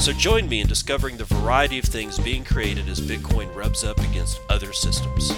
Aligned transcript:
So 0.00 0.14
join 0.14 0.48
me 0.48 0.62
in 0.62 0.66
discovering 0.66 1.18
the 1.18 1.24
variety 1.24 1.78
of 1.78 1.84
things 1.84 2.18
being 2.18 2.42
created 2.42 2.88
as 2.88 2.98
Bitcoin 2.98 3.54
rubs 3.54 3.84
up 3.84 3.98
against 3.98 4.40
other 4.48 4.72
systems. 4.72 5.30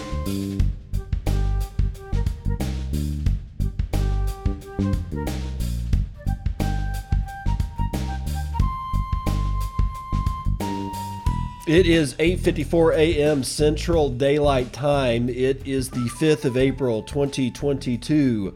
It 11.67 11.87
is 11.87 12.15
8:54 12.15 12.97
a.m. 12.97 13.43
Central 13.43 14.09
Daylight 14.09 14.73
Time. 14.73 15.29
It 15.29 15.67
is 15.67 15.91
the 15.91 16.09
5th 16.21 16.45
of 16.45 16.57
April 16.57 17.03
2022. 17.03 18.55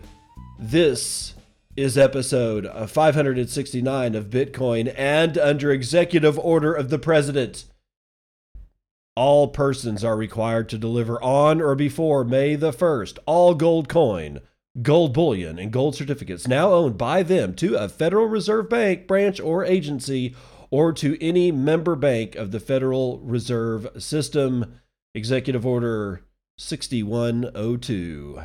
This 0.61 1.34
is 1.77 1.99
episode 1.99 2.69
569 2.89 4.15
of 4.15 4.31
Bitcoin 4.31 4.95
and 4.97 5.37
under 5.37 5.73
executive 5.73 6.39
order 6.39 6.73
of 6.73 6.89
the 6.89 6.99
president. 6.99 7.65
All 9.17 9.49
persons 9.49 10.05
are 10.05 10.17
required 10.17 10.69
to 10.69 10.79
deliver 10.79 11.23
on 11.23 11.61
or 11.61 11.75
before 11.75 12.25
May 12.25 12.55
the 12.55 12.73
1st 12.73 13.19
all 13.27 13.55
gold 13.55 13.89
coin, 13.89 14.41
gold 14.83 15.13
bullion, 15.13 15.59
and 15.59 15.73
gold 15.73 15.97
certificates 15.97 16.47
now 16.47 16.73
owned 16.73 16.97
by 16.97 17.23
them 17.23 17.55
to 17.55 17.75
a 17.75 17.89
Federal 17.89 18.27
Reserve 18.27 18.69
Bank 18.69 19.07
branch 19.09 19.41
or 19.41 19.65
agency 19.65 20.35
or 20.71 20.93
to 20.93 21.17
any 21.21 21.51
member 21.53 21.97
bank 21.97 22.37
of 22.37 22.51
the 22.53 22.61
Federal 22.61 23.19
Reserve 23.19 23.89
System. 23.99 24.81
Executive 25.15 25.65
Order 25.65 26.23
6102. 26.59 28.41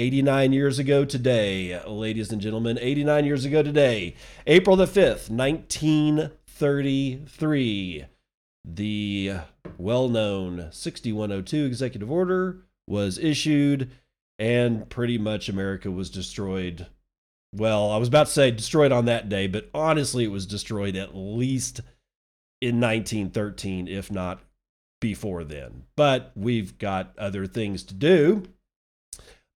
89 0.00 0.52
years 0.54 0.78
ago 0.78 1.04
today, 1.04 1.78
ladies 1.86 2.32
and 2.32 2.40
gentlemen, 2.40 2.78
89 2.80 3.26
years 3.26 3.44
ago 3.44 3.62
today, 3.62 4.14
April 4.46 4.74
the 4.74 4.86
5th, 4.86 5.28
1933, 5.28 8.06
the 8.64 9.32
well 9.76 10.08
known 10.08 10.68
6102 10.70 11.66
executive 11.66 12.10
order 12.10 12.62
was 12.88 13.18
issued, 13.18 13.90
and 14.38 14.88
pretty 14.88 15.18
much 15.18 15.50
America 15.50 15.90
was 15.90 16.08
destroyed. 16.08 16.86
Well, 17.54 17.90
I 17.90 17.98
was 17.98 18.08
about 18.08 18.28
to 18.28 18.32
say 18.32 18.50
destroyed 18.50 18.92
on 18.92 19.04
that 19.04 19.28
day, 19.28 19.48
but 19.48 19.68
honestly, 19.74 20.24
it 20.24 20.30
was 20.30 20.46
destroyed 20.46 20.96
at 20.96 21.14
least 21.14 21.82
in 22.62 22.80
1913, 22.80 23.86
if 23.86 24.10
not 24.10 24.40
before 24.98 25.44
then. 25.44 25.82
But 25.94 26.32
we've 26.34 26.78
got 26.78 27.12
other 27.18 27.44
things 27.44 27.84
to 27.84 27.92
do. 27.92 28.44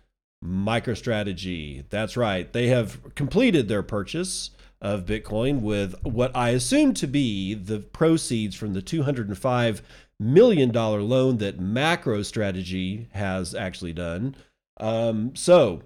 MicroStrategy. 0.44 1.84
That's 1.91 2.16
right. 2.16 2.53
They 2.53 2.69
have 2.69 3.14
completed 3.16 3.66
their 3.66 3.82
purchase 3.82 4.50
of 4.80 5.06
Bitcoin 5.06 5.60
with 5.60 5.94
what 6.04 6.34
I 6.36 6.50
assume 6.50 6.94
to 6.94 7.06
be 7.08 7.54
the 7.54 7.81
proceeds 7.81 8.54
from 8.54 8.75
the 8.75 8.82
$205 8.82 9.81
million 10.20 10.72
loan 10.72 11.38
that 11.38 11.60
MacroStrategy 11.60 13.10
has 13.10 13.54
actually 13.56 13.92
done. 13.92 14.36
Um, 14.78 15.34
so 15.34 15.82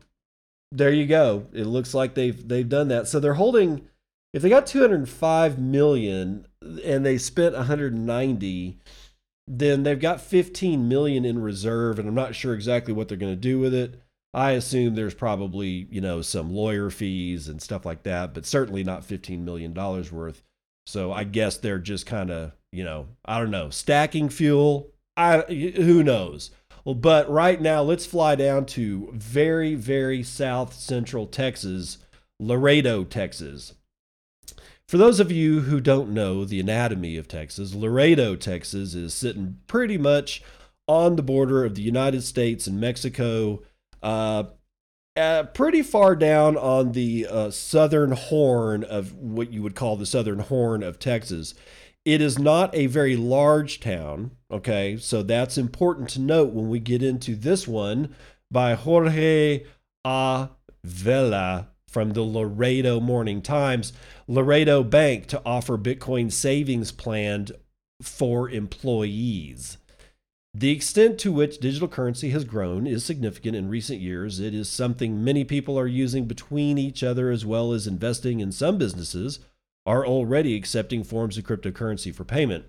there 0.70 0.92
you 0.92 1.06
go. 1.06 1.46
It 1.54 1.64
looks 1.64 1.94
like 1.94 2.14
they've 2.14 2.46
they've 2.46 2.68
done 2.68 2.88
that. 2.88 3.08
So 3.08 3.18
they're 3.18 3.34
holding 3.34 3.88
if 4.34 4.42
they 4.42 4.50
got 4.50 4.66
205 4.66 5.58
million 5.58 6.46
and 6.84 7.04
they 7.06 7.16
spent 7.16 7.54
190 7.54 8.78
then 9.48 9.82
they've 9.82 10.00
got 10.00 10.20
15 10.20 10.88
million 10.88 11.24
in 11.24 11.40
reserve 11.40 11.98
and 11.98 12.08
i'm 12.08 12.14
not 12.14 12.34
sure 12.34 12.54
exactly 12.54 12.92
what 12.92 13.08
they're 13.08 13.16
going 13.16 13.32
to 13.32 13.36
do 13.36 13.58
with 13.58 13.74
it. 13.74 14.00
I 14.34 14.50
assume 14.50 14.94
there's 14.94 15.14
probably 15.14 15.86
you 15.90 16.00
know 16.00 16.20
some 16.22 16.52
lawyer 16.52 16.90
fees 16.90 17.48
and 17.48 17.62
stuff 17.62 17.86
like 17.86 18.02
that 18.02 18.34
but 18.34 18.44
certainly 18.46 18.84
not 18.84 19.04
15 19.04 19.44
million 19.44 19.72
dollars 19.72 20.10
worth. 20.12 20.42
So 20.86 21.12
i 21.12 21.24
guess 21.24 21.56
they're 21.56 21.78
just 21.78 22.06
kind 22.06 22.30
of 22.30 22.52
you 22.72 22.84
know 22.84 23.08
i 23.24 23.38
don't 23.38 23.50
know 23.50 23.70
stacking 23.70 24.28
fuel. 24.28 24.90
I 25.16 25.40
who 25.40 26.02
knows? 26.02 26.50
Well 26.84 26.94
but 26.94 27.30
right 27.30 27.60
now 27.60 27.82
let's 27.82 28.06
fly 28.06 28.34
down 28.34 28.66
to 28.66 29.10
very 29.12 29.74
very 29.74 30.22
south 30.22 30.74
central 30.74 31.26
texas 31.26 31.98
laredo 32.38 33.02
texas 33.04 33.72
for 34.88 34.98
those 34.98 35.18
of 35.20 35.32
you 35.32 35.62
who 35.62 35.80
don't 35.80 36.10
know 36.10 36.44
the 36.44 36.60
anatomy 36.60 37.16
of 37.16 37.28
Texas, 37.28 37.74
Laredo, 37.74 38.36
Texas 38.36 38.94
is 38.94 39.12
sitting 39.14 39.58
pretty 39.66 39.98
much 39.98 40.42
on 40.86 41.16
the 41.16 41.22
border 41.22 41.64
of 41.64 41.74
the 41.74 41.82
United 41.82 42.22
States 42.22 42.66
and 42.66 42.80
Mexico, 42.80 43.62
uh, 44.02 44.44
uh, 45.16 45.44
pretty 45.44 45.82
far 45.82 46.14
down 46.14 46.56
on 46.56 46.92
the 46.92 47.26
uh, 47.28 47.50
southern 47.50 48.12
horn 48.12 48.84
of 48.84 49.14
what 49.14 49.52
you 49.52 49.62
would 49.62 49.74
call 49.74 49.96
the 49.96 50.06
southern 50.06 50.38
horn 50.40 50.82
of 50.82 50.98
Texas. 50.98 51.54
It 52.04 52.20
is 52.20 52.38
not 52.38 52.72
a 52.72 52.86
very 52.86 53.16
large 53.16 53.80
town, 53.80 54.32
okay? 54.50 54.96
So 54.96 55.22
that's 55.22 55.58
important 55.58 56.10
to 56.10 56.20
note 56.20 56.52
when 56.52 56.68
we 56.68 56.78
get 56.78 57.02
into 57.02 57.34
this 57.34 57.66
one 57.66 58.14
by 58.50 58.74
Jorge 58.74 59.64
A. 60.06 60.50
Vela 60.84 61.68
from 61.96 62.10
the 62.10 62.20
Laredo 62.20 63.00
Morning 63.00 63.40
Times. 63.40 63.94
Laredo 64.28 64.84
Bank 64.84 65.28
to 65.28 65.40
offer 65.46 65.78
Bitcoin 65.78 66.30
savings 66.30 66.92
plan 66.92 67.46
for 68.02 68.50
employees. 68.50 69.78
The 70.52 70.72
extent 70.72 71.18
to 71.20 71.32
which 71.32 71.58
digital 71.58 71.88
currency 71.88 72.28
has 72.32 72.44
grown 72.44 72.86
is 72.86 73.02
significant 73.02 73.56
in 73.56 73.70
recent 73.70 74.02
years. 74.02 74.40
It 74.40 74.54
is 74.54 74.68
something 74.68 75.24
many 75.24 75.42
people 75.42 75.78
are 75.78 75.86
using 75.86 76.26
between 76.26 76.76
each 76.76 77.02
other 77.02 77.30
as 77.30 77.46
well 77.46 77.72
as 77.72 77.86
investing 77.86 78.40
in 78.40 78.52
some 78.52 78.76
businesses 78.76 79.38
are 79.86 80.06
already 80.06 80.54
accepting 80.54 81.02
forms 81.02 81.38
of 81.38 81.44
cryptocurrency 81.44 82.14
for 82.14 82.24
payment. 82.24 82.66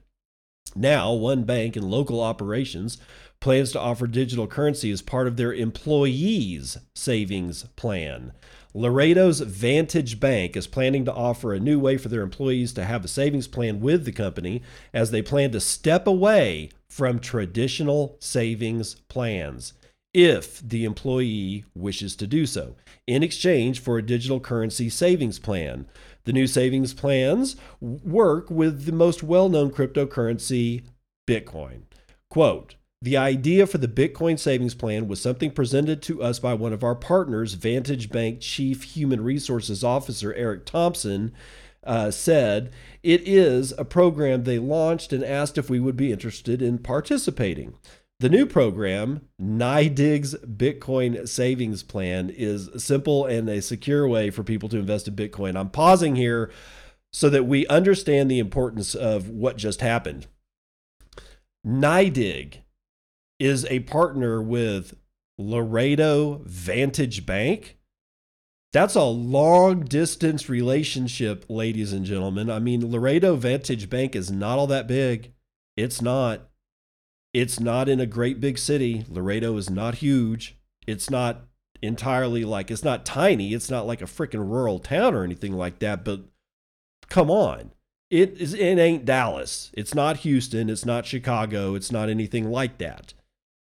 Now, 0.73 1.11
one 1.11 1.43
bank 1.43 1.75
in 1.75 1.89
local 1.89 2.21
operations 2.21 2.97
plans 3.39 3.71
to 3.71 3.79
offer 3.79 4.07
digital 4.07 4.47
currency 4.47 4.91
as 4.91 5.01
part 5.01 5.27
of 5.27 5.37
their 5.37 5.53
employees' 5.53 6.77
savings 6.95 7.63
plan. 7.75 8.33
Laredo's 8.73 9.39
Vantage 9.39 10.19
Bank 10.19 10.55
is 10.55 10.67
planning 10.67 11.05
to 11.05 11.13
offer 11.13 11.53
a 11.53 11.59
new 11.59 11.79
way 11.79 11.97
for 11.97 12.09
their 12.09 12.21
employees 12.21 12.73
to 12.73 12.85
have 12.85 13.03
a 13.03 13.07
savings 13.07 13.47
plan 13.47 13.79
with 13.79 14.05
the 14.05 14.11
company 14.11 14.61
as 14.93 15.11
they 15.11 15.21
plan 15.21 15.51
to 15.51 15.59
step 15.59 16.05
away 16.05 16.69
from 16.89 17.19
traditional 17.19 18.17
savings 18.19 18.95
plans 19.07 19.73
if 20.13 20.67
the 20.67 20.83
employee 20.83 21.63
wishes 21.75 22.15
to 22.15 22.25
do 22.25 22.45
so, 22.45 22.75
in 23.05 23.21
exchange 23.21 23.79
for 23.79 23.97
a 23.97 24.05
digital 24.05 24.39
currency 24.39 24.89
savings 24.89 25.37
plan. 25.37 25.85
The 26.25 26.33
new 26.33 26.47
savings 26.47 26.93
plans 26.93 27.55
work 27.79 28.49
with 28.49 28.85
the 28.85 28.91
most 28.91 29.21
well 29.21 29.47
known 29.47 29.69
cryptocurrency, 29.69 30.83
Bitcoin. 31.27 31.83
Quote, 32.29 32.75
the 33.01 33.17
idea 33.17 33.67
for 33.67 33.77
the 33.77 33.87
Bitcoin 33.87 34.39
savings 34.39 34.73
plan 34.73 35.07
was 35.07 35.21
something 35.21 35.51
presented 35.51 36.01
to 36.03 36.23
us 36.23 36.39
by 36.39 36.53
one 36.53 36.73
of 36.73 36.83
our 36.83 36.95
partners, 36.95 37.53
Vantage 37.53 38.09
Bank 38.09 38.39
Chief 38.41 38.83
Human 38.83 39.23
Resources 39.23 39.83
Officer 39.83 40.33
Eric 40.33 40.65
Thompson. 40.65 41.31
Uh, 41.83 42.11
said 42.11 42.73
it 43.01 43.25
is 43.25 43.71
a 43.77 43.85
program 43.85 44.43
they 44.43 44.59
launched 44.59 45.13
and 45.13 45.23
asked 45.23 45.57
if 45.57 45.69
we 45.69 45.79
would 45.79 45.95
be 45.95 46.11
interested 46.11 46.61
in 46.61 46.77
participating. 46.77 47.75
The 48.19 48.29
new 48.29 48.45
program, 48.45 49.21
NYDIG's 49.39 50.35
Bitcoin 50.43 51.29
Savings 51.29 51.83
Plan, 51.83 52.29
is 52.29 52.67
a 52.69 52.79
simple 52.79 53.25
and 53.25 53.47
a 53.47 53.61
secure 53.61 54.05
way 54.05 54.31
for 54.31 54.43
people 54.43 54.67
to 54.69 54.79
invest 54.79 55.07
in 55.07 55.15
Bitcoin. 55.15 55.55
I'm 55.55 55.69
pausing 55.69 56.15
here 56.15 56.51
so 57.13 57.29
that 57.29 57.45
we 57.45 57.67
understand 57.67 58.29
the 58.29 58.39
importance 58.39 58.95
of 58.95 59.29
what 59.29 59.55
just 59.55 59.81
happened. 59.81 60.27
NYDIG 61.65 62.63
is 63.39 63.65
a 63.65 63.81
partner 63.81 64.41
with 64.41 64.95
Laredo 65.37 66.41
Vantage 66.45 67.25
Bank. 67.25 67.77
That's 68.73 68.95
a 68.95 69.03
long 69.03 69.81
distance 69.85 70.49
relationship, 70.49 71.45
ladies 71.47 71.93
and 71.93 72.05
gentlemen. 72.05 72.49
I 72.49 72.59
mean, 72.59 72.91
Laredo 72.91 73.35
Vantage 73.35 73.89
Bank 73.89 74.15
is 74.15 74.31
not 74.31 74.59
all 74.59 74.67
that 74.67 74.87
big. 74.87 75.33
It's 75.75 76.01
not. 76.01 76.49
It's 77.33 77.59
not 77.59 77.87
in 77.87 77.99
a 77.99 78.05
great 78.05 78.39
big 78.39 78.57
city. 78.57 79.05
Laredo 79.07 79.55
is 79.57 79.69
not 79.69 79.95
huge. 79.95 80.57
It's 80.87 81.09
not 81.09 81.47
entirely 81.81 82.43
like, 82.43 82.71
it's 82.71 82.83
not 82.83 83.05
tiny. 83.05 83.53
It's 83.53 83.69
not 83.69 83.85
like 83.85 84.01
a 84.01 84.05
freaking 84.05 84.49
rural 84.49 84.79
town 84.79 85.13
or 85.13 85.23
anything 85.23 85.53
like 85.53 85.79
that. 85.79 86.03
But 86.03 86.21
come 87.09 87.29
on. 87.29 87.71
It 88.09 88.37
is 88.39 88.53
it 88.53 88.79
ain't 88.79 89.05
Dallas. 89.05 89.69
It's 89.73 89.93
not 89.93 90.17
Houston. 90.17 90.69
It's 90.69 90.85
not 90.85 91.05
Chicago. 91.05 91.75
It's 91.75 91.91
not 91.91 92.09
anything 92.09 92.49
like 92.49 92.77
that. 92.77 93.13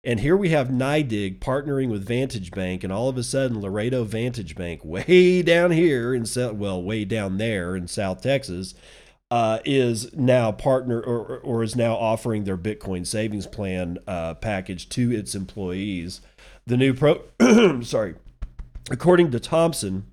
And 0.03 0.19
here 0.19 0.35
we 0.35 0.49
have 0.49 0.69
NYDIG 0.69 1.37
partnering 1.39 1.89
with 1.89 2.07
Vantage 2.07 2.49
Bank, 2.49 2.83
and 2.83 2.91
all 2.91 3.07
of 3.07 3.17
a 3.17 3.23
sudden, 3.23 3.61
Laredo 3.61 4.03
Vantage 4.03 4.55
Bank, 4.55 4.81
way 4.85 5.43
down 5.43 5.71
here 5.71 6.13
in 6.13 6.25
South, 6.25 6.55
well, 6.55 6.81
way 6.81 7.05
down 7.05 7.37
there 7.37 7.75
in 7.75 7.87
South 7.87 8.21
Texas, 8.21 8.73
uh, 9.29 9.59
is 9.63 10.11
now 10.13 10.51
partner 10.51 10.99
or, 10.99 11.37
or 11.39 11.63
is 11.63 11.75
now 11.75 11.93
offering 11.93 12.43
their 12.43 12.57
Bitcoin 12.57 13.05
savings 13.05 13.45
plan 13.45 13.99
uh, 14.07 14.33
package 14.33 14.89
to 14.89 15.11
its 15.11 15.35
employees. 15.35 16.21
The 16.65 16.77
new 16.77 16.93
pro, 16.95 17.21
sorry, 17.83 18.15
according 18.89 19.31
to 19.31 19.39
Thompson, 19.39 20.11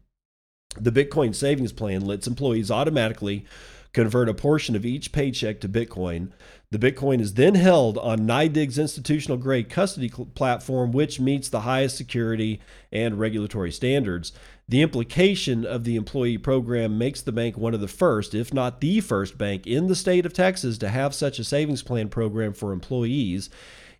the 0.78 0.92
Bitcoin 0.92 1.34
savings 1.34 1.72
plan 1.72 2.02
lets 2.02 2.26
employees 2.26 2.70
automatically 2.70 3.46
convert 3.92 4.28
a 4.28 4.34
portion 4.34 4.76
of 4.76 4.84
each 4.84 5.12
paycheck 5.12 5.60
to 5.60 5.68
Bitcoin. 5.68 6.30
The 6.70 6.78
Bitcoin 6.78 7.22
is 7.22 7.32
then 7.32 7.54
held 7.54 7.96
on 7.96 8.26
NYDIG's 8.26 8.78
institutional 8.78 9.38
grade 9.38 9.70
custody 9.70 10.10
platform, 10.10 10.92
which 10.92 11.18
meets 11.18 11.48
the 11.48 11.60
highest 11.60 11.96
security 11.96 12.60
and 12.92 13.18
regulatory 13.18 13.72
standards. 13.72 14.32
The 14.68 14.82
implication 14.82 15.64
of 15.64 15.84
the 15.84 15.96
employee 15.96 16.36
program 16.36 16.98
makes 16.98 17.22
the 17.22 17.32
bank 17.32 17.56
one 17.56 17.72
of 17.72 17.80
the 17.80 17.88
first, 17.88 18.34
if 18.34 18.52
not 18.52 18.82
the 18.82 19.00
first, 19.00 19.38
bank 19.38 19.66
in 19.66 19.86
the 19.86 19.94
state 19.94 20.26
of 20.26 20.34
Texas 20.34 20.76
to 20.78 20.90
have 20.90 21.14
such 21.14 21.38
a 21.38 21.44
savings 21.44 21.82
plan 21.82 22.10
program 22.10 22.52
for 22.52 22.72
employees. 22.72 23.48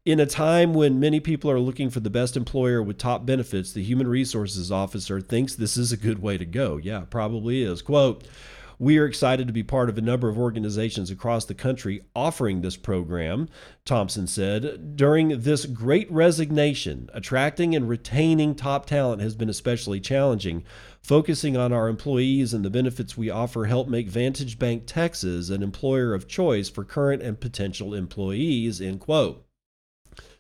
In 0.05 0.21
a 0.21 0.27
time 0.27 0.75
when 0.75 1.01
many 1.01 1.21
people 1.21 1.51
are 1.51 1.59
looking 1.59 1.89
for 1.89 2.01
the 2.01 2.11
best 2.11 2.37
employer 2.37 2.83
with 2.83 2.99
top 2.99 3.25
benefits, 3.25 3.73
the 3.73 3.83
human 3.83 4.09
resources 4.09 4.71
officer 4.71 5.23
thinks 5.23 5.55
this 5.55 5.79
is 5.79 5.91
a 5.91 5.97
good 5.97 6.21
way 6.21 6.37
to 6.37 6.45
go. 6.45 6.77
Yeah, 6.77 7.05
probably 7.09 7.63
is. 7.63 7.81
Quote, 7.81 8.29
we 8.79 8.97
are 8.99 9.07
excited 9.07 9.47
to 9.47 9.53
be 9.53 9.63
part 9.63 9.89
of 9.89 9.99
a 9.99 10.03
number 10.03 10.29
of 10.29 10.39
organizations 10.39 11.11
across 11.11 11.45
the 11.45 11.55
country 11.55 12.03
offering 12.15 12.61
this 12.61 12.77
program, 12.77 13.49
Thompson 13.85 14.27
said. 14.27 14.97
During 14.97 15.41
this 15.41 15.67
great 15.67 16.11
resignation, 16.13 17.11
attracting 17.13 17.75
and 17.75 17.89
retaining 17.89 18.55
top 18.55 18.87
talent 18.87 19.21
has 19.21 19.35
been 19.35 19.49
especially 19.49 19.99
challenging. 19.99 20.65
Focusing 21.03 21.57
on 21.57 21.73
our 21.73 21.89
employees 21.89 22.55
and 22.55 22.65
the 22.65 22.71
benefits 22.71 23.17
we 23.17 23.31
offer 23.31 23.65
help 23.65 23.89
make 23.89 24.09
Vantage 24.09 24.59
Bank 24.59 24.85
Texas 24.87 25.51
an 25.51 25.63
employer 25.63 26.15
of 26.15 26.29
choice 26.29 26.69
for 26.69 26.85
current 26.85 27.23
and 27.23 27.41
potential 27.41 27.95
employees, 27.95 28.81
end 28.81 29.01
quote. 29.01 29.45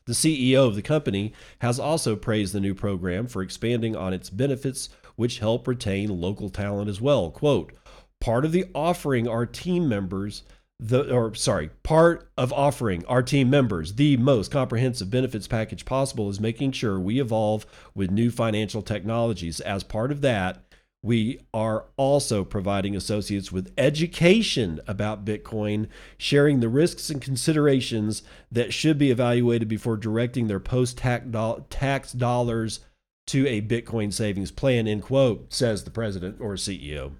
The 0.04 0.14
CEO 0.14 0.66
of 0.66 0.74
the 0.74 0.80
company 0.80 1.34
has 1.58 1.78
also 1.78 2.16
praised 2.16 2.54
the 2.54 2.60
new 2.60 2.74
program 2.74 3.26
for 3.26 3.42
expanding 3.42 3.94
on 3.94 4.14
its 4.14 4.30
benefits, 4.30 4.88
which 5.16 5.40
help 5.40 5.66
retain 5.68 6.20
local 6.20 6.48
talent 6.48 6.88
as 6.88 6.98
well. 6.98 7.30
Quote, 7.30 7.74
part 8.20 8.44
of 8.44 8.52
the 8.52 8.66
offering 8.74 9.28
our 9.28 9.46
team 9.46 9.88
members 9.88 10.42
the 10.80 11.12
or 11.12 11.34
sorry 11.34 11.70
part 11.82 12.30
of 12.38 12.52
offering 12.52 13.04
our 13.06 13.22
team 13.22 13.50
members. 13.50 13.94
The 13.94 14.16
most 14.16 14.52
comprehensive 14.52 15.10
benefits 15.10 15.48
package 15.48 15.84
possible 15.84 16.30
is 16.30 16.38
making 16.38 16.70
sure 16.70 17.00
we 17.00 17.20
evolve 17.20 17.66
with 17.96 18.12
new 18.12 18.30
financial 18.30 18.82
technologies. 18.82 19.58
As 19.58 19.82
part 19.82 20.12
of 20.12 20.20
that 20.20 20.62
we 21.02 21.40
are 21.54 21.86
also 21.96 22.44
providing 22.44 22.96
associates 22.96 23.52
with 23.52 23.72
education 23.78 24.80
about 24.86 25.24
bitcoin 25.24 25.86
sharing 26.16 26.58
the 26.60 26.68
risks 26.68 27.08
and 27.08 27.22
considerations 27.22 28.22
that 28.50 28.72
should 28.72 28.98
be 28.98 29.10
evaluated 29.10 29.68
before 29.68 29.96
directing 29.96 30.48
their 30.48 30.58
post-tax 30.60 32.12
dollars 32.12 32.80
to 33.26 33.46
a 33.46 33.62
bitcoin 33.62 34.12
savings 34.12 34.50
plan 34.50 34.88
end 34.88 35.02
quote 35.02 35.52
says 35.52 35.84
the 35.84 35.90
president 35.90 36.40
or 36.40 36.54
ceo 36.54 37.12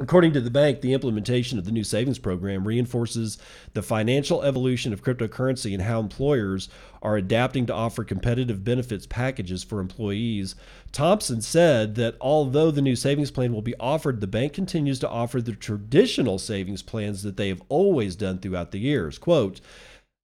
According 0.00 0.32
to 0.32 0.40
the 0.40 0.50
bank, 0.50 0.80
the 0.80 0.92
implementation 0.92 1.56
of 1.56 1.66
the 1.66 1.70
new 1.70 1.84
savings 1.84 2.18
program 2.18 2.66
reinforces 2.66 3.38
the 3.74 3.82
financial 3.82 4.42
evolution 4.42 4.92
of 4.92 5.04
cryptocurrency 5.04 5.72
and 5.72 5.82
how 5.82 6.00
employers 6.00 6.68
are 7.00 7.16
adapting 7.16 7.64
to 7.66 7.74
offer 7.74 8.02
competitive 8.02 8.64
benefits 8.64 9.06
packages 9.06 9.62
for 9.62 9.78
employees. 9.78 10.56
Thompson 10.90 11.40
said 11.40 11.94
that 11.94 12.16
although 12.20 12.72
the 12.72 12.82
new 12.82 12.96
savings 12.96 13.30
plan 13.30 13.52
will 13.52 13.62
be 13.62 13.76
offered, 13.78 14.20
the 14.20 14.26
bank 14.26 14.52
continues 14.52 14.98
to 14.98 15.08
offer 15.08 15.40
the 15.40 15.52
traditional 15.52 16.40
savings 16.40 16.82
plans 16.82 17.22
that 17.22 17.36
they 17.36 17.48
have 17.48 17.62
always 17.68 18.16
done 18.16 18.40
throughout 18.40 18.72
the 18.72 18.80
years. 18.80 19.16
Quote, 19.16 19.60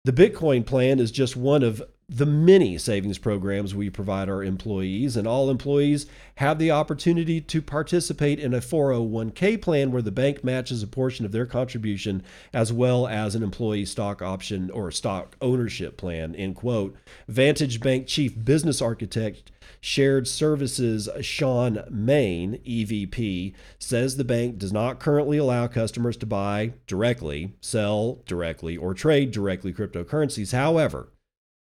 the 0.04 0.12
Bitcoin 0.12 0.66
plan 0.66 1.00
is 1.00 1.12
just 1.12 1.36
one 1.36 1.62
of 1.62 1.83
the 2.09 2.25
many 2.25 2.75
savings 2.79 3.19
programs 3.19 3.75
we 3.75 3.89
provide 3.91 4.29
our 4.29 4.44
employees, 4.44 5.15
and 5.15 5.27
all 5.27 5.51
employees 5.51 6.07
have 6.35 6.57
the 6.57 6.71
opportunity 6.71 7.39
to 7.39 7.61
participate 7.61 8.39
in 8.39 8.51
a 8.51 8.59
401k 8.59 9.61
plan 9.61 9.91
where 9.91 10.01
the 10.01 10.11
bank 10.11 10.44
matches 10.44 10.81
a 10.81 10.88
portion 10.88 11.23
of 11.23 11.31
their 11.31 11.45
contribution 11.45 12.23
as 12.51 12.73
well 12.73 13.07
as 13.07 13.35
an 13.35 13.44
employee 13.44 13.85
stock 13.85 14.23
option 14.23 14.71
or 14.71 14.89
stock 14.89 15.38
ownership 15.39 15.97
plan. 15.97 16.33
End 16.33 16.56
quote. 16.56 16.95
Vantage 17.27 17.79
Bank 17.79 18.07
Chief 18.07 18.44
Business 18.44 18.81
Architect 18.81 19.51
Shared 19.79 20.27
Services 20.27 21.07
Sean 21.21 21.83
Main, 21.89 22.59
EVP, 22.65 23.53
says 23.77 24.17
the 24.17 24.23
bank 24.23 24.57
does 24.57 24.73
not 24.73 25.00
currently 25.00 25.38
allow 25.38 25.67
customers 25.67 26.17
to 26.17 26.25
buy 26.25 26.73
directly, 26.88 27.53
sell 27.61 28.23
directly, 28.25 28.75
or 28.75 28.95
trade 28.95 29.31
directly 29.31 29.71
cryptocurrencies. 29.71 30.53
However, 30.53 31.09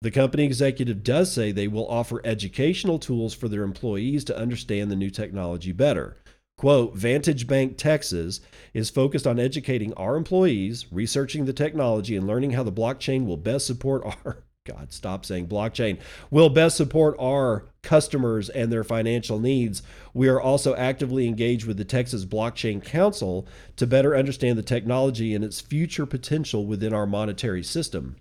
the 0.03 0.11
company 0.11 0.43
executive 0.43 1.05
does 1.05 1.33
say 1.33 1.53
they 1.53 1.69
will 1.69 1.87
offer 1.87 2.21
educational 2.25 2.99
tools 2.99 3.33
for 3.33 3.47
their 3.47 3.63
employees 3.63 4.25
to 4.25 4.37
understand 4.37 4.91
the 4.91 4.97
new 4.97 5.11
technology 5.11 5.71
better. 5.71 6.17
Quote, 6.59 6.97
Vantage 6.97 7.47
Bank 7.47 7.77
Texas 7.77 8.41
is 8.75 8.91
focused 8.91 9.29
on 9.29 9.39
educating 9.39 9.95
our 9.95 10.17
employees, 10.17 10.87
researching 10.91 11.45
the 11.45 11.53
technology, 11.53 12.17
and 12.17 12.27
learning 12.27 12.51
how 12.51 12.65
the 12.65 12.73
blockchain 12.73 13.27
will 13.27 13.37
best 13.37 13.65
support 13.65 14.03
our 14.25 14.43
God, 14.65 14.93
stop 14.93 15.25
saying 15.25 15.49
blockchain 15.49 15.99
will 16.31 16.49
best 16.49 16.77
support 16.77 17.17
our 17.19 17.67
customers 17.83 18.49
and 18.49 18.73
their 18.73 18.85
financial 18.85 19.41
needs. 19.41 19.83
We 20.15 20.29
are 20.29 20.41
also 20.41 20.77
actively 20.77 21.27
engaged 21.27 21.67
with 21.67 21.79
the 21.79 21.85
Texas 21.85 22.25
Blockchain 22.25 22.83
Council 22.83 23.47
to 23.77 23.89
better 23.89 24.17
understand 24.17 24.57
the 24.57 24.63
technology 24.63 25.35
and 25.35 25.45
its 25.45 25.61
future 25.61 26.07
potential 26.07 26.65
within 26.65 26.93
our 26.93 27.07
monetary 27.07 27.65
system. 27.65 28.17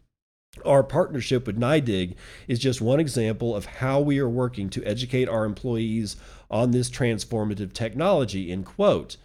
Our 0.66 0.84
partnership 0.84 1.48
with 1.48 1.60
NYDIG 1.60 2.16
is 2.48 2.60
just 2.60 2.82
one 2.82 3.00
example 3.00 3.56
of 3.56 3.66
how 3.66 4.00
we 4.00 4.20
are 4.20 4.30
working 4.30 4.70
to 4.72 4.84
educate 4.84 5.30
our 5.30 5.46
employees 5.46 6.16
on 6.50 6.72
this 6.72 6.90
transformative 6.90 7.74
technology. 7.74 8.52
End 8.52 8.66
quote. 8.66 9.18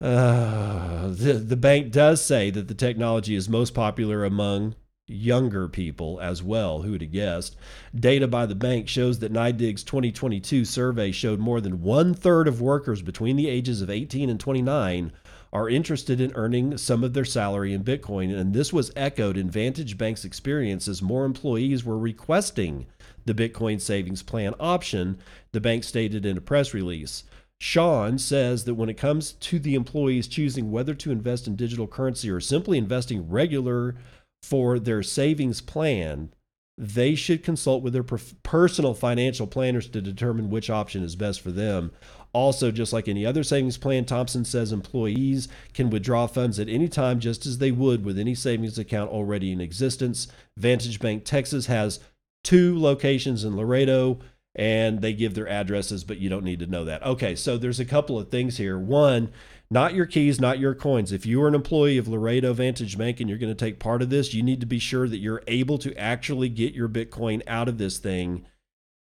Uh, 0.00 1.08
the, 1.08 1.34
the 1.34 1.56
bank 1.56 1.92
does 1.92 2.24
say 2.24 2.50
that 2.50 2.66
the 2.66 2.74
technology 2.74 3.36
is 3.36 3.48
most 3.48 3.72
popular 3.72 4.24
among 4.24 4.74
younger 5.06 5.68
people 5.68 6.20
as 6.20 6.42
well. 6.42 6.82
Who 6.82 6.92
would 6.92 7.02
have 7.02 7.12
guessed? 7.12 7.56
Data 7.94 8.26
by 8.26 8.46
the 8.46 8.54
bank 8.54 8.88
shows 8.88 9.18
that 9.20 9.32
NYDIG's 9.32 9.84
2022 9.84 10.64
survey 10.64 11.12
showed 11.12 11.38
more 11.38 11.60
than 11.60 11.82
one 11.82 12.14
third 12.14 12.48
of 12.48 12.60
workers 12.60 13.02
between 13.02 13.36
the 13.36 13.48
ages 13.48 13.82
of 13.82 13.90
18 13.90 14.30
and 14.30 14.40
29 14.40 15.12
are 15.52 15.68
interested 15.68 16.20
in 16.20 16.32
earning 16.34 16.78
some 16.78 17.04
of 17.04 17.12
their 17.12 17.24
salary 17.24 17.74
in 17.74 17.84
Bitcoin. 17.84 18.34
And 18.34 18.54
this 18.54 18.72
was 18.72 18.90
echoed 18.96 19.36
in 19.36 19.50
Vantage 19.50 19.98
Bank's 19.98 20.24
experience 20.24 20.88
as 20.88 21.02
more 21.02 21.24
employees 21.24 21.84
were 21.84 21.98
requesting 21.98 22.86
the 23.26 23.34
Bitcoin 23.34 23.80
savings 23.80 24.22
plan 24.22 24.54
option, 24.58 25.18
the 25.52 25.60
bank 25.60 25.84
stated 25.84 26.24
in 26.24 26.38
a 26.38 26.40
press 26.40 26.72
release. 26.72 27.24
Sean 27.60 28.18
says 28.18 28.64
that 28.64 28.74
when 28.74 28.88
it 28.88 28.96
comes 28.96 29.32
to 29.34 29.58
the 29.58 29.74
employees 29.74 30.26
choosing 30.26 30.72
whether 30.72 30.94
to 30.94 31.12
invest 31.12 31.46
in 31.46 31.54
digital 31.54 31.86
currency 31.86 32.28
or 32.28 32.40
simply 32.40 32.78
investing 32.78 33.28
regular 33.28 33.94
for 34.42 34.80
their 34.80 35.02
savings 35.02 35.60
plan, 35.60 36.32
they 36.76 37.14
should 37.14 37.44
consult 37.44 37.82
with 37.82 37.92
their 37.92 38.02
personal 38.02 38.94
financial 38.94 39.46
planners 39.46 39.88
to 39.88 40.00
determine 40.00 40.50
which 40.50 40.70
option 40.70 41.04
is 41.04 41.14
best 41.14 41.40
for 41.40 41.52
them. 41.52 41.92
Also, 42.34 42.70
just 42.70 42.92
like 42.92 43.08
any 43.08 43.26
other 43.26 43.42
savings 43.42 43.76
plan, 43.76 44.04
Thompson 44.04 44.44
says 44.44 44.72
employees 44.72 45.48
can 45.74 45.90
withdraw 45.90 46.26
funds 46.26 46.58
at 46.58 46.68
any 46.68 46.88
time 46.88 47.20
just 47.20 47.44
as 47.44 47.58
they 47.58 47.70
would 47.70 48.04
with 48.04 48.18
any 48.18 48.34
savings 48.34 48.78
account 48.78 49.10
already 49.10 49.52
in 49.52 49.60
existence. 49.60 50.28
Vantage 50.56 50.98
Bank 50.98 51.24
Texas 51.24 51.66
has 51.66 52.00
two 52.42 52.78
locations 52.78 53.44
in 53.44 53.56
Laredo 53.56 54.18
and 54.54 55.00
they 55.00 55.12
give 55.12 55.34
their 55.34 55.48
addresses, 55.48 56.04
but 56.04 56.18
you 56.18 56.28
don't 56.28 56.44
need 56.44 56.58
to 56.58 56.66
know 56.66 56.84
that. 56.84 57.02
Okay, 57.02 57.34
so 57.34 57.56
there's 57.56 57.80
a 57.80 57.86
couple 57.86 58.18
of 58.18 58.28
things 58.28 58.58
here. 58.58 58.78
One, 58.78 59.30
not 59.70 59.94
your 59.94 60.04
keys, 60.04 60.38
not 60.38 60.58
your 60.58 60.74
coins. 60.74 61.12
If 61.12 61.24
you 61.24 61.42
are 61.42 61.48
an 61.48 61.54
employee 61.54 61.96
of 61.96 62.06
Laredo 62.06 62.52
Vantage 62.52 62.98
Bank 62.98 63.18
and 63.18 63.30
you're 63.30 63.38
going 63.38 63.54
to 63.54 63.64
take 63.64 63.78
part 63.78 64.02
of 64.02 64.10
this, 64.10 64.34
you 64.34 64.42
need 64.42 64.60
to 64.60 64.66
be 64.66 64.78
sure 64.78 65.08
that 65.08 65.18
you're 65.18 65.42
able 65.46 65.78
to 65.78 65.96
actually 65.96 66.50
get 66.50 66.74
your 66.74 66.88
Bitcoin 66.88 67.40
out 67.46 67.68
of 67.68 67.78
this 67.78 67.96
thing, 67.96 68.44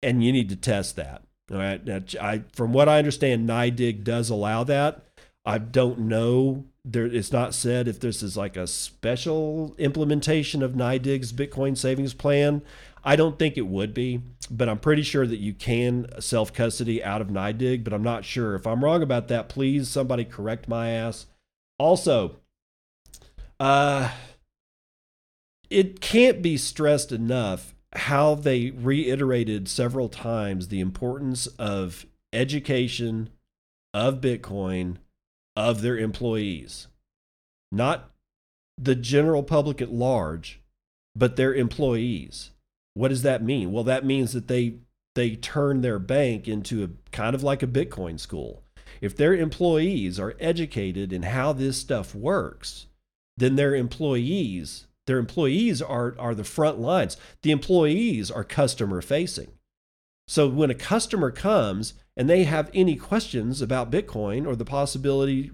and 0.02 0.23
you 0.23 0.33
need 0.33 0.49
to 0.50 0.56
test 0.56 0.94
that. 0.94 1.23
All 1.50 1.58
right. 1.58 1.80
I, 2.20 2.42
from 2.52 2.72
what 2.72 2.88
I 2.88 2.98
understand, 2.98 3.48
NYDIG 3.48 4.02
does 4.02 4.30
allow 4.30 4.64
that. 4.64 5.04
I 5.44 5.58
don't 5.58 6.00
know. 6.00 6.64
There, 6.86 7.06
it's 7.06 7.32
not 7.32 7.54
said 7.54 7.88
if 7.88 8.00
this 8.00 8.22
is 8.22 8.36
like 8.36 8.56
a 8.56 8.66
special 8.66 9.74
implementation 9.78 10.62
of 10.62 10.72
NYDIG's 10.72 11.32
Bitcoin 11.32 11.76
savings 11.76 12.14
plan. 12.14 12.62
I 13.04 13.16
don't 13.16 13.38
think 13.38 13.58
it 13.58 13.66
would 13.66 13.92
be, 13.92 14.22
but 14.50 14.68
I'm 14.68 14.78
pretty 14.78 15.02
sure 15.02 15.26
that 15.26 15.38
you 15.38 15.52
can 15.52 16.08
self 16.20 16.52
custody 16.52 17.04
out 17.04 17.20
of 17.20 17.28
NYDIG, 17.28 17.84
but 17.84 17.92
I'm 17.92 18.02
not 18.02 18.24
sure. 18.24 18.54
If 18.54 18.66
I'm 18.66 18.82
wrong 18.82 19.02
about 19.02 19.28
that, 19.28 19.50
please 19.50 19.88
somebody 19.88 20.24
correct 20.24 20.68
my 20.68 20.90
ass. 20.90 21.26
Also, 21.78 22.36
uh, 23.60 24.10
it 25.68 26.00
can't 26.00 26.40
be 26.40 26.56
stressed 26.56 27.12
enough 27.12 27.73
how 27.94 28.34
they 28.34 28.70
reiterated 28.70 29.68
several 29.68 30.08
times 30.08 30.68
the 30.68 30.80
importance 30.80 31.46
of 31.58 32.06
education 32.32 33.30
of 33.92 34.20
Bitcoin 34.20 34.96
of 35.56 35.82
their 35.82 35.96
employees, 35.96 36.88
not 37.70 38.10
the 38.76 38.96
general 38.96 39.42
public 39.42 39.80
at 39.80 39.92
large, 39.92 40.60
but 41.14 41.36
their 41.36 41.54
employees. 41.54 42.50
What 42.94 43.08
does 43.08 43.22
that 43.22 43.42
mean? 43.42 43.72
Well, 43.72 43.84
that 43.84 44.04
means 44.04 44.32
that 44.32 44.48
they 44.48 44.78
they 45.14 45.36
turn 45.36 45.80
their 45.80 46.00
bank 46.00 46.48
into 46.48 46.82
a 46.82 46.90
kind 47.12 47.34
of 47.36 47.42
like 47.44 47.62
a 47.62 47.68
Bitcoin 47.68 48.18
school. 48.18 48.64
If 49.00 49.16
their 49.16 49.34
employees 49.34 50.18
are 50.18 50.34
educated 50.40 51.12
in 51.12 51.22
how 51.22 51.52
this 51.52 51.76
stuff 51.76 52.14
works, 52.14 52.86
then 53.36 53.56
their 53.56 53.74
employees, 53.74 54.86
their 55.06 55.18
employees 55.18 55.82
are 55.82 56.14
are 56.18 56.34
the 56.34 56.44
front 56.44 56.78
lines. 56.78 57.16
The 57.42 57.50
employees 57.50 58.30
are 58.30 58.44
customer 58.44 59.02
facing. 59.02 59.52
So 60.26 60.49
when 60.49 60.70
a 60.70 60.75
customer 60.75 61.30
comes 61.30 61.94
and 62.16 62.30
they 62.30 62.44
have 62.44 62.70
any 62.73 62.96
questions 62.96 63.61
about 63.61 63.90
Bitcoin 63.90 64.46
or 64.46 64.56
the 64.56 64.64
possibility 64.64 65.50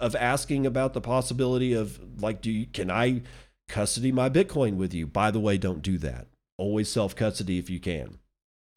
of 0.00 0.16
asking 0.16 0.64
about 0.64 0.94
the 0.94 1.02
possibility 1.02 1.74
of 1.74 2.00
like, 2.22 2.40
do 2.40 2.50
you, 2.50 2.66
can 2.66 2.90
I 2.90 3.20
custody 3.68 4.12
my 4.12 4.30
Bitcoin 4.30 4.76
with 4.76 4.94
you? 4.94 5.06
By 5.06 5.30
the 5.30 5.40
way, 5.40 5.58
don't 5.58 5.82
do 5.82 5.98
that 5.98 6.28
always 6.56 6.88
self 6.88 7.14
custody 7.16 7.58
if 7.58 7.70
you 7.70 7.80
can. 7.80 8.18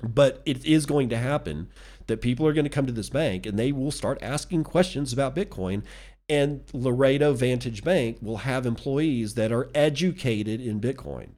But 0.03 0.41
it 0.45 0.63
is 0.65 0.85
going 0.85 1.09
to 1.09 1.17
happen 1.17 1.69
that 2.05 2.21
people 2.21 2.45
are 2.45 2.53
going 2.53 2.65
to 2.65 2.69
come 2.69 2.85
to 2.85 2.91
this 2.91 3.09
bank 3.09 3.45
and 3.45 3.57
they 3.57 3.71
will 3.71 3.91
start 3.91 4.19
asking 4.21 4.63
questions 4.63 5.11
about 5.11 5.35
Bitcoin. 5.35 5.83
And 6.29 6.63
Laredo 6.73 7.33
Vantage 7.33 7.83
Bank 7.83 8.17
will 8.21 8.37
have 8.37 8.65
employees 8.65 9.35
that 9.35 9.51
are 9.51 9.69
educated 9.73 10.59
in 10.59 10.81
Bitcoin. 10.81 11.29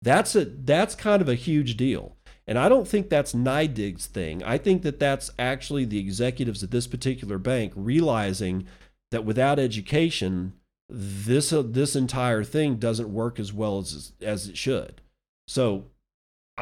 That's 0.00 0.34
a 0.34 0.44
that's 0.44 0.96
kind 0.96 1.22
of 1.22 1.28
a 1.28 1.36
huge 1.36 1.76
deal. 1.76 2.16
And 2.46 2.58
I 2.58 2.68
don't 2.68 2.88
think 2.88 3.08
that's 3.08 3.34
NYDIG's 3.34 4.06
thing. 4.06 4.42
I 4.42 4.58
think 4.58 4.82
that 4.82 4.98
that's 4.98 5.30
actually 5.38 5.84
the 5.84 6.00
executives 6.00 6.62
at 6.64 6.72
this 6.72 6.88
particular 6.88 7.38
bank 7.38 7.72
realizing 7.76 8.66
that 9.12 9.24
without 9.24 9.60
education, 9.60 10.54
this 10.88 11.52
uh, 11.52 11.62
this 11.64 11.94
entire 11.94 12.42
thing 12.42 12.76
doesn't 12.76 13.12
work 13.12 13.38
as 13.38 13.52
well 13.52 13.78
as 13.78 14.12
as 14.20 14.48
it 14.48 14.56
should. 14.56 15.00
So 15.46 15.84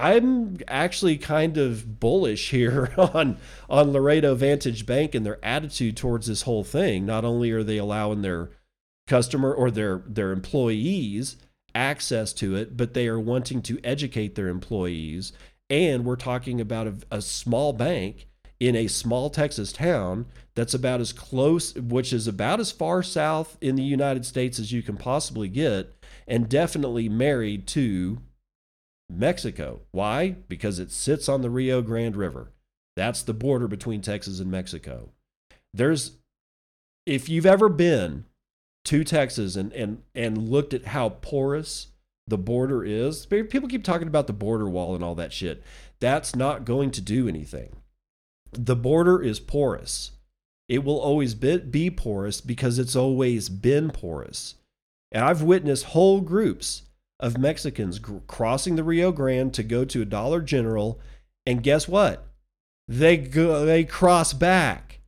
I'm 0.00 0.56
actually 0.66 1.18
kind 1.18 1.58
of 1.58 2.00
bullish 2.00 2.50
here 2.50 2.92
on 2.98 3.36
on 3.68 3.92
Laredo 3.92 4.34
Vantage 4.34 4.86
Bank 4.86 5.14
and 5.14 5.26
their 5.26 5.44
attitude 5.44 5.96
towards 5.96 6.26
this 6.26 6.42
whole 6.42 6.64
thing. 6.64 7.04
Not 7.04 7.24
only 7.24 7.50
are 7.50 7.62
they 7.62 7.76
allowing 7.76 8.22
their 8.22 8.50
customer 9.06 9.52
or 9.52 9.70
their 9.70 10.02
their 10.06 10.32
employees 10.32 11.36
access 11.74 12.32
to 12.34 12.56
it, 12.56 12.76
but 12.76 12.94
they 12.94 13.08
are 13.08 13.20
wanting 13.20 13.60
to 13.62 13.78
educate 13.84 14.34
their 14.34 14.48
employees. 14.48 15.32
And 15.68 16.04
we're 16.04 16.16
talking 16.16 16.60
about 16.60 16.86
a, 16.86 16.94
a 17.10 17.22
small 17.22 17.72
bank 17.72 18.26
in 18.58 18.74
a 18.74 18.88
small 18.88 19.30
Texas 19.30 19.72
town 19.72 20.26
that's 20.54 20.74
about 20.74 21.00
as 21.00 21.12
close, 21.12 21.74
which 21.74 22.12
is 22.12 22.26
about 22.26 22.58
as 22.58 22.72
far 22.72 23.02
south 23.02 23.56
in 23.60 23.76
the 23.76 23.82
United 23.82 24.26
States 24.26 24.58
as 24.58 24.72
you 24.72 24.82
can 24.82 24.96
possibly 24.96 25.48
get, 25.48 25.94
and 26.26 26.48
definitely 26.48 27.08
married 27.08 27.66
to 27.68 28.20
Mexico. 29.10 29.80
Why? 29.90 30.30
Because 30.48 30.78
it 30.78 30.90
sits 30.90 31.28
on 31.28 31.42
the 31.42 31.50
Rio 31.50 31.82
Grande 31.82 32.16
River. 32.16 32.52
That's 32.96 33.22
the 33.22 33.34
border 33.34 33.68
between 33.68 34.00
Texas 34.00 34.40
and 34.40 34.50
Mexico. 34.50 35.10
There's, 35.72 36.12
if 37.06 37.28
you've 37.28 37.46
ever 37.46 37.68
been 37.68 38.24
to 38.86 39.04
Texas 39.04 39.56
and, 39.56 39.72
and, 39.72 40.02
and 40.14 40.48
looked 40.48 40.74
at 40.74 40.86
how 40.86 41.10
porous 41.10 41.88
the 42.26 42.38
border 42.38 42.84
is, 42.84 43.26
people 43.26 43.68
keep 43.68 43.84
talking 43.84 44.08
about 44.08 44.26
the 44.26 44.32
border 44.32 44.68
wall 44.68 44.94
and 44.94 45.04
all 45.04 45.14
that 45.14 45.32
shit. 45.32 45.62
That's 46.00 46.34
not 46.34 46.64
going 46.64 46.90
to 46.92 47.00
do 47.00 47.28
anything. 47.28 47.76
The 48.52 48.76
border 48.76 49.22
is 49.22 49.38
porous. 49.38 50.12
It 50.68 50.84
will 50.84 51.00
always 51.00 51.34
be, 51.34 51.90
porous 51.90 52.40
because 52.40 52.78
it's 52.78 52.96
always 52.96 53.48
been 53.48 53.90
porous. 53.90 54.54
And 55.10 55.24
I've 55.24 55.42
witnessed 55.42 55.86
whole 55.86 56.20
groups 56.20 56.82
of 57.20 57.38
Mexicans 57.38 58.00
crossing 58.26 58.76
the 58.76 58.84
Rio 58.84 59.12
Grande 59.12 59.54
to 59.54 59.62
go 59.62 59.84
to 59.84 60.02
a 60.02 60.06
Dollar 60.06 60.40
General, 60.40 60.98
and 61.46 61.62
guess 61.62 61.86
what? 61.86 62.26
They 62.88 63.18
go, 63.18 63.64
they 63.64 63.84
cross 63.84 64.32
back. 64.32 65.00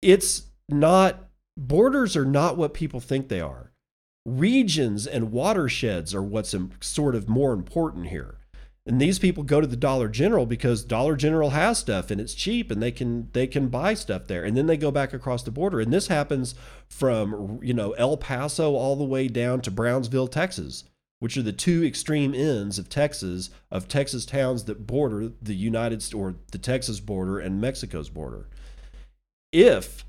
It's 0.00 0.44
not 0.68 1.28
borders 1.56 2.16
are 2.16 2.24
not 2.24 2.56
what 2.56 2.74
people 2.74 3.00
think 3.00 3.28
they 3.28 3.40
are. 3.40 3.72
Regions 4.24 5.06
and 5.06 5.32
watersheds 5.32 6.14
are 6.14 6.22
what's 6.22 6.54
sort 6.80 7.14
of 7.14 7.28
more 7.28 7.52
important 7.52 8.08
here. 8.08 8.36
And 8.84 9.00
these 9.00 9.18
people 9.18 9.44
go 9.44 9.60
to 9.60 9.66
the 9.66 9.76
Dollar 9.76 10.08
General 10.08 10.44
because 10.44 10.84
Dollar 10.84 11.14
General 11.16 11.50
has 11.50 11.78
stuff 11.78 12.10
and 12.10 12.20
it's 12.20 12.34
cheap 12.34 12.70
and 12.70 12.82
they 12.82 12.90
can 12.90 13.28
they 13.32 13.46
can 13.46 13.68
buy 13.68 13.94
stuff 13.94 14.26
there. 14.26 14.44
And 14.44 14.56
then 14.56 14.66
they 14.66 14.76
go 14.76 14.90
back 14.90 15.12
across 15.12 15.44
the 15.44 15.52
border. 15.52 15.80
And 15.80 15.92
this 15.92 16.08
happens 16.08 16.56
from, 16.88 17.60
you 17.62 17.74
know, 17.74 17.92
El 17.92 18.16
Paso 18.16 18.74
all 18.74 18.96
the 18.96 19.04
way 19.04 19.28
down 19.28 19.60
to 19.62 19.70
Brownsville, 19.70 20.28
Texas 20.28 20.84
which 21.22 21.36
are 21.36 21.42
the 21.42 21.52
two 21.52 21.84
extreme 21.84 22.34
ends 22.34 22.80
of 22.80 22.88
Texas, 22.88 23.48
of 23.70 23.86
Texas 23.86 24.26
towns 24.26 24.64
that 24.64 24.88
border 24.88 25.30
the 25.40 25.54
United 25.54 26.02
or 26.12 26.34
the 26.50 26.58
Texas 26.58 26.98
border 26.98 27.38
and 27.38 27.60
Mexico's 27.60 28.08
border. 28.08 28.48
If 29.52 30.04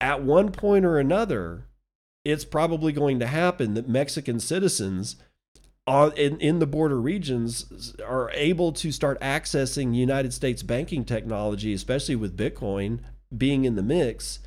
at 0.00 0.20
one 0.20 0.50
point 0.50 0.84
or 0.84 0.98
another, 0.98 1.68
it's 2.24 2.44
probably 2.44 2.92
going 2.92 3.20
to 3.20 3.28
happen 3.28 3.74
that 3.74 3.88
Mexican 3.88 4.40
citizens 4.40 5.14
on, 5.86 6.10
in, 6.16 6.40
in 6.40 6.58
the 6.58 6.66
border 6.66 7.00
regions 7.00 7.94
are 8.04 8.32
able 8.32 8.72
to 8.72 8.90
start 8.90 9.20
accessing 9.20 9.94
United 9.94 10.34
States 10.34 10.64
banking 10.64 11.04
technology, 11.04 11.72
especially 11.72 12.16
with 12.16 12.36
Bitcoin 12.36 12.98
being 13.38 13.64
in 13.64 13.76
the 13.76 13.82
mix 13.82 14.40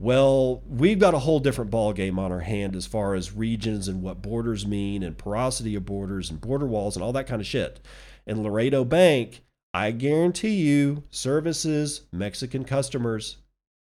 well, 0.00 0.62
we've 0.66 0.98
got 0.98 1.12
a 1.12 1.18
whole 1.18 1.40
different 1.40 1.70
ball 1.70 1.92
game 1.92 2.18
on 2.18 2.32
our 2.32 2.40
hand 2.40 2.74
as 2.74 2.86
far 2.86 3.14
as 3.14 3.34
regions 3.34 3.86
and 3.86 4.00
what 4.00 4.22
borders 4.22 4.66
mean 4.66 5.02
and 5.02 5.18
porosity 5.18 5.74
of 5.74 5.84
borders 5.84 6.30
and 6.30 6.40
border 6.40 6.66
walls 6.66 6.96
and 6.96 7.04
all 7.04 7.12
that 7.12 7.26
kind 7.26 7.42
of 7.42 7.46
shit. 7.46 7.80
And 8.26 8.42
Laredo 8.42 8.82
Bank, 8.82 9.42
I 9.74 9.90
guarantee 9.90 10.54
you, 10.54 11.04
services 11.10 12.06
Mexican 12.12 12.64
customers. 12.64 13.36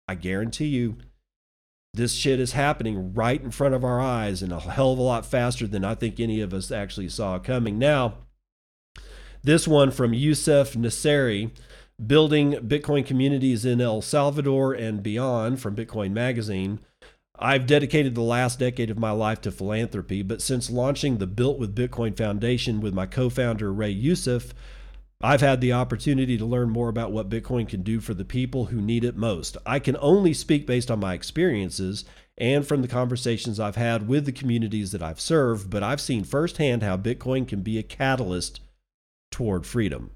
I 0.08 0.14
guarantee 0.14 0.68
you, 0.68 0.98
this 1.92 2.14
shit 2.14 2.40
is 2.40 2.52
happening 2.52 3.16
right 3.16 3.42
in 3.42 3.50
front 3.50 3.74
of 3.74 3.84
our 3.84 4.00
eyes 4.00 4.44
and 4.44 4.54
a 4.54 4.60
hell 4.60 4.94
of 4.94 5.00
a 5.00 5.02
lot 5.02 5.26
faster 5.26 5.66
than 5.66 5.84
I 5.84 5.96
think 5.96 6.20
any 6.20 6.40
of 6.40 6.54
us 6.54 6.72
actually 6.72 7.10
saw 7.10 7.40
coming. 7.40 7.80
Now, 7.80 8.14
this 9.42 9.68
one 9.68 9.90
from 9.90 10.14
Youssef 10.14 10.74
Nasseri 10.74 11.50
building 12.04 12.54
Bitcoin 12.54 13.06
communities 13.06 13.66
in 13.66 13.80
El 13.80 14.02
Salvador 14.02 14.74
and 14.74 15.02
beyond 15.02 15.62
from 15.62 15.76
Bitcoin 15.76 16.12
Magazine. 16.12 16.80
I've 17.38 17.68
dedicated 17.68 18.16
the 18.16 18.22
last 18.22 18.60
decade 18.60 18.90
of 18.90 19.00
my 19.00 19.12
life 19.12 19.42
to 19.42 19.52
philanthropy, 19.52 20.22
but 20.22 20.42
since 20.42 20.70
launching 20.70 21.18
the 21.18 21.28
Built 21.28 21.60
with 21.60 21.76
Bitcoin 21.76 22.16
Foundation 22.16 22.80
with 22.80 22.94
my 22.94 23.06
co 23.06 23.30
founder, 23.30 23.74
Ray 23.74 23.90
Youssef, 23.90 24.54
I've 25.22 25.42
had 25.42 25.60
the 25.60 25.74
opportunity 25.74 26.38
to 26.38 26.46
learn 26.46 26.70
more 26.70 26.90
about 26.90 27.12
what 27.12 27.30
Bitcoin 27.30 27.68
can 27.68 27.84
do 27.84 28.00
for 28.00 28.14
the 28.14 28.26
people 28.26 28.66
who 28.66 28.82
need 28.82 29.04
it 29.04 29.16
most. 29.16 29.58
I 29.66 29.80
can 29.80 29.98
only 30.00 30.34
speak 30.34 30.68
based 30.68 30.92
on 30.92 31.00
my 31.00 31.14
experiences 31.14 32.06
and 32.38 32.68
from 32.68 32.82
the 32.82 32.88
conversations 32.88 33.60
I've 33.60 33.78
had 33.78 34.08
with 34.08 34.26
the 34.26 34.32
communities 34.32 34.92
that 34.92 35.02
I've 35.02 35.22
served, 35.22 35.70
but 35.70 35.84
I've 35.84 36.02
seen 36.02 36.26
firsthand 36.26 36.84
how 36.84 36.98
Bitcoin 36.98 37.48
can 37.48 37.62
be 37.62 37.78
a 37.78 37.84
catalyst 37.84 38.60
toward 39.32 39.66
freedom. 39.66 40.12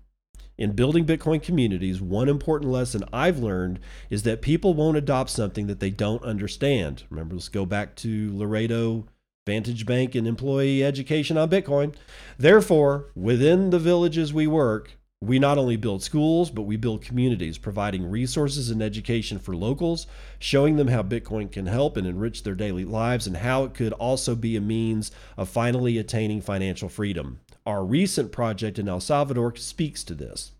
In 0.60 0.74
building 0.74 1.06
Bitcoin 1.06 1.42
communities, 1.42 2.02
one 2.02 2.28
important 2.28 2.70
lesson 2.70 3.06
I've 3.14 3.40
learned 3.40 3.80
is 4.10 4.24
that 4.24 4.42
people 4.42 4.74
won't 4.74 4.98
adopt 4.98 5.30
something 5.30 5.68
that 5.68 5.80
they 5.80 5.90
don't 5.90 6.22
understand. 6.22 7.04
Remember, 7.10 7.36
let's 7.36 7.48
go 7.48 7.66
back 7.66 7.96
to 7.96 8.38
Laredo 8.38 9.06
Vantage 9.48 9.86
Bank 9.86 10.16
and 10.16 10.28
employee 10.28 10.84
education 10.84 11.38
on 11.38 11.50
Bitcoin. 11.50 11.96
Therefore, 12.38 13.06
within 13.16 13.70
the 13.70 13.80
villages 13.80 14.34
we 14.34 14.48
work, 14.48 14.98
We 15.22 15.38
not 15.38 15.58
only 15.58 15.76
build 15.76 16.02
schools, 16.02 16.50
but 16.50 16.62
we 16.62 16.78
build 16.78 17.02
communities, 17.02 17.58
providing 17.58 18.10
resources 18.10 18.70
and 18.70 18.82
education 18.82 19.38
for 19.38 19.54
locals, 19.54 20.08
showing 20.40 20.78
them 20.78 20.88
how 20.88 21.04
Bitcoin 21.04 21.52
can 21.52 21.66
help 21.66 21.98
and 21.98 22.08
enrich 22.08 22.44
their 22.44 22.56
daily 22.56 22.86
lives, 22.86 23.28
and 23.28 23.36
how 23.36 23.66
it 23.66 23.74
could 23.74 23.92
also 23.94 24.34
be 24.34 24.56
a 24.56 24.62
means 24.62 25.12
of 25.36 25.50
finally 25.50 25.98
attaining 25.98 26.40
financial 26.40 26.88
freedom. 26.88 27.42
Our 27.70 27.86
recent 27.86 28.32
project 28.32 28.80
in 28.80 28.90
El 28.90 29.00
Salvador 29.00 29.56
speaks 29.56 30.04
to 30.06 30.16
this. 30.16 30.54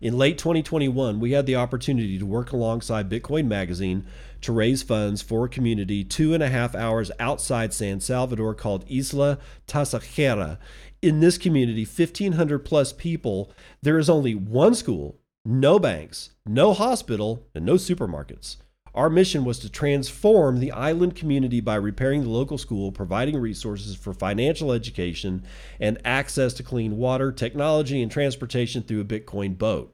In 0.00 0.16
late 0.16 0.38
2021, 0.38 1.18
we 1.18 1.32
had 1.32 1.44
the 1.44 1.56
opportunity 1.56 2.20
to 2.20 2.24
work 2.24 2.52
alongside 2.52 3.10
Bitcoin 3.10 3.48
Magazine 3.48 4.06
to 4.42 4.52
raise 4.52 4.84
funds 4.84 5.22
for 5.22 5.44
a 5.44 5.48
community 5.48 6.04
two 6.04 6.32
and 6.32 6.40
a 6.40 6.50
half 6.50 6.76
hours 6.76 7.10
outside 7.18 7.74
San 7.74 7.98
Salvador 7.98 8.54
called 8.54 8.88
Isla 8.88 9.40
Tasajera. 9.66 10.58
In 11.02 11.18
this 11.18 11.36
community, 11.36 11.84
1,500 11.84 12.60
plus 12.60 12.92
people, 12.92 13.52
there 13.82 13.98
is 13.98 14.08
only 14.08 14.36
one 14.36 14.76
school, 14.76 15.18
no 15.44 15.80
banks, 15.80 16.30
no 16.46 16.74
hospital, 16.74 17.48
and 17.56 17.66
no 17.66 17.74
supermarkets. 17.74 18.58
Our 18.94 19.10
mission 19.10 19.44
was 19.44 19.58
to 19.58 19.68
transform 19.68 20.60
the 20.60 20.70
island 20.70 21.16
community 21.16 21.60
by 21.60 21.74
repairing 21.74 22.22
the 22.22 22.28
local 22.28 22.58
school, 22.58 22.92
providing 22.92 23.36
resources 23.36 23.96
for 23.96 24.14
financial 24.14 24.70
education, 24.70 25.42
and 25.80 25.98
access 26.04 26.54
to 26.54 26.62
clean 26.62 26.96
water, 26.96 27.32
technology, 27.32 28.00
and 28.00 28.10
transportation 28.10 28.82
through 28.82 29.00
a 29.00 29.04
Bitcoin 29.04 29.58
boat. 29.58 29.92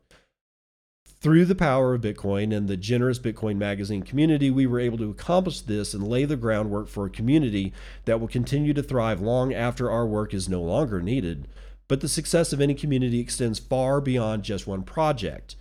Through 1.23 1.47
the 1.47 1.55
power 1.55 1.95
of 1.95 2.03
Bitcoin 2.03 2.55
and 2.55 2.69
the 2.69 2.77
generous 2.77 3.19
Bitcoin 3.19 3.57
Magazine 3.57 4.03
community, 4.03 4.51
we 4.51 4.67
were 4.67 4.81
able 4.81 4.99
to 4.99 5.11
accomplish 5.11 5.61
this 5.61 5.95
and 5.95 6.07
lay 6.07 6.27
the 6.27 6.37
groundwork 6.37 6.89
for 6.89 7.07
a 7.07 7.11
community 7.11 7.73
that 8.05 8.21
will 8.21 8.29
continue 8.29 8.75
to 8.75 8.83
thrive 8.83 9.21
long 9.21 9.53
after 9.53 9.91
our 9.91 10.07
work 10.07 10.35
is 10.35 10.49
no 10.49 10.63
longer 10.63 11.01
needed. 11.01 11.49
But 11.89 12.01
the 12.01 12.09
success 12.09 12.53
of 12.53 12.61
any 12.61 12.75
community 12.75 13.19
extends 13.21 13.59
far 13.59 14.01
beyond 14.01 14.45
just 14.45 14.67
one 14.67 14.83
project. 14.83 15.57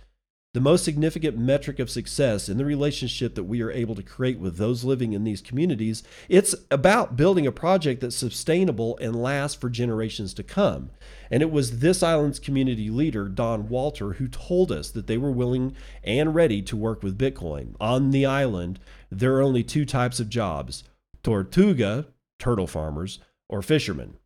The 0.52 0.60
most 0.60 0.84
significant 0.84 1.38
metric 1.38 1.78
of 1.78 1.88
success 1.88 2.48
in 2.48 2.58
the 2.58 2.64
relationship 2.64 3.36
that 3.36 3.44
we 3.44 3.62
are 3.62 3.70
able 3.70 3.94
to 3.94 4.02
create 4.02 4.40
with 4.40 4.56
those 4.56 4.82
living 4.82 5.12
in 5.12 5.22
these 5.22 5.40
communities, 5.40 6.02
it's 6.28 6.56
about 6.72 7.16
building 7.16 7.46
a 7.46 7.52
project 7.52 8.00
that's 8.00 8.16
sustainable 8.16 8.98
and 9.00 9.14
lasts 9.14 9.56
for 9.56 9.70
generations 9.70 10.34
to 10.34 10.42
come. 10.42 10.90
And 11.30 11.40
it 11.40 11.52
was 11.52 11.78
this 11.78 12.02
island's 12.02 12.40
community 12.40 12.90
leader, 12.90 13.28
Don 13.28 13.68
Walter, 13.68 14.14
who 14.14 14.26
told 14.26 14.72
us 14.72 14.90
that 14.90 15.06
they 15.06 15.16
were 15.16 15.30
willing 15.30 15.76
and 16.02 16.34
ready 16.34 16.62
to 16.62 16.76
work 16.76 17.04
with 17.04 17.16
Bitcoin. 17.16 17.76
On 17.80 18.10
the 18.10 18.26
island, 18.26 18.80
there 19.08 19.36
are 19.36 19.42
only 19.42 19.62
two 19.62 19.84
types 19.84 20.18
of 20.18 20.28
jobs 20.28 20.82
tortuga, 21.22 22.06
turtle 22.40 22.66
farmers, 22.66 23.20
or 23.48 23.62
fishermen. 23.62 24.16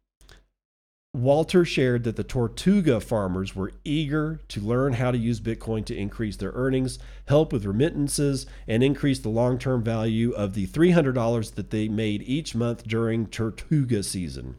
Walter 1.14 1.64
shared 1.64 2.02
that 2.02 2.16
the 2.16 2.25
Tortuga 2.25 3.00
farmers 3.00 3.54
were 3.54 3.71
eager 3.85 4.40
to 4.49 4.61
learn 4.61 4.94
how 4.94 5.12
to 5.12 5.16
use 5.16 5.40
Bitcoin 5.40 5.85
to 5.85 5.97
increase 5.97 6.37
their 6.37 6.50
earnings, 6.56 6.99
help 7.28 7.52
with 7.52 7.64
remittances, 7.64 8.47
and 8.66 8.83
increase 8.83 9.21
the 9.21 9.28
long 9.28 9.56
term 9.56 9.85
value 9.85 10.33
of 10.33 10.54
the 10.54 10.66
$300 10.66 11.54
that 11.54 11.71
they 11.71 11.87
made 11.87 12.23
each 12.23 12.56
month 12.56 12.83
during 12.83 13.28
Tortuga 13.28 14.02
season, 14.02 14.56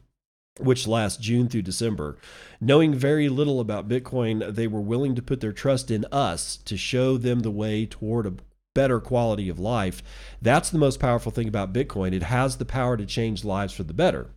which 0.58 0.88
lasts 0.88 1.22
June 1.22 1.50
through 1.50 1.64
December. 1.64 2.18
Knowing 2.62 2.94
very 2.94 3.28
little 3.28 3.60
about 3.60 3.90
Bitcoin, 3.90 4.56
they 4.56 4.66
were 4.66 4.80
willing 4.80 5.14
to 5.14 5.22
put 5.22 5.42
their 5.42 5.52
trust 5.52 5.92
in 5.92 6.06
us 6.10 6.56
to 6.56 6.78
show 6.78 7.18
them 7.18 7.42
the 7.42 7.52
way 7.52 7.86
toward 7.86 8.26
a 8.26 8.34
better 8.74 9.02
quality 9.02 9.50
of 9.50 9.60
life. 9.60 10.02
That's 10.42 10.70
the 10.70 10.78
most 10.78 11.02
powerful 11.02 11.34
thing 11.34 11.50
about 11.50 11.74
Bitcoin. 11.74 12.14
It 12.14 12.24
has 12.24 12.56
the 12.56 12.64
power 12.64 12.96
to 12.96 13.06
change 13.06 13.44
lives 13.44 13.74
for 13.74 13.84
the 13.84 13.94
better. 13.94 14.30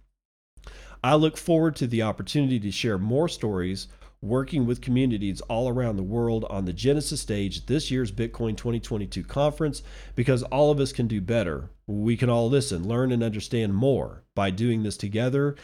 I 1.02 1.14
look 1.14 1.36
forward 1.36 1.76
to 1.76 1.86
the 1.86 2.02
opportunity 2.02 2.58
to 2.60 2.70
share 2.70 2.98
more 2.98 3.28
stories 3.28 3.88
working 4.20 4.66
with 4.66 4.80
communities 4.80 5.40
all 5.42 5.68
around 5.68 5.96
the 5.96 6.02
world 6.02 6.44
on 6.50 6.64
the 6.64 6.72
Genesis 6.72 7.20
stage 7.20 7.66
this 7.66 7.90
year's 7.90 8.10
Bitcoin 8.10 8.56
2022 8.56 9.22
conference 9.22 9.82
because 10.16 10.42
all 10.44 10.72
of 10.72 10.80
us 10.80 10.92
can 10.92 11.06
do 11.06 11.20
better. 11.20 11.70
We 11.86 12.16
can 12.16 12.28
all 12.28 12.48
listen, 12.48 12.88
learn, 12.88 13.12
and 13.12 13.22
understand 13.22 13.74
more 13.74 14.24
by 14.34 14.50
doing 14.50 14.82
this 14.82 14.96
together. 14.96 15.54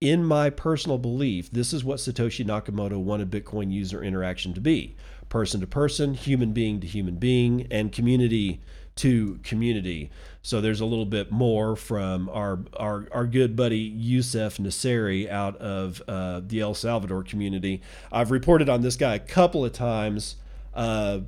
In 0.00 0.24
my 0.24 0.50
personal 0.50 0.98
belief, 0.98 1.50
this 1.50 1.72
is 1.72 1.84
what 1.84 1.98
Satoshi 1.98 2.44
Nakamoto 2.44 2.98
wanted 2.98 3.30
Bitcoin 3.30 3.70
user 3.70 4.02
interaction 4.02 4.54
to 4.54 4.60
be 4.60 4.96
person 5.28 5.60
to 5.60 5.66
person, 5.66 6.14
human 6.14 6.52
being 6.52 6.80
to 6.80 6.86
human 6.88 7.14
being, 7.14 7.68
and 7.70 7.92
community 7.92 8.60
to 8.96 9.38
community. 9.42 10.10
So 10.42 10.60
there's 10.60 10.80
a 10.80 10.86
little 10.86 11.06
bit 11.06 11.30
more 11.30 11.76
from 11.76 12.28
our 12.30 12.60
our, 12.76 13.06
our 13.12 13.26
good 13.26 13.56
buddy 13.56 13.78
Youssef 13.78 14.58
Nasseri 14.58 15.28
out 15.28 15.56
of 15.56 16.02
uh, 16.08 16.40
the 16.46 16.60
El 16.60 16.74
Salvador 16.74 17.22
community. 17.22 17.82
I've 18.10 18.30
reported 18.30 18.68
on 18.68 18.82
this 18.82 18.96
guy 18.96 19.14
a 19.14 19.20
couple 19.20 19.64
of 19.64 19.72
times. 19.72 20.36
Uh, 20.74 21.20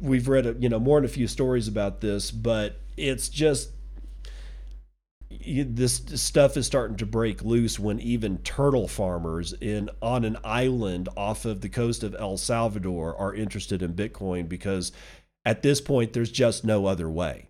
we've 0.00 0.28
read 0.28 0.56
you 0.60 0.68
know 0.68 0.78
more 0.78 0.98
than 0.98 1.04
a 1.04 1.12
few 1.12 1.26
stories 1.26 1.68
about 1.68 2.00
this, 2.00 2.30
but 2.30 2.80
it's 2.96 3.28
just 3.28 3.70
this 5.30 6.02
stuff 6.14 6.56
is 6.56 6.66
starting 6.66 6.96
to 6.96 7.06
break 7.06 7.42
loose 7.42 7.78
when 7.78 8.00
even 8.00 8.38
turtle 8.38 8.88
farmers 8.88 9.52
in 9.60 9.90
on 10.00 10.24
an 10.24 10.38
island 10.42 11.08
off 11.16 11.44
of 11.44 11.60
the 11.60 11.68
coast 11.68 12.02
of 12.02 12.16
El 12.18 12.36
Salvador 12.38 13.14
are 13.16 13.34
interested 13.34 13.82
in 13.82 13.92
Bitcoin 13.92 14.48
because 14.48 14.90
at 15.48 15.62
this 15.62 15.80
point 15.80 16.12
there's 16.12 16.30
just 16.30 16.64
no 16.64 16.86
other 16.86 17.08
way. 17.08 17.48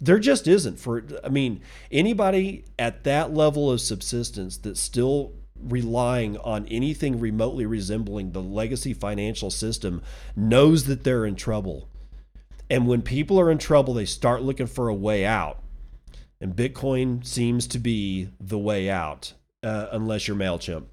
There 0.00 0.18
just 0.18 0.46
isn't 0.46 0.78
for 0.78 1.02
I 1.24 1.28
mean 1.28 1.60
anybody 1.90 2.64
at 2.78 3.04
that 3.04 3.32
level 3.32 3.70
of 3.70 3.80
subsistence 3.80 4.56
that's 4.56 4.80
still 4.80 5.32
relying 5.60 6.36
on 6.38 6.66
anything 6.66 7.18
remotely 7.18 7.66
resembling 7.66 8.30
the 8.30 8.42
legacy 8.42 8.94
financial 8.94 9.50
system 9.50 10.02
knows 10.36 10.84
that 10.84 11.02
they're 11.02 11.26
in 11.26 11.34
trouble. 11.34 11.88
And 12.70 12.86
when 12.86 13.02
people 13.02 13.40
are 13.40 13.50
in 13.50 13.58
trouble, 13.58 13.94
they 13.94 14.04
start 14.04 14.42
looking 14.42 14.66
for 14.66 14.88
a 14.88 14.94
way 14.94 15.24
out 15.24 15.62
and 16.40 16.54
Bitcoin 16.54 17.24
seems 17.26 17.66
to 17.68 17.78
be 17.78 18.28
the 18.40 18.58
way 18.58 18.88
out, 18.88 19.34
uh, 19.62 19.86
unless 19.90 20.28
you're 20.28 20.36
MailChimp. 20.36 20.84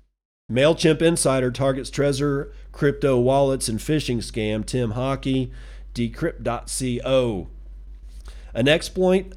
MailChimp 0.52 1.02
Insider 1.02 1.52
targets 1.52 1.90
Trezor, 1.90 2.52
crypto 2.72 3.20
wallets, 3.20 3.68
and 3.68 3.80
phishing 3.80 4.18
scam. 4.18 4.66
Tim 4.66 4.94
Hakki, 4.94 5.52
decrypt.co. 5.96 7.48
An 8.54 8.68
exploit, 8.68 9.34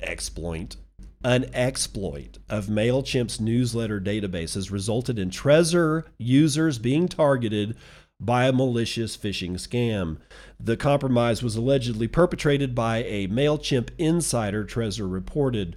exploit, 0.00 0.76
an 1.24 1.50
exploit 1.54 2.38
of 2.48 2.66
MailChimp's 2.66 3.40
newsletter 3.40 4.00
database 4.00 4.54
has 4.54 4.70
resulted 4.70 5.18
in 5.18 5.30
Trezor 5.30 6.04
users 6.18 6.78
being 6.78 7.08
targeted 7.08 7.76
by 8.20 8.46
a 8.46 8.52
malicious 8.52 9.16
phishing 9.16 9.54
scam. 9.54 10.18
The 10.60 10.76
compromise 10.76 11.42
was 11.42 11.56
allegedly 11.56 12.06
perpetrated 12.08 12.74
by 12.74 12.98
a 12.98 13.26
MailChimp 13.28 13.90
insider, 13.98 14.64
Trezor 14.64 15.10
reported. 15.10 15.76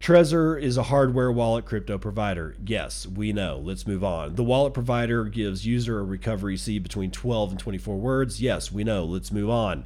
Trezor 0.00 0.60
is 0.60 0.76
a 0.76 0.84
hardware 0.84 1.32
wallet 1.32 1.64
crypto 1.64 1.98
provider. 1.98 2.54
Yes, 2.64 3.06
we 3.06 3.32
know. 3.32 3.58
Let's 3.58 3.86
move 3.86 4.04
on. 4.04 4.36
The 4.36 4.44
wallet 4.44 4.74
provider 4.74 5.24
gives 5.24 5.66
user 5.66 5.98
a 5.98 6.04
recovery 6.04 6.56
seed 6.56 6.82
between 6.82 7.10
12 7.10 7.52
and 7.52 7.58
24 7.58 7.96
words. 7.96 8.40
Yes, 8.40 8.70
we 8.70 8.84
know. 8.84 9.04
Let's 9.04 9.32
move 9.32 9.50
on. 9.50 9.84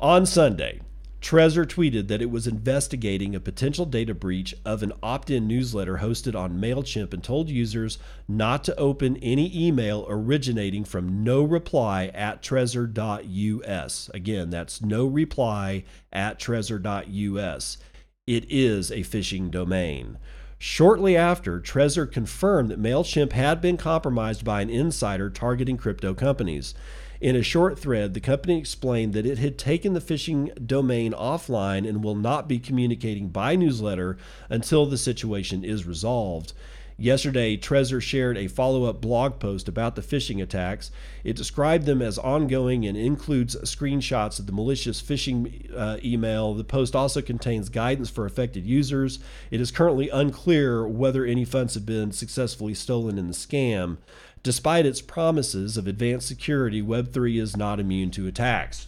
On 0.00 0.26
Sunday, 0.26 0.80
Trezor 1.24 1.64
tweeted 1.64 2.08
that 2.08 2.20
it 2.20 2.30
was 2.30 2.46
investigating 2.46 3.34
a 3.34 3.40
potential 3.40 3.86
data 3.86 4.12
breach 4.12 4.54
of 4.66 4.82
an 4.82 4.92
opt 5.02 5.30
in 5.30 5.48
newsletter 5.48 5.96
hosted 5.96 6.38
on 6.38 6.60
MailChimp 6.60 7.14
and 7.14 7.24
told 7.24 7.48
users 7.48 7.96
not 8.28 8.62
to 8.64 8.76
open 8.76 9.16
any 9.16 9.50
email 9.66 10.04
originating 10.06 10.84
from 10.84 11.24
no 11.24 11.42
reply 11.42 12.08
at 12.08 12.42
trezor.us. 12.42 14.10
Again, 14.12 14.50
that's 14.50 14.82
no 14.82 15.06
reply 15.06 15.84
at 16.12 16.38
trezor.us. 16.38 17.78
It 18.26 18.46
is 18.48 18.90
a 18.90 19.00
phishing 19.00 19.50
domain. 19.50 20.16
Shortly 20.56 21.14
after, 21.14 21.60
Trezor 21.60 22.10
confirmed 22.10 22.70
that 22.70 22.80
MailChimp 22.80 23.32
had 23.32 23.60
been 23.60 23.76
compromised 23.76 24.46
by 24.46 24.62
an 24.62 24.70
insider 24.70 25.28
targeting 25.28 25.76
crypto 25.76 26.14
companies. 26.14 26.74
In 27.20 27.36
a 27.36 27.42
short 27.42 27.78
thread, 27.78 28.14
the 28.14 28.20
company 28.20 28.58
explained 28.58 29.12
that 29.12 29.26
it 29.26 29.36
had 29.36 29.58
taken 29.58 29.92
the 29.92 30.00
phishing 30.00 30.66
domain 30.66 31.12
offline 31.12 31.86
and 31.86 32.02
will 32.02 32.14
not 32.14 32.48
be 32.48 32.58
communicating 32.58 33.28
by 33.28 33.56
newsletter 33.56 34.16
until 34.48 34.86
the 34.86 34.96
situation 34.96 35.62
is 35.62 35.86
resolved. 35.86 36.54
Yesterday, 36.96 37.56
Trezor 37.56 38.00
shared 38.00 38.38
a 38.38 38.46
follow 38.46 38.84
up 38.84 39.00
blog 39.00 39.40
post 39.40 39.66
about 39.66 39.96
the 39.96 40.02
phishing 40.02 40.40
attacks. 40.40 40.92
It 41.24 41.34
described 41.34 41.86
them 41.86 42.00
as 42.00 42.18
ongoing 42.18 42.86
and 42.86 42.96
includes 42.96 43.56
screenshots 43.62 44.38
of 44.38 44.46
the 44.46 44.52
malicious 44.52 45.02
phishing 45.02 45.74
uh, 45.76 45.98
email. 46.04 46.54
The 46.54 46.62
post 46.62 46.94
also 46.94 47.20
contains 47.20 47.68
guidance 47.68 48.10
for 48.10 48.26
affected 48.26 48.64
users. 48.64 49.18
It 49.50 49.60
is 49.60 49.72
currently 49.72 50.08
unclear 50.08 50.86
whether 50.86 51.24
any 51.24 51.44
funds 51.44 51.74
have 51.74 51.84
been 51.84 52.12
successfully 52.12 52.74
stolen 52.74 53.18
in 53.18 53.26
the 53.26 53.34
scam. 53.34 53.96
Despite 54.44 54.86
its 54.86 55.00
promises 55.00 55.76
of 55.76 55.88
advanced 55.88 56.28
security, 56.28 56.80
Web3 56.80 57.40
is 57.40 57.56
not 57.56 57.80
immune 57.80 58.12
to 58.12 58.28
attacks. 58.28 58.86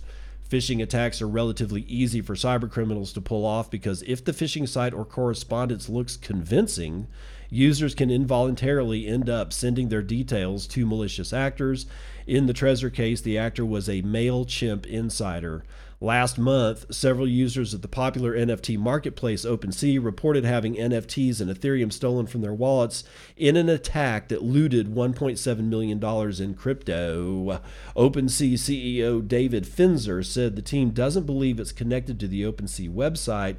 Phishing 0.49 0.81
attacks 0.81 1.21
are 1.21 1.27
relatively 1.27 1.81
easy 1.89 2.21
for 2.21 2.37
cybercriminals 2.37 3.13
to 3.15 3.21
pull 3.21 3.45
off 3.45 3.69
because 3.69 4.05
if 4.07 4.25
the 4.25 4.33
phishing 4.33 4.69
site 4.69 4.95
or 4.95 5.05
correspondence 5.05 5.89
looks 5.89 6.17
convincing, 6.17 7.09
users 7.51 7.95
can 7.95 8.11
involuntarily 8.11 9.07
end 9.07 9.29
up 9.29 9.53
sending 9.53 9.89
their 9.89 10.03
details 10.03 10.67
to 10.69 10.87
malicious 10.87 11.33
actors. 11.33 11.87
In 12.27 12.47
the 12.47 12.55
Trezor 12.55 12.93
case, 12.93 13.21
the 13.21 13.39
actor 13.39 13.65
was 13.65 13.89
a 13.89 14.03
MailChimp 14.03 14.87
insider. 14.87 15.65
Last 16.01 16.37
month, 16.37 16.95
several 16.95 17.27
users 17.27 17.73
of 17.73 17.81
the 17.81 17.89
popular 17.89 18.37
NFT 18.37 18.77
marketplace 18.77 19.47
OpenSea 19.47 20.05
reported 20.05 20.45
having 20.45 20.75
NFTs 20.75 21.41
and 21.41 21.51
Ethereum 21.51 21.91
stolen 21.91 22.27
from 22.27 22.43
their 22.43 22.53
wallets 22.53 23.03
in 23.35 23.57
an 23.57 23.71
attack 23.71 24.29
that 24.29 24.43
looted 24.43 24.95
$1.7 24.95 25.59
million 25.65 26.43
in 26.43 26.55
crypto. 26.55 27.63
OpenSea 27.97 28.55
CEO 28.55 29.27
David 29.27 29.65
Finzer 29.65 30.23
said 30.23 30.55
the 30.55 30.61
team 30.61 30.91
doesn't 30.91 31.25
believe 31.25 31.59
it's 31.59 31.73
connected 31.73 32.21
to 32.21 32.29
the 32.29 32.43
OpenSea 32.43 32.93
website 32.93 33.57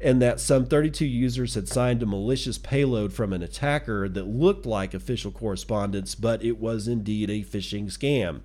and 0.00 0.22
that 0.22 0.40
some 0.40 0.64
32 0.64 1.04
users 1.04 1.54
had 1.54 1.68
signed 1.68 2.02
a 2.02 2.06
malicious 2.06 2.58
payload 2.58 3.12
from 3.12 3.32
an 3.32 3.42
attacker 3.42 4.08
that 4.08 4.26
looked 4.26 4.64
like 4.64 4.94
official 4.94 5.30
correspondence, 5.30 6.14
but 6.14 6.42
it 6.42 6.58
was 6.58 6.88
indeed 6.88 7.28
a 7.28 7.44
phishing 7.44 7.86
scam. 7.86 8.40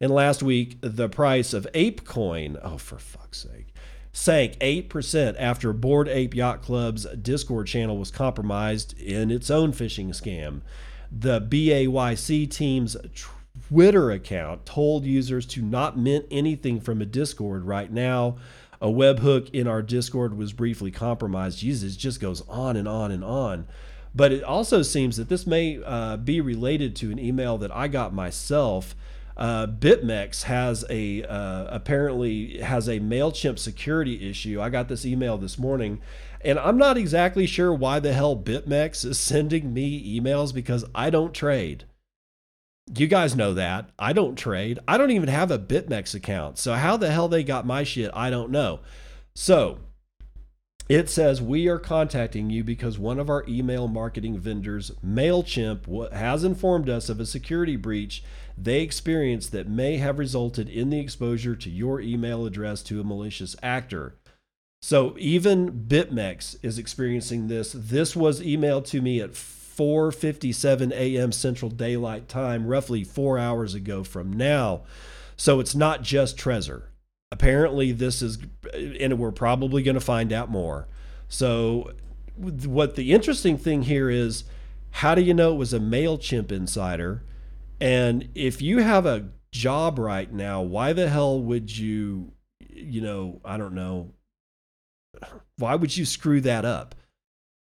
And 0.00 0.10
last 0.10 0.42
week, 0.42 0.78
the 0.80 1.08
price 1.08 1.52
of 1.54 1.66
ApeCoin, 1.72 2.58
oh, 2.62 2.76
for 2.76 2.98
fuck's 2.98 3.38
sake, 3.38 3.72
sank 4.12 4.58
8% 4.58 5.36
after 5.38 5.72
Bored 5.72 6.08
Ape 6.08 6.34
Yacht 6.34 6.62
Club's 6.62 7.06
Discord 7.16 7.66
channel 7.66 7.96
was 7.96 8.10
compromised 8.10 8.98
in 9.00 9.30
its 9.30 9.50
own 9.50 9.72
phishing 9.72 10.08
scam. 10.08 10.62
The 11.10 11.40
BAYC 11.40 12.50
team's 12.50 12.96
Twitter 13.68 14.10
account 14.10 14.66
told 14.66 15.04
users 15.04 15.46
to 15.46 15.62
not 15.62 15.98
mint 15.98 16.26
anything 16.30 16.80
from 16.80 17.00
a 17.00 17.06
Discord 17.06 17.64
right 17.64 17.90
now. 17.90 18.36
A 18.80 18.88
webhook 18.88 19.50
in 19.50 19.66
our 19.66 19.82
Discord 19.82 20.36
was 20.36 20.52
briefly 20.52 20.90
compromised. 20.90 21.58
Jesus, 21.58 21.96
just 21.96 22.20
goes 22.20 22.42
on 22.48 22.76
and 22.76 22.86
on 22.86 23.10
and 23.10 23.24
on. 23.24 23.66
But 24.14 24.32
it 24.32 24.42
also 24.42 24.82
seems 24.82 25.16
that 25.16 25.28
this 25.28 25.46
may 25.46 25.82
uh, 25.84 26.16
be 26.16 26.40
related 26.40 26.96
to 26.96 27.10
an 27.10 27.18
email 27.18 27.58
that 27.58 27.74
I 27.74 27.88
got 27.88 28.14
myself 28.14 28.94
uh, 29.36 29.66
BitMEX 29.66 30.44
has 30.44 30.84
a 30.88 31.22
uh, 31.24 31.66
apparently 31.66 32.58
has 32.58 32.88
a 32.88 33.00
Mailchimp 33.00 33.58
security 33.58 34.28
issue. 34.30 34.60
I 34.60 34.70
got 34.70 34.88
this 34.88 35.04
email 35.04 35.36
this 35.36 35.58
morning, 35.58 36.00
and 36.40 36.58
I'm 36.58 36.78
not 36.78 36.96
exactly 36.96 37.46
sure 37.46 37.72
why 37.74 38.00
the 38.00 38.14
hell 38.14 38.34
BitMEX 38.36 39.04
is 39.04 39.18
sending 39.20 39.74
me 39.74 40.18
emails 40.18 40.54
because 40.54 40.84
I 40.94 41.10
don't 41.10 41.34
trade. 41.34 41.84
You 42.94 43.06
guys 43.08 43.34
know 43.34 43.54
that 43.54 43.90
I 43.98 44.12
don't 44.12 44.36
trade. 44.36 44.78
I 44.86 44.96
don't 44.96 45.10
even 45.10 45.28
have 45.28 45.50
a 45.50 45.58
BitMEX 45.58 46.14
account. 46.14 46.58
So 46.58 46.74
how 46.74 46.96
the 46.96 47.10
hell 47.10 47.28
they 47.28 47.42
got 47.42 47.66
my 47.66 47.82
shit, 47.82 48.10
I 48.14 48.30
don't 48.30 48.50
know. 48.50 48.80
So 49.34 49.78
it 50.88 51.10
says 51.10 51.42
we 51.42 51.66
are 51.66 51.80
contacting 51.80 52.48
you 52.48 52.62
because 52.62 52.96
one 52.96 53.18
of 53.18 53.28
our 53.28 53.44
email 53.48 53.88
marketing 53.88 54.38
vendors, 54.38 54.92
MailChimp, 55.04 56.12
has 56.12 56.44
informed 56.44 56.88
us 56.88 57.08
of 57.08 57.18
a 57.18 57.26
security 57.26 57.74
breach 57.74 58.22
they 58.56 58.80
experienced 58.82 59.52
that 59.52 59.68
may 59.68 59.96
have 59.96 60.18
resulted 60.18 60.68
in 60.68 60.90
the 60.90 61.00
exposure 61.00 61.56
to 61.56 61.68
your 61.68 62.00
email 62.00 62.46
address 62.46 62.82
to 62.84 63.00
a 63.00 63.04
malicious 63.04 63.56
actor. 63.62 64.14
So 64.80 65.16
even 65.18 65.86
BitMEX 65.88 66.56
is 66.62 66.78
experiencing 66.78 67.48
this. 67.48 67.72
This 67.76 68.14
was 68.14 68.40
emailed 68.40 68.86
to 68.86 69.02
me 69.02 69.20
at 69.20 69.34
4:57 69.76 70.92
a.m. 70.92 71.32
Central 71.32 71.70
Daylight 71.70 72.28
Time, 72.28 72.66
roughly 72.66 73.04
4 73.04 73.38
hours 73.38 73.74
ago 73.74 74.02
from 74.02 74.32
now. 74.32 74.82
So 75.36 75.60
it's 75.60 75.74
not 75.74 76.02
just 76.02 76.38
Trezor. 76.38 76.84
Apparently 77.30 77.92
this 77.92 78.22
is 78.22 78.38
and 78.74 79.18
we're 79.18 79.32
probably 79.32 79.82
going 79.82 79.94
to 79.94 80.00
find 80.00 80.32
out 80.32 80.50
more. 80.50 80.88
So 81.28 81.92
what 82.36 82.96
the 82.96 83.12
interesting 83.12 83.58
thing 83.58 83.82
here 83.82 84.08
is 84.08 84.44
how 84.90 85.14
do 85.14 85.22
you 85.22 85.34
know 85.34 85.52
it 85.52 85.58
was 85.58 85.74
a 85.74 85.80
MailChimp 85.80 86.50
insider? 86.52 87.22
And 87.80 88.28
if 88.34 88.62
you 88.62 88.78
have 88.78 89.04
a 89.04 89.28
job 89.52 89.98
right 89.98 90.32
now, 90.32 90.62
why 90.62 90.92
the 90.92 91.08
hell 91.08 91.40
would 91.40 91.76
you, 91.76 92.32
you 92.68 93.00
know, 93.00 93.40
I 93.44 93.56
don't 93.56 93.74
know, 93.74 94.12
why 95.58 95.74
would 95.74 95.96
you 95.96 96.04
screw 96.04 96.40
that 96.42 96.64
up 96.64 96.94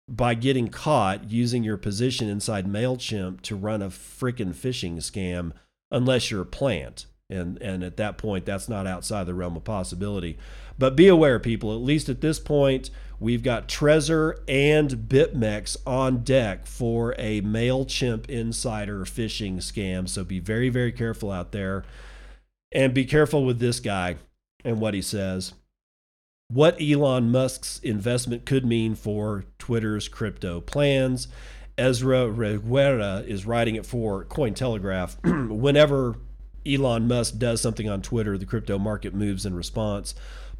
by 0.07 0.33
getting 0.33 0.67
caught 0.67 1.29
using 1.29 1.63
your 1.63 1.77
position 1.77 2.29
inside 2.29 2.67
MailChimp 2.67 3.41
to 3.41 3.55
run 3.55 3.81
a 3.81 3.89
freaking 3.89 4.53
phishing 4.53 4.97
scam 4.97 5.51
unless 5.91 6.29
you're 6.29 6.41
a 6.41 6.45
plant? 6.45 7.05
And, 7.27 7.59
and 7.59 7.83
at 7.83 7.97
that 7.97 8.19
point, 8.19 8.45
that's 8.45 8.69
not 8.69 8.85
outside 8.85 9.25
the 9.25 9.33
realm 9.33 9.57
of 9.57 9.63
possibility. 9.63 10.37
But 10.77 10.95
be 10.95 11.07
aware, 11.07 11.39
people, 11.39 11.73
at 11.73 11.81
least 11.81 12.07
at 12.07 12.21
this 12.21 12.39
point, 12.39 12.91
We've 13.19 13.43
got 13.43 13.67
Trezor 13.67 14.39
and 14.47 14.91
BitMEX 14.91 15.77
on 15.85 16.23
deck 16.23 16.67
for 16.67 17.15
a 17.17 17.41
MailChimp 17.41 18.29
insider 18.29 19.05
phishing 19.05 19.57
scam. 19.57 20.09
So 20.09 20.23
be 20.23 20.39
very, 20.39 20.69
very 20.69 20.91
careful 20.91 21.31
out 21.31 21.51
there. 21.51 21.83
And 22.71 22.93
be 22.93 23.05
careful 23.05 23.45
with 23.45 23.59
this 23.59 23.79
guy 23.79 24.17
and 24.65 24.81
what 24.81 24.93
he 24.93 25.01
says. 25.01 25.53
What 26.49 26.79
Elon 26.79 27.31
Musk's 27.31 27.79
investment 27.79 28.45
could 28.45 28.65
mean 28.65 28.95
for 28.95 29.45
Twitter's 29.65 30.07
crypto 30.07 30.61
plans. 30.61 31.27
Ezra 31.75 32.27
Reguerra 32.29 33.25
is 33.27 33.47
writing 33.47 33.73
it 33.73 33.83
for 33.83 34.23
Cointelegraph. 34.25 35.49
Whenever 35.49 36.17
Elon 36.67 37.07
Musk 37.07 37.39
does 37.39 37.61
something 37.61 37.89
on 37.89 38.03
Twitter, 38.03 38.37
the 38.37 38.45
crypto 38.45 38.77
market 38.77 39.15
moves 39.15 39.43
in 39.43 39.55
response. 39.55 40.13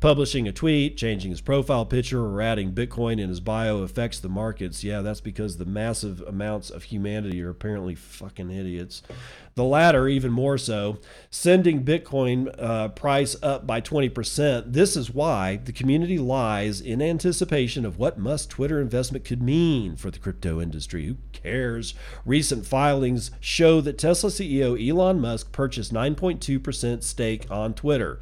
Publishing 0.05 0.47
a 0.47 0.51
tweet, 0.51 0.97
changing 0.97 1.31
his 1.31 1.41
profile 1.41 1.83
picture, 1.83 2.23
or 2.23 2.39
adding 2.39 2.73
Bitcoin 2.73 3.19
in 3.19 3.27
his 3.27 3.39
bio 3.39 3.79
affects 3.79 4.19
the 4.19 4.29
markets. 4.29 4.83
Yeah, 4.83 5.01
that's 5.01 5.19
because 5.19 5.57
the 5.57 5.65
massive 5.65 6.21
amounts 6.21 6.69
of 6.69 6.83
humanity 6.83 7.41
are 7.41 7.49
apparently 7.49 7.95
fucking 7.95 8.51
idiots. 8.51 9.01
The 9.55 9.63
latter, 9.63 10.07
even 10.07 10.31
more 10.31 10.59
so, 10.59 10.99
sending 11.31 11.83
Bitcoin 11.83 12.53
uh, 12.61 12.89
price 12.89 13.35
up 13.41 13.65
by 13.65 13.81
20%. 13.81 14.73
This 14.73 14.95
is 14.95 15.09
why 15.09 15.55
the 15.55 15.73
community 15.73 16.19
lies 16.19 16.81
in 16.81 17.01
anticipation 17.01 17.83
of 17.83 17.97
what 17.97 18.19
Musk 18.19 18.49
Twitter 18.49 18.79
investment 18.79 19.25
could 19.25 19.41
mean 19.41 19.95
for 19.95 20.11
the 20.11 20.19
crypto 20.19 20.61
industry. 20.61 21.07
Who 21.07 21.17
cares? 21.33 21.95
Recent 22.27 22.67
filings 22.67 23.31
show 23.39 23.81
that 23.81 23.97
Tesla 23.97 24.29
CEO 24.29 24.77
Elon 24.87 25.19
Musk 25.19 25.51
purchased 25.51 25.91
9.2% 25.91 27.01
stake 27.01 27.47
on 27.49 27.73
Twitter. 27.73 28.19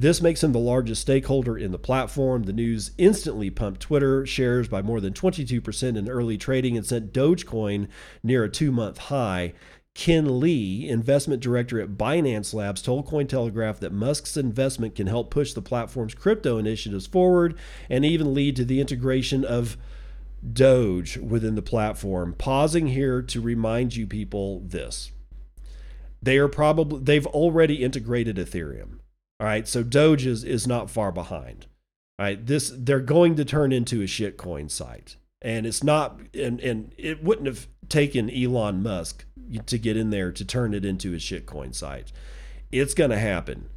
This 0.00 0.22
makes 0.22 0.44
him 0.44 0.52
the 0.52 0.60
largest 0.60 1.00
stakeholder 1.02 1.58
in 1.58 1.72
the 1.72 1.78
platform. 1.78 2.44
The 2.44 2.52
news 2.52 2.92
instantly 2.98 3.50
pumped 3.50 3.80
Twitter 3.80 4.24
shares 4.24 4.68
by 4.68 4.80
more 4.80 5.00
than 5.00 5.12
22% 5.12 5.96
in 5.96 6.08
early 6.08 6.38
trading 6.38 6.76
and 6.76 6.86
sent 6.86 7.12
Dogecoin 7.12 7.88
near 8.22 8.44
a 8.44 8.48
two 8.48 8.70
month 8.70 8.98
high. 8.98 9.54
Ken 9.94 10.38
Lee, 10.38 10.88
investment 10.88 11.42
director 11.42 11.80
at 11.80 11.96
Binance 11.96 12.54
Labs, 12.54 12.80
told 12.80 13.08
Cointelegraph 13.08 13.80
that 13.80 13.92
Musk's 13.92 14.36
investment 14.36 14.94
can 14.94 15.08
help 15.08 15.32
push 15.32 15.52
the 15.52 15.60
platform's 15.60 16.14
crypto 16.14 16.58
initiatives 16.58 17.08
forward 17.08 17.58
and 17.90 18.04
even 18.04 18.32
lead 18.32 18.54
to 18.54 18.64
the 18.64 18.80
integration 18.80 19.44
of 19.44 19.76
Doge 20.52 21.16
within 21.16 21.56
the 21.56 21.60
platform. 21.60 22.36
Pausing 22.38 22.86
here 22.86 23.20
to 23.22 23.40
remind 23.40 23.96
you 23.96 24.06
people 24.06 24.60
this. 24.60 25.10
They 26.22 26.38
are 26.38 26.46
probably 26.46 27.00
they've 27.00 27.26
already 27.26 27.82
integrated 27.82 28.36
Ethereum. 28.36 29.00
All 29.40 29.46
right, 29.46 29.68
so 29.68 29.82
Doge 29.82 30.26
is, 30.26 30.42
is 30.44 30.66
not 30.66 30.90
far 30.90 31.12
behind. 31.12 31.66
All 32.18 32.26
right, 32.26 32.44
this 32.44 32.72
they're 32.76 33.00
going 33.00 33.36
to 33.36 33.44
turn 33.44 33.72
into 33.72 34.00
a 34.00 34.06
shitcoin 34.06 34.70
site, 34.70 35.16
and 35.40 35.64
it's 35.66 35.84
not, 35.84 36.18
and 36.34 36.58
and 36.60 36.92
it 36.98 37.22
wouldn't 37.22 37.46
have 37.46 37.68
taken 37.88 38.28
Elon 38.28 38.82
Musk 38.82 39.24
to 39.66 39.78
get 39.78 39.96
in 39.96 40.10
there 40.10 40.32
to 40.32 40.44
turn 40.44 40.74
it 40.74 40.84
into 40.84 41.14
a 41.14 41.18
shitcoin 41.18 41.74
site. 41.74 42.12
It's 42.72 42.94
going 42.94 43.10
to 43.10 43.18
happen. 43.18 43.68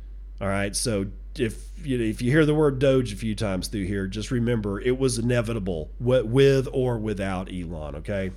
All 0.42 0.48
right, 0.48 0.76
so 0.76 1.06
if 1.38 1.70
you 1.86 2.02
if 2.02 2.22
you 2.22 2.32
hear 2.32 2.46
the 2.46 2.56
word 2.56 2.80
Doge 2.80 3.14
a 3.14 3.16
few 3.16 3.36
times 3.36 3.68
through 3.68 3.86
here, 3.86 4.08
just 4.08 4.32
remember 4.32 4.82
it 4.82 4.98
was 4.98 5.20
inevitable 5.20 5.92
with 6.00 6.68
or 6.74 6.98
without 6.98 7.50
Elon. 7.54 7.96
Okay. 7.98 8.32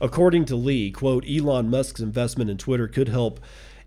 According 0.00 0.44
to 0.46 0.56
Lee, 0.56 0.90
quote, 0.90 1.24
Elon 1.28 1.70
Musk's 1.70 2.00
investment 2.00 2.50
in 2.50 2.58
Twitter 2.58 2.88
could 2.88 3.08
help 3.08 3.40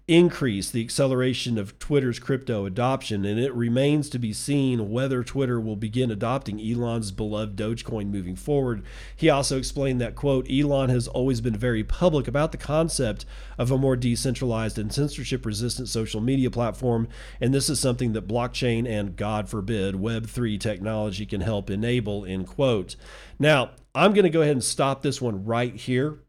increase 0.07 0.71
the 0.71 0.81
acceleration 0.81 1.57
of 1.57 1.77
Twitter's 1.79 2.17
crypto 2.17 2.65
adoption, 2.65 3.25
and 3.25 3.37
it 3.37 3.53
remains 3.53 4.09
to 4.09 4.17
be 4.17 4.31
seen 4.31 4.89
whether 4.89 5.21
Twitter 5.21 5.59
will 5.59 5.75
begin 5.75 6.09
adopting 6.09 6.61
Elon's 6.61 7.11
beloved 7.11 7.57
Dogecoin 7.57 8.09
moving 8.09 8.37
forward. 8.37 8.83
He 9.17 9.29
also 9.29 9.57
explained 9.57 9.99
that, 9.99 10.15
quote, 10.15 10.49
Elon 10.49 10.89
has 10.89 11.09
always 11.09 11.41
been 11.41 11.57
very 11.57 11.83
public 11.83 12.25
about 12.25 12.53
the 12.53 12.57
concept 12.57 13.25
of 13.57 13.69
a 13.69 13.77
more 13.77 13.97
decentralized 13.97 14.79
and 14.79 14.93
censorship 14.93 15.45
resistant 15.45 15.89
social 15.89 16.21
media 16.21 16.49
platform, 16.49 17.09
and 17.41 17.53
this 17.53 17.69
is 17.69 17.77
something 17.77 18.13
that 18.13 18.29
blockchain 18.29 18.87
and, 18.87 19.17
God 19.17 19.49
forbid, 19.49 19.95
Web3 19.95 20.57
technology 20.57 21.25
can 21.25 21.41
help 21.41 21.69
enable, 21.69 22.23
end 22.23 22.47
quote. 22.47 22.95
Now, 23.39 23.71
I'm 23.93 24.13
going 24.13 24.23
to 24.23 24.29
go 24.29 24.41
ahead 24.41 24.53
and 24.53 24.63
stop 24.63 25.01
this 25.01 25.21
one 25.21 25.43
right 25.43 25.75
here 25.75 26.19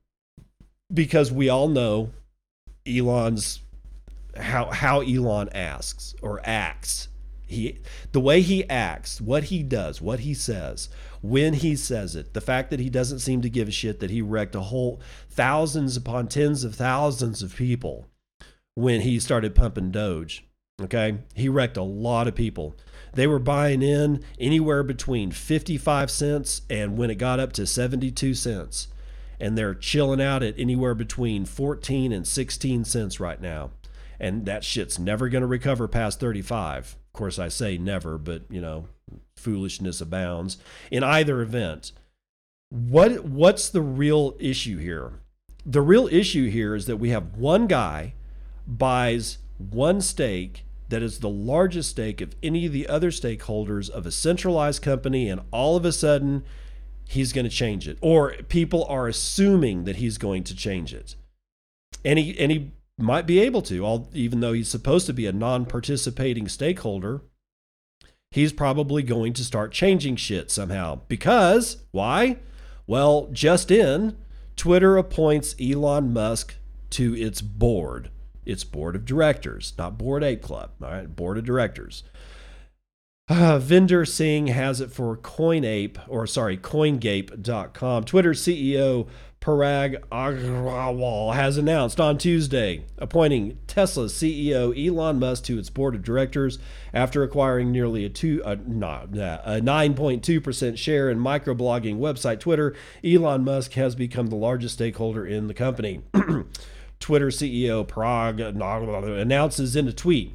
because 0.93 1.31
we 1.31 1.49
all 1.49 1.69
know 1.69 2.11
Elon's 2.85 3.61
how 4.37 4.67
how 4.67 5.01
Elon 5.01 5.49
asks 5.51 6.15
or 6.23 6.41
acts. 6.45 7.09
He 7.47 7.79
the 8.13 8.21
way 8.21 8.43
he 8.43 8.69
acts, 8.69 9.21
what 9.21 9.45
he 9.45 9.63
does, 9.63 10.03
what 10.03 10.21
he 10.21 10.35
says, 10.35 10.89
when 11.23 11.55
he 11.55 11.77
says 11.77 12.15
it, 12.15 12.35
the 12.35 12.41
fact 12.41 12.71
that 12.71 12.81
he 12.81 12.91
doesn't 12.91 13.21
seem 13.21 13.41
to 13.43 13.51
give 13.51 13.69
a 13.69 13.73
shit 13.73 14.01
that 14.01 14.11
he 14.11 14.21
wrecked 14.21 14.55
a 14.55 14.61
whole 14.61 15.01
thousands 15.31 15.97
upon 15.97 16.29
tens 16.29 16.63
of 16.63 16.75
thousands 16.75 17.43
of 17.43 17.57
people 17.57 18.09
when 18.75 19.01
he 19.01 19.19
started 19.19 19.55
pumping 19.55 19.91
Doge. 19.91 20.45
Okay, 20.81 21.19
he 21.35 21.49
wrecked 21.49 21.77
a 21.77 21.83
lot 21.83 22.29
of 22.29 22.37
people. 22.37 22.77
They 23.15 23.27
were 23.27 23.41
buying 23.41 23.83
in 23.83 24.23
anywhere 24.39 24.85
between 24.85 25.33
55 25.33 26.11
cents 26.11 26.63
and 26.71 26.97
when 26.97 27.11
it 27.11 27.17
got 27.17 27.41
up 27.41 27.53
to 27.55 27.67
72 27.67 28.35
cents. 28.35 28.89
And 29.41 29.57
they're 29.57 29.75
chilling 29.75 30.21
out 30.21 30.43
at 30.43 30.59
anywhere 30.59 30.95
between 30.95 31.45
14 31.45 32.13
and 32.13 32.27
16 32.27 32.85
cents 32.85 33.19
right 33.19 33.41
now. 33.41 33.71
And 34.21 34.47
that 34.47 34.65
shit's 34.65 34.99
never 34.99 35.29
going 35.29 35.43
to 35.43 35.47
recover 35.47 35.87
past 35.87 36.21
35. 36.21 36.97
Of 37.07 37.13
course, 37.13 37.39
I 37.39 37.49
say 37.49 37.79
never, 37.79 38.19
but 38.19 38.43
you 38.51 38.61
know, 38.61 38.87
foolishness 39.37 40.01
abounds. 40.01 40.59
In 40.91 41.03
either 41.05 41.41
event, 41.41 41.93
what 42.71 43.25
what's 43.25 43.69
the 43.69 43.81
real 43.81 44.37
issue 44.39 44.79
here? 44.79 45.21
The 45.65 45.83
real 45.83 46.09
issue 46.09 46.51
here 46.51 46.75
is 46.75 46.87
that 46.87 46.97
we 46.97 47.11
have 47.11 47.37
one 47.37 47.67
guy 47.67 48.15
buys 48.67 49.39
one 49.59 50.01
stake 50.01 50.65
that 50.89 51.03
is 51.03 51.21
the 51.21 51.29
largest 51.29 51.91
stake 51.91 52.21
of 52.21 52.35
any 52.43 52.67
of 52.67 52.73
the 52.73 52.89
other 52.89 53.11
stakeholders 53.11 53.91
of 53.91 54.07
a 54.07 54.11
centralized 54.11 54.83
company, 54.83 55.29
and 55.29 55.41
all 55.51 55.77
of 55.77 55.85
a 55.85 55.93
sudden 55.93 56.45
he's 57.05 57.33
going 57.33 57.45
to 57.45 57.51
change 57.51 57.87
it, 57.87 57.99
or 58.01 58.33
people 58.49 58.85
are 58.85 59.07
assuming 59.07 59.85
that 59.85 59.97
he's 59.97 60.19
going 60.19 60.45
to 60.45 60.57
change 60.57 60.95
it, 60.95 61.15
and 62.05 62.19
he 62.19 62.73
might 62.99 63.27
be 63.27 63.39
able 63.39 63.63
to, 63.63 63.85
all, 63.85 64.11
even 64.13 64.41
though 64.41 64.53
he's 64.53 64.69
supposed 64.69 65.07
to 65.07 65.13
be 65.13 65.27
a 65.27 65.33
non-participating 65.33 66.49
stakeholder. 66.49 67.23
He's 68.31 68.53
probably 68.53 69.03
going 69.03 69.33
to 69.35 69.45
start 69.45 69.73
changing 69.73 70.17
shit 70.17 70.51
somehow. 70.51 71.01
Because 71.09 71.85
why? 71.93 72.39
Well, 72.87 73.29
just 73.33 73.71
in, 73.71 74.17
Twitter 74.57 74.97
appoints 74.97 75.55
Elon 75.61 76.13
Musk 76.13 76.57
to 76.91 77.15
its 77.15 77.41
board 77.41 78.11
its 78.49 78.65
board 78.65 78.97
of 78.97 79.05
directors, 79.05 79.75
not 79.79 79.99
Board 79.99 80.25
Ape 80.25 80.43
Club, 80.43 80.71
all 80.83 80.91
right, 80.91 81.15
board 81.15 81.39
of 81.39 81.45
directors. 81.45 82.03
Uh, 83.31 83.61
Varinder 83.61 84.09
Singh 84.09 84.47
has 84.47 84.81
it 84.81 84.91
for 84.91 85.15
CoinApe, 85.15 85.99
or 86.09 86.27
sorry, 86.27 86.57
CoinGape.com. 86.57 88.05
Twitter 88.05 88.31
CEO 88.31 89.07
Parag 89.49 89.97
Agrawal 90.13 91.35
has 91.35 91.57
announced 91.57 91.99
on 91.99 92.19
Tuesday 92.19 92.85
appointing 92.99 93.57
Tesla 93.67 94.05
CEO 94.05 94.77
Elon 94.77 95.19
Musk 95.19 95.45
to 95.45 95.59
its 95.59 95.71
board 95.71 95.95
of 95.95 96.05
directors 96.05 96.59
after 96.93 97.23
acquiring 97.23 97.73
nearly 97.73 98.05
a 98.05 98.11
two 98.11 98.43
a, 98.45 98.57
not, 98.57 99.17
uh, 99.17 99.41
a 99.47 99.53
9.2% 99.53 100.77
share 100.77 101.09
in 101.09 101.19
microblogging 101.19 101.97
website 101.97 102.41
Twitter. 102.41 102.75
Elon 103.03 103.43
Musk 103.43 103.73
has 103.73 103.95
become 103.95 104.27
the 104.27 104.37
largest 104.37 104.75
stakeholder 104.75 105.25
in 105.25 105.47
the 105.47 105.55
company. 105.55 106.03
Twitter 107.01 107.29
CEO 107.29 107.89
Parag 107.89 108.43
announces 109.19 109.75
in 109.75 109.89
a 109.89 109.95
tweet 109.95 110.35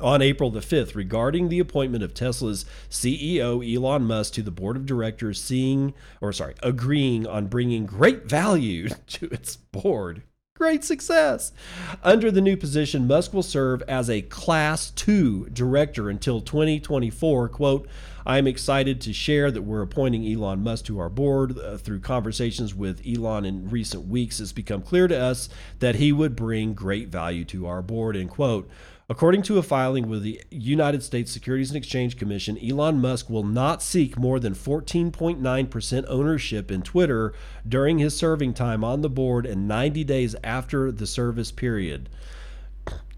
on 0.00 0.22
April 0.22 0.50
the 0.50 0.60
5th 0.60 0.94
regarding 0.94 1.48
the 1.48 1.58
appointment 1.58 2.02
of 2.02 2.14
Tesla's 2.14 2.64
CEO 2.88 3.62
Elon 3.62 4.04
Musk 4.04 4.34
to 4.34 4.42
the 4.42 4.50
board 4.50 4.76
of 4.76 4.86
directors 4.86 5.40
seeing 5.40 5.94
or 6.20 6.32
sorry 6.32 6.54
agreeing 6.62 7.26
on 7.26 7.46
bringing 7.46 7.86
great 7.86 8.24
value 8.24 8.88
to 9.06 9.26
its 9.26 9.56
board 9.56 10.22
great 10.54 10.84
success 10.84 11.52
under 12.02 12.30
the 12.30 12.40
new 12.40 12.56
position 12.56 13.06
Musk 13.06 13.32
will 13.32 13.42
serve 13.42 13.82
as 13.82 14.10
a 14.10 14.22
class 14.22 14.90
2 14.90 15.48
director 15.50 16.10
until 16.10 16.40
2024 16.40 17.48
quote 17.48 17.88
I'm 18.26 18.46
excited 18.46 19.00
to 19.02 19.12
share 19.12 19.50
that 19.50 19.62
we're 19.62 19.82
appointing 19.82 20.30
Elon 20.30 20.62
Musk 20.62 20.84
to 20.86 20.98
our 20.98 21.08
board. 21.08 21.58
Uh, 21.58 21.76
through 21.76 22.00
conversations 22.00 22.74
with 22.74 23.02
Elon 23.06 23.44
in 23.44 23.70
recent 23.70 24.06
weeks, 24.06 24.40
it's 24.40 24.52
become 24.52 24.82
clear 24.82 25.08
to 25.08 25.18
us 25.18 25.48
that 25.78 25.96
he 25.96 26.12
would 26.12 26.36
bring 26.36 26.74
great 26.74 27.08
value 27.08 27.44
to 27.46 27.66
our 27.66 27.82
board. 27.82 28.16
End 28.16 28.30
quote. 28.30 28.70
According 29.10 29.42
to 29.42 29.58
a 29.58 29.62
filing 29.64 30.08
with 30.08 30.22
the 30.22 30.40
United 30.52 31.02
States 31.02 31.32
Securities 31.32 31.70
and 31.70 31.76
Exchange 31.76 32.16
Commission, 32.16 32.56
Elon 32.56 33.00
Musk 33.00 33.28
will 33.28 33.42
not 33.42 33.82
seek 33.82 34.16
more 34.16 34.38
than 34.38 34.54
14.9% 34.54 36.04
ownership 36.06 36.70
in 36.70 36.82
Twitter 36.82 37.34
during 37.68 37.98
his 37.98 38.16
serving 38.16 38.54
time 38.54 38.84
on 38.84 39.00
the 39.00 39.10
board 39.10 39.46
and 39.46 39.66
90 39.66 40.04
days 40.04 40.36
after 40.44 40.92
the 40.92 41.08
service 41.08 41.50
period. 41.50 42.08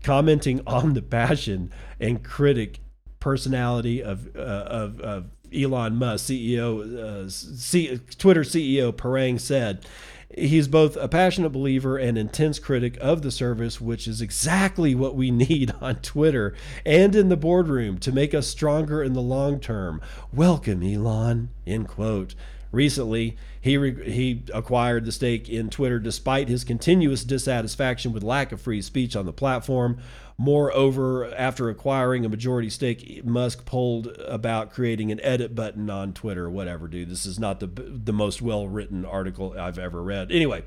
Commenting 0.03 0.63
on 0.67 0.95
the 0.95 1.03
passion 1.03 1.71
and 2.01 2.25
critic 2.25 2.79
personality 3.21 4.03
of 4.03 4.35
uh, 4.35 4.39
of, 4.41 4.99
of 5.03 5.27
Elon 5.55 5.97
Musk, 5.97 6.31
CEO, 6.31 7.27
uh, 7.27 7.29
C- 7.29 8.01
Twitter 8.17 8.45
CEO 8.45 8.97
Parang 8.97 9.39
said. 9.39 9.85
He's 10.37 10.67
both 10.67 10.97
a 10.97 11.09
passionate 11.09 11.51
believer 11.51 11.99
and 11.99 12.17
intense 12.17 12.59
critic 12.59 12.97
of 13.01 13.23
the 13.23 13.31
service, 13.31 13.81
which 13.81 14.09
is 14.09 14.21
exactly 14.23 14.95
what 14.95 15.15
we 15.15 15.31
need 15.31 15.75
on 15.81 15.97
Twitter 15.97 16.55
and 16.87 17.15
in 17.15 17.29
the 17.29 17.37
boardroom 17.37 17.99
to 17.99 18.13
make 18.13 18.33
us 18.33 18.49
stronger 18.49 19.03
in 19.03 19.13
the 19.13 19.23
long 19.23 19.61
term. 19.61 20.01
Welcome, 20.33 20.83
Elon. 20.83 21.51
End 21.67 21.89
quote. 21.89 22.35
Recently, 22.71 23.37
he 23.61 23.77
re- 23.77 24.11
he 24.11 24.43
acquired 24.55 25.05
the 25.05 25.13
stake 25.13 25.51
in 25.51 25.69
Twitter 25.69 25.99
despite 25.99 26.49
his 26.49 26.65
continuous 26.65 27.23
dissatisfaction 27.23 28.13
with 28.13 28.23
lack 28.23 28.51
of 28.51 28.63
free 28.63 28.81
speech 28.81 29.15
on 29.15 29.27
the 29.27 29.33
platform. 29.33 29.99
Moreover, 30.39 31.33
after 31.35 31.69
acquiring 31.69 32.25
a 32.25 32.29
majority 32.29 32.71
stake, 32.71 33.25
Musk 33.25 33.65
pulled 33.65 34.09
about 34.27 34.73
creating 34.73 35.13
an 35.13 35.21
edit 35.21 35.55
button 35.55 35.91
on 35.91 36.13
Twitter. 36.13 36.47
Or 36.47 36.51
whatever, 36.51 36.89
dude. 36.89 37.11
This 37.11 37.27
is 37.27 37.39
not 37.39 37.61
the 37.61 37.67
the 37.67 38.13
most 38.13 38.43
well 38.43 38.67
written 38.67 39.05
article 39.05 39.55
I've 39.59 39.79
ever 39.79 40.03
read. 40.03 40.33
Anyway. 40.33 40.63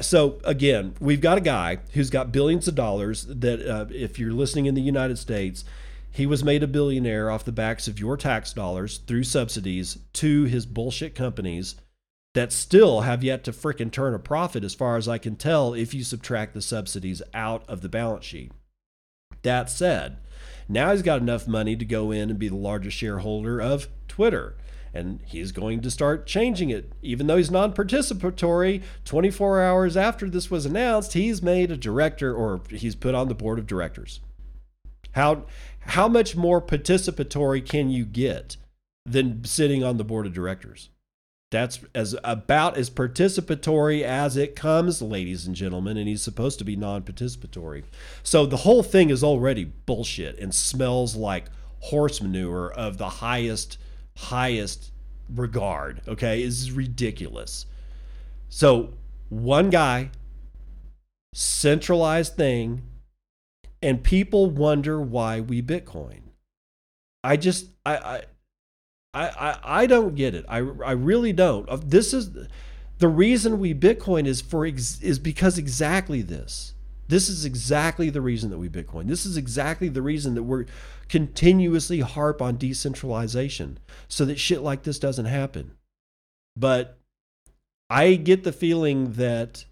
so 0.00 0.40
again, 0.44 0.94
we've 1.00 1.20
got 1.20 1.38
a 1.38 1.42
guy 1.42 1.78
who's 1.92 2.10
got 2.10 2.32
billions 2.32 2.66
of 2.66 2.74
dollars. 2.74 3.26
That 3.26 3.66
uh, 3.68 3.86
if 3.90 4.18
you're 4.18 4.32
listening 4.32 4.66
in 4.66 4.74
the 4.74 4.82
United 4.82 5.18
States, 5.18 5.64
he 6.10 6.24
was 6.24 6.42
made 6.42 6.62
a 6.62 6.66
billionaire 6.66 7.30
off 7.30 7.44
the 7.44 7.52
backs 7.52 7.86
of 7.86 8.00
your 8.00 8.16
tax 8.16 8.54
dollars 8.54 8.98
through 8.98 9.24
subsidies 9.24 9.98
to 10.14 10.44
his 10.44 10.64
bullshit 10.64 11.14
companies 11.14 11.74
that 12.32 12.52
still 12.52 13.02
have 13.02 13.24
yet 13.24 13.44
to 13.44 13.52
fricking 13.52 13.90
turn 13.90 14.14
a 14.14 14.18
profit, 14.18 14.62
as 14.62 14.74
far 14.74 14.96
as 14.96 15.08
I 15.08 15.18
can 15.18 15.36
tell, 15.36 15.72
if 15.74 15.94
you 15.94 16.04
subtract 16.04 16.54
the 16.54 16.62
subsidies 16.62 17.22
out 17.32 17.64
of 17.68 17.80
the 17.80 17.88
balance 17.88 18.24
sheet. 18.24 18.52
That 19.46 19.70
said, 19.70 20.16
now 20.68 20.90
he's 20.90 21.02
got 21.02 21.20
enough 21.20 21.46
money 21.46 21.76
to 21.76 21.84
go 21.84 22.10
in 22.10 22.30
and 22.30 22.38
be 22.38 22.48
the 22.48 22.56
largest 22.56 22.96
shareholder 22.96 23.60
of 23.60 23.86
Twitter. 24.08 24.56
And 24.92 25.20
he's 25.24 25.52
going 25.52 25.82
to 25.82 25.90
start 25.92 26.26
changing 26.26 26.70
it. 26.70 26.92
Even 27.00 27.28
though 27.28 27.36
he's 27.36 27.48
non 27.48 27.72
participatory, 27.72 28.82
24 29.04 29.62
hours 29.62 29.96
after 29.96 30.28
this 30.28 30.50
was 30.50 30.66
announced, 30.66 31.12
he's 31.12 31.42
made 31.42 31.70
a 31.70 31.76
director 31.76 32.34
or 32.34 32.60
he's 32.70 32.96
put 32.96 33.14
on 33.14 33.28
the 33.28 33.36
board 33.36 33.60
of 33.60 33.68
directors. 33.68 34.18
How, 35.12 35.44
how 35.78 36.08
much 36.08 36.34
more 36.34 36.60
participatory 36.60 37.64
can 37.64 37.88
you 37.88 38.04
get 38.04 38.56
than 39.04 39.44
sitting 39.44 39.84
on 39.84 39.96
the 39.96 40.02
board 40.02 40.26
of 40.26 40.32
directors? 40.32 40.88
That's 41.50 41.80
as 41.94 42.16
about 42.24 42.76
as 42.76 42.90
participatory 42.90 44.02
as 44.02 44.36
it 44.36 44.56
comes, 44.56 45.00
ladies 45.00 45.46
and 45.46 45.54
gentlemen, 45.54 45.96
and 45.96 46.08
he's 46.08 46.22
supposed 46.22 46.58
to 46.58 46.64
be 46.64 46.74
non-participatory. 46.74 47.84
So 48.24 48.46
the 48.46 48.58
whole 48.58 48.82
thing 48.82 49.10
is 49.10 49.22
already 49.22 49.64
bullshit 49.64 50.38
and 50.40 50.52
smells 50.52 51.14
like 51.14 51.44
horse 51.80 52.20
manure 52.20 52.72
of 52.72 52.98
the 52.98 53.08
highest 53.08 53.78
highest 54.16 54.90
regard, 55.32 56.00
okay? 56.08 56.42
Is 56.42 56.72
ridiculous. 56.72 57.66
So 58.48 58.94
one 59.28 59.70
guy 59.70 60.10
centralized 61.32 62.34
thing 62.34 62.82
and 63.82 64.02
people 64.02 64.50
wonder 64.50 65.00
why 65.00 65.40
we 65.40 65.62
bitcoin. 65.62 66.22
I 67.22 67.36
just 67.36 67.66
I, 67.84 67.96
I 67.96 68.22
I, 69.16 69.28
I, 69.28 69.58
I 69.82 69.86
don't 69.86 70.14
get 70.14 70.34
it. 70.34 70.44
I, 70.46 70.58
I 70.58 70.92
really 70.92 71.32
don't. 71.32 71.68
Uh, 71.70 71.78
this 71.82 72.12
is 72.12 72.30
the 72.98 73.08
reason 73.08 73.58
we 73.58 73.72
Bitcoin 73.74 74.26
is 74.26 74.42
for 74.42 74.66
ex, 74.66 75.00
is 75.00 75.18
because 75.18 75.56
exactly 75.56 76.20
this. 76.20 76.74
This 77.08 77.28
is 77.28 77.44
exactly 77.44 78.10
the 78.10 78.20
reason 78.20 78.50
that 78.50 78.58
we 78.58 78.68
Bitcoin. 78.68 79.06
This 79.06 79.24
is 79.24 79.36
exactly 79.36 79.88
the 79.88 80.02
reason 80.02 80.34
that 80.34 80.42
we're 80.42 80.66
continuously 81.08 82.00
harp 82.00 82.42
on 82.42 82.58
decentralization 82.58 83.78
so 84.08 84.24
that 84.26 84.38
shit 84.38 84.60
like 84.60 84.82
this 84.82 84.98
doesn't 84.98 85.26
happen. 85.26 85.72
But 86.56 86.98
I 87.88 88.16
get 88.16 88.44
the 88.44 88.52
feeling 88.52 89.12
that 89.12 89.64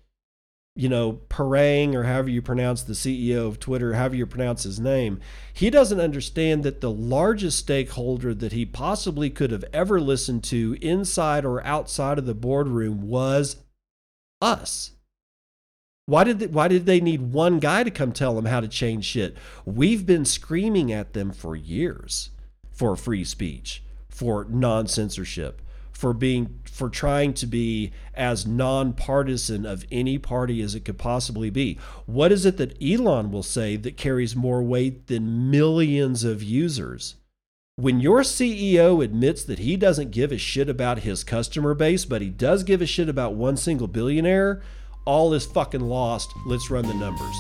you 0.77 0.89
know, 0.89 1.21
Parang 1.29 1.95
or 1.95 2.03
however 2.03 2.29
you 2.29 2.43
pronounce 2.43 2.83
the 2.83 2.95
CEO 2.95 3.47
of 3.47 3.61
Twitter, 3.61 3.95
however 3.95 4.17
you 4.17 4.27
pronounce 4.27 4.65
his 4.65 4.81
name, 4.81 5.21
he 5.53 5.71
doesn't 5.71 6.01
understand 6.01 6.65
that 6.65 6.81
the 6.81 6.91
largest 6.91 7.59
stakeholder 7.61 8.35
that 8.35 8.53
he 8.53 8.67
possibly 8.67 9.31
could 9.31 9.53
have 9.53 9.65
ever 9.73 10.01
listened 10.01 10.43
to 10.45 10.77
inside 10.81 11.45
or 11.45 11.65
outside 11.65 12.19
of 12.19 12.27
the 12.27 12.35
boardroom 12.35 13.03
was 13.03 13.57
us. 14.43 14.91
Why 16.07 16.25
did 16.25 16.39
they, 16.41 16.47
why 16.49 16.69
did 16.69 16.87
they 16.87 17.01
need 17.01 17.33
one 17.33 17.61
guy 17.61 17.85
to 17.85 17.91
come 17.91 18.13
tell 18.13 18.35
them 18.35 18.45
how 18.47 18.61
to 18.61 18.69
change 18.69 19.05
shit? 19.05 19.37
We've 19.65 20.05
been 20.05 20.25
screaming 20.25 20.93
at 20.93 21.13
them 21.13 21.33
for 21.33 21.55
years 21.57 22.31
for 22.73 22.97
free 22.97 23.25
speech, 23.25 23.83
for 24.09 24.45
non-censorship, 24.51 25.63
for 26.05 26.13
being 26.13 26.61
for 26.67 26.91
trying 26.91 27.33
to 27.33 27.47
be 27.47 27.91
as 28.13 28.47
nonpartisan 28.47 29.65
of 29.65 29.87
any 29.91 30.19
party 30.19 30.61
as 30.61 30.75
it 30.75 30.85
could 30.85 30.99
possibly 30.99 31.49
be. 31.49 31.79
What 32.05 32.31
is 32.31 32.45
it 32.45 32.59
that 32.59 32.77
Elon 32.83 33.31
will 33.31 33.43
say 33.43 33.77
that 33.77 33.97
carries 33.97 34.37
more 34.37 34.63
weight 34.63 35.07
than 35.07 35.51
millions 35.51 36.23
of 36.23 36.43
users? 36.43 37.15
When 37.77 38.01
your 38.01 38.21
CEO 38.21 39.03
admits 39.03 39.45
that 39.45 39.61
he 39.61 39.79
doesn't 39.79 40.11
give 40.11 40.31
a 40.31 40.37
shit 40.37 40.69
about 40.69 40.99
his 40.99 41.25
customer 41.25 41.73
base, 41.73 42.05
but 42.05 42.21
he 42.21 42.29
does 42.29 42.65
give 42.65 42.83
a 42.83 42.87
shit 42.87 43.09
about 43.09 43.33
one 43.33 43.57
single 43.57 43.89
billionaire, 43.89 44.61
all 45.07 45.33
is 45.33 45.47
fucking 45.47 45.81
lost. 45.81 46.31
Let's 46.45 46.71
run 46.71 46.87
the 46.87 46.93
numbers. 46.93 47.37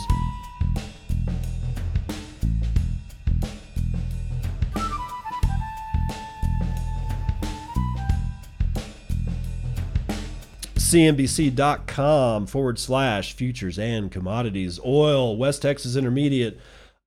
CNBC.com 10.94 12.46
forward 12.46 12.78
slash 12.78 13.32
futures 13.32 13.80
and 13.80 14.12
commodities. 14.12 14.78
Oil, 14.86 15.36
West 15.36 15.62
Texas 15.62 15.96
Intermediate 15.96 16.56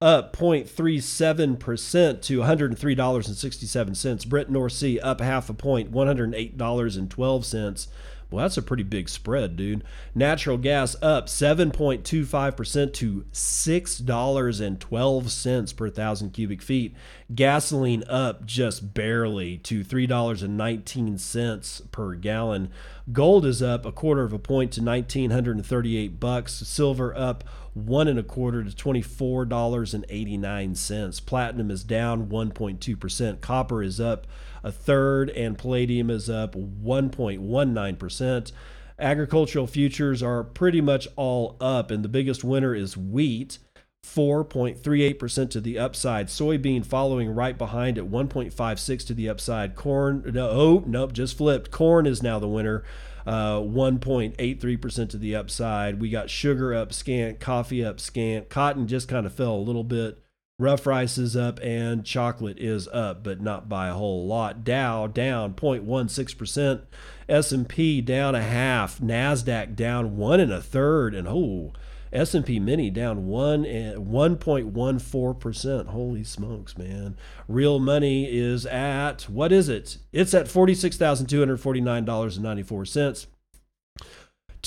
up 0.02 0.36
0.37% 0.36 2.22
to 2.22 2.40
$103.67. 2.40 4.30
Brent 4.30 4.50
North 4.50 4.74
Sea 4.74 5.00
up 5.00 5.22
half 5.22 5.50
a 5.50 5.54
point, 5.54 5.94
$108.12. 5.94 7.88
Well, 8.30 8.44
that's 8.44 8.58
a 8.58 8.62
pretty 8.62 8.84
big 8.84 9.08
spread, 9.08 9.56
dude. 9.56 9.86
Natural 10.14 10.58
gas 10.58 10.98
up 11.02 11.28
7.25% 11.28 12.94
to 12.94 13.26
$6.12 13.32 15.76
per 15.78 15.90
thousand 15.90 16.32
cubic 16.32 16.62
feet. 16.62 16.94
Gasoline 17.34 18.04
up 18.10 18.46
just 18.46 18.94
barely 18.94 19.60
to 19.60 19.86
$3.19 19.86 21.92
per 21.92 22.16
gallon. 22.16 22.70
Gold 23.12 23.46
is 23.46 23.62
up 23.62 23.86
a 23.86 23.92
quarter 23.94 24.24
of 24.24 24.34
a 24.34 24.40
point 24.40 24.74
to 24.74 24.82
1938 24.82 26.20
bucks. 26.20 26.52
Silver 26.52 27.16
up 27.16 27.46
one 27.74 28.10
and 28.10 28.20
a 28.20 28.24
quarter 28.24 28.66
to 28.66 28.72
$24.89. 28.72 31.26
Platinum 31.26 31.72
is 31.72 31.86
down 31.86 32.28
1.2%. 32.28 33.40
Copper 33.40 33.82
is 33.82 34.02
up 34.02 34.28
a 34.62 34.74
third, 34.74 35.30
and 35.30 35.58
palladium 35.58 36.10
is 36.10 36.30
up 36.30 36.54
1.19%. 36.54 38.52
Agricultural 39.00 39.68
futures 39.68 40.22
are 40.22 40.44
pretty 40.44 40.82
much 40.82 41.08
all 41.16 41.56
up, 41.62 41.92
and 41.92 42.04
the 42.04 42.10
biggest 42.10 42.44
winner 42.44 42.76
is 42.76 42.98
wheat. 42.98 43.60
4.38% 44.06 45.50
to 45.52 45.62
the 45.62 45.78
upside. 45.78 46.28
Soybean 46.28 46.86
following 46.86 47.30
right 47.30 47.58
behind 47.58 47.98
at 47.98 48.06
1.56 48.06 49.08
to 49.08 49.14
the 49.14 49.30
upside. 49.30 49.76
Corn, 49.76 50.24
no, 50.34 50.50
oh, 50.50 50.84
nope, 50.86 51.14
just 51.14 51.38
flipped. 51.38 51.72
Corn 51.72 52.06
is 52.06 52.24
now 52.24 52.40
the 52.40 52.48
winner. 52.48 52.84
Uh, 53.26 53.60
1.83% 53.60 55.10
to 55.10 55.18
the 55.18 55.36
upside. 55.36 56.00
We 56.00 56.10
got 56.10 56.30
sugar 56.30 56.74
up 56.74 56.94
scant, 56.94 57.42
coffee 57.42 57.84
up 57.84 58.00
scant. 58.00 58.50
Cotton 58.50 58.88
just 58.88 59.10
kind 59.10 59.26
of 59.26 59.34
fell 59.34 59.56
a 59.56 59.58
little 59.58 59.84
bit. 59.84 60.24
Rough 60.60 60.88
rice 60.88 61.20
is 61.20 61.36
up 61.36 61.60
and 61.62 62.04
chocolate 62.04 62.58
is 62.58 62.88
up, 62.88 63.24
but 63.24 63.40
not 63.40 63.70
by 63.70 63.90
a 63.90 63.94
whole 63.94 64.26
lot. 64.26 64.64
Dow 64.64 65.06
down 65.06 65.54
0.16%, 65.54 66.82
S&P 67.30 68.02
down 68.02 68.34
a 68.34 68.42
half, 68.42 69.00
Nasdaq 69.00 69.76
down 69.76 70.18
one 70.18 70.40
and 70.40 70.52
a 70.52 70.60
third, 70.60 71.14
and 71.14 71.28
oh, 71.28 71.74
S&P 72.12 72.60
mini 72.60 72.90
down 72.90 73.28
1 73.28 73.66
eh, 73.66 73.94
1.14%. 73.96 75.88
Holy 75.88 76.24
smokes, 76.24 76.78
man. 76.78 77.16
Real 77.48 77.80
money 77.80 78.26
is 78.26 78.66
at 78.66 79.24
what 79.24 79.52
is 79.52 79.68
it? 79.70 79.98
It's 80.12 80.34
at 80.34 80.48
$46,249.94. 80.48 83.28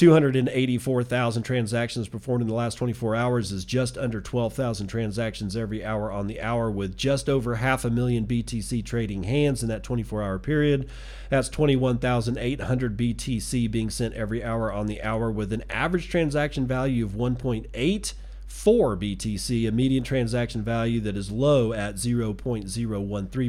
284,000 0.00 1.42
transactions 1.42 2.08
performed 2.08 2.40
in 2.40 2.48
the 2.48 2.54
last 2.54 2.76
24 2.76 3.14
hours 3.14 3.52
is 3.52 3.66
just 3.66 3.98
under 3.98 4.18
12,000 4.18 4.86
transactions 4.86 5.54
every 5.54 5.84
hour 5.84 6.10
on 6.10 6.26
the 6.26 6.40
hour, 6.40 6.70
with 6.70 6.96
just 6.96 7.28
over 7.28 7.56
half 7.56 7.84
a 7.84 7.90
million 7.90 8.26
BTC 8.26 8.82
trading 8.82 9.24
hands 9.24 9.62
in 9.62 9.68
that 9.68 9.82
24 9.82 10.22
hour 10.22 10.38
period. 10.38 10.88
That's 11.28 11.50
21,800 11.50 12.96
BTC 12.96 13.70
being 13.70 13.90
sent 13.90 14.14
every 14.14 14.42
hour 14.42 14.72
on 14.72 14.86
the 14.86 15.02
hour, 15.02 15.30
with 15.30 15.52
an 15.52 15.64
average 15.68 16.08
transaction 16.08 16.66
value 16.66 17.04
of 17.04 17.10
1.8 17.10 18.14
for 18.46 18.96
BTC, 18.96 19.68
a 19.68 19.70
median 19.70 20.02
transaction 20.02 20.62
value 20.62 21.00
that 21.00 21.14
is 21.14 21.30
low 21.30 21.74
at 21.74 21.96
0.013 21.96 22.64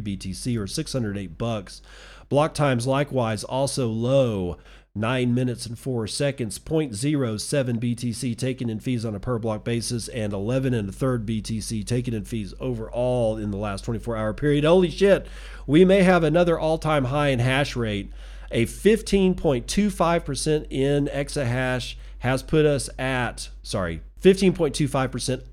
BTC 0.01 0.59
or 0.59 0.67
608 0.67 1.37
bucks. 1.37 1.81
Block 2.27 2.53
times 2.53 2.87
likewise 2.87 3.45
also 3.45 3.87
low 3.87 4.57
9 4.93 5.33
minutes 5.33 5.65
and 5.65 5.79
4 5.79 6.05
seconds, 6.07 6.59
0.07 6.59 7.79
BTC 7.79 8.37
taken 8.37 8.69
in 8.69 8.79
fees 8.79 9.05
on 9.05 9.15
a 9.15 9.19
per 9.19 9.39
block 9.39 9.63
basis, 9.63 10.07
and 10.09 10.33
11 10.33 10.73
and 10.73 10.89
a 10.89 10.91
third 10.91 11.25
BTC 11.25 11.85
taken 11.85 12.13
in 12.13 12.25
fees 12.25 12.53
overall 12.59 13.37
in 13.37 13.51
the 13.51 13.57
last 13.57 13.85
24 13.85 14.17
hour 14.17 14.33
period. 14.33 14.65
Holy 14.65 14.89
shit, 14.89 15.27
we 15.65 15.85
may 15.85 16.03
have 16.03 16.25
another 16.25 16.59
all 16.59 16.77
time 16.77 17.05
high 17.05 17.29
in 17.29 17.39
hash 17.39 17.73
rate. 17.75 18.11
A 18.51 18.65
15.25% 18.65 20.67
in 20.69 21.07
exahash 21.07 21.95
has 22.19 22.43
put 22.43 22.65
us 22.65 22.89
at, 22.99 23.49
sorry, 23.63 24.01
15.25% 24.21 25.43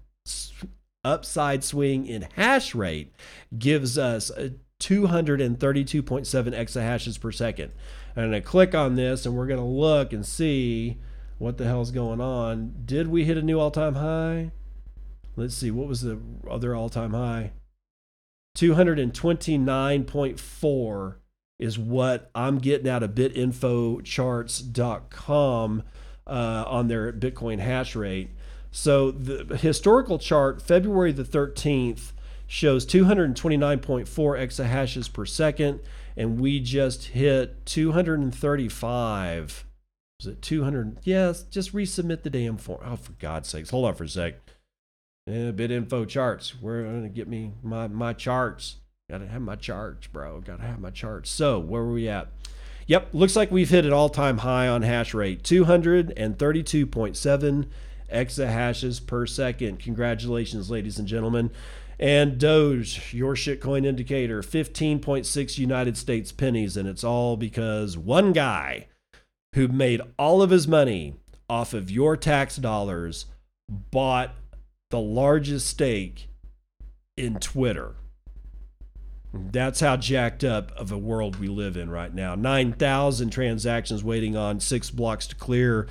upside 1.05 1.63
swing 1.63 2.07
in 2.07 2.27
hash 2.35 2.75
rate 2.75 3.15
gives 3.57 3.97
us 3.97 4.33
232.7 4.81 6.55
exahashes 6.55 7.21
per 7.21 7.33
second. 7.33 7.73
And 8.15 8.33
I 8.35 8.41
click 8.41 8.75
on 8.75 8.95
this 8.95 9.27
and 9.27 9.37
we're 9.37 9.47
going 9.47 9.61
to 9.61 9.65
look 9.65 10.13
and 10.13 10.25
see 10.25 10.99
what 11.39 11.59
the 11.59 11.67
hell's 11.67 11.91
going 11.91 12.21
on. 12.21 12.75
Did 12.85 13.09
we 13.09 13.25
hit 13.25 13.37
a 13.37 13.43
new 13.43 13.59
all 13.59 13.71
time 13.71 13.97
high? 13.97 14.53
Let's 15.37 15.55
see, 15.55 15.71
what 15.71 15.89
was 15.89 16.01
the 16.03 16.19
other 16.51 16.75
all 16.75 16.89
time 16.89 17.13
high? 17.13 17.53
229.4 18.57 21.15
is 21.61 21.79
what 21.79 22.29
I'm 22.35 22.59
getting 22.59 22.89
out 22.89 23.05
of 23.05 23.13
bitinfocharts.com 23.13 25.83
uh, 26.27 26.65
on 26.67 26.89
their 26.89 27.13
Bitcoin 27.13 27.61
hash 27.61 27.95
rate. 27.95 28.31
So 28.71 29.11
the 29.11 29.57
historical 29.57 30.19
chart, 30.19 30.61
February 30.61 31.13
the 31.13 31.25
13th, 31.25 32.13
shows 32.49 32.85
229.4 32.87 34.09
exahashes 34.09 35.13
per 35.13 35.25
second 35.25 35.79
and 36.17 36.41
we 36.41 36.59
just 36.59 37.05
hit 37.05 37.65
235. 37.67 39.65
Was 40.19 40.27
it 40.27 40.43
200? 40.43 40.99
Yes, 41.05 41.45
just 41.45 41.73
resubmit 41.73 42.25
the 42.25 42.31
damn 42.31 42.57
form. 42.57 42.81
Oh, 42.85 42.97
for 42.97 43.13
God's 43.13 43.49
sakes. 43.49 43.71
Hold 43.71 43.87
on 43.87 43.95
for 43.95 44.03
a 44.03 44.09
sec. 44.09 44.35
Yeah, 45.29 45.53
bit 45.53 45.71
info 45.71 46.05
charts. 46.05 46.61
We're 46.61 46.83
going 46.83 47.05
to 47.05 47.09
get 47.09 47.29
me 47.29 47.53
my, 47.63 47.87
my 47.87 48.15
charts. 48.15 48.79
Got 49.09 49.19
to 49.19 49.29
have 49.29 49.43
my 49.43 49.55
charts, 49.55 50.09
bro. 50.09 50.41
Got 50.41 50.59
to 50.59 50.67
have 50.67 50.81
my 50.81 50.91
charts. 50.91 51.31
So, 51.31 51.61
where 51.61 51.85
were 51.85 51.93
we 51.93 52.09
at? 52.09 52.27
Yep, 52.89 53.11
looks 53.13 53.37
like 53.37 53.53
we've 53.53 53.71
hit 53.71 53.85
an 53.85 53.93
all 53.93 54.09
time 54.09 54.39
high 54.39 54.67
on 54.67 54.83
hash 54.83 55.15
rate 55.15 55.45
232.7 55.45 57.67
exahashes 58.13 59.07
per 59.07 59.27
second. 59.27 59.79
Congratulations, 59.79 60.69
ladies 60.71 60.99
and 60.99 61.07
gentlemen. 61.07 61.53
And 61.99 62.39
Doge, 62.39 63.13
your 63.13 63.35
shitcoin 63.35 63.85
indicator, 63.85 64.41
15.6 64.43 65.59
United 65.59 65.97
States 65.97 66.31
pennies. 66.31 66.77
And 66.77 66.89
it's 66.89 67.03
all 67.03 67.37
because 67.37 67.99
one 67.99 68.33
guy 68.33 68.87
who 69.55 69.69
made 69.69 70.01
all 70.19 70.43
of 70.43 70.51
his 70.51 70.69
money 70.69 71.15
off 71.49 71.75
of 71.75 71.91
your 71.91 72.17
tax 72.17 72.57
dollars 72.57 73.27
bought 73.69 74.35
the 74.91 75.01
largest 75.01 75.67
stake 75.67 76.29
in 77.17 77.37
Twitter. 77.37 77.97
That's 79.33 79.81
how 79.81 79.97
jacked 79.97 80.43
up 80.43 80.73
of 80.73 80.91
a 80.91 80.99
world 80.99 81.37
we 81.37 81.49
live 81.49 81.77
in 81.77 81.91
right 81.91 82.15
now. 82.15 82.35
9,000 82.35 83.31
transactions 83.31 84.03
waiting 84.03 84.37
on 84.37 84.61
six 84.61 84.91
blocks 84.91 85.27
to 85.27 85.35
clear. 85.35 85.87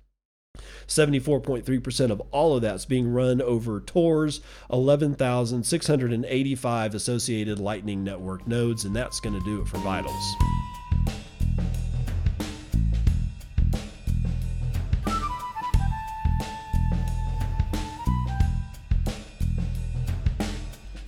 74.3% 0.87 2.11
of 2.11 2.21
all 2.31 2.55
of 2.55 2.63
that's 2.63 2.85
being 2.85 3.11
run 3.11 3.41
over 3.41 3.81
Tor's 3.81 4.43
11,685 4.71 6.95
associated 6.95 7.59
Lightning 7.59 8.05
Network 8.05 8.47
nodes, 8.47 8.85
and 8.85 8.95
that's 8.95 9.19
going 9.21 9.39
to 9.39 9.45
do 9.47 9.63
it 9.63 9.69
for 9.69 9.79
Vitals. 9.79 10.37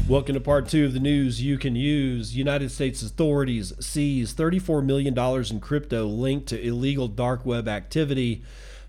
Welcome 0.07 0.35
to 0.35 0.41
part 0.41 0.69
two 0.69 0.85
of 0.85 0.93
the 0.93 1.01
news 1.01 1.41
you 1.43 1.57
can 1.59 1.77
use. 1.77 2.37
United 2.37 2.71
States 2.71 3.03
authorities 3.03 3.73
seize 3.81 4.35
$34 4.35 4.85
million 4.85 5.19
in 5.51 5.61
crypto 5.61 6.05
linked 6.07 6.49
to 6.49 6.63
illegal 6.63 7.09
dark 7.09 7.45
web 7.45 7.69
activity. 7.69 8.43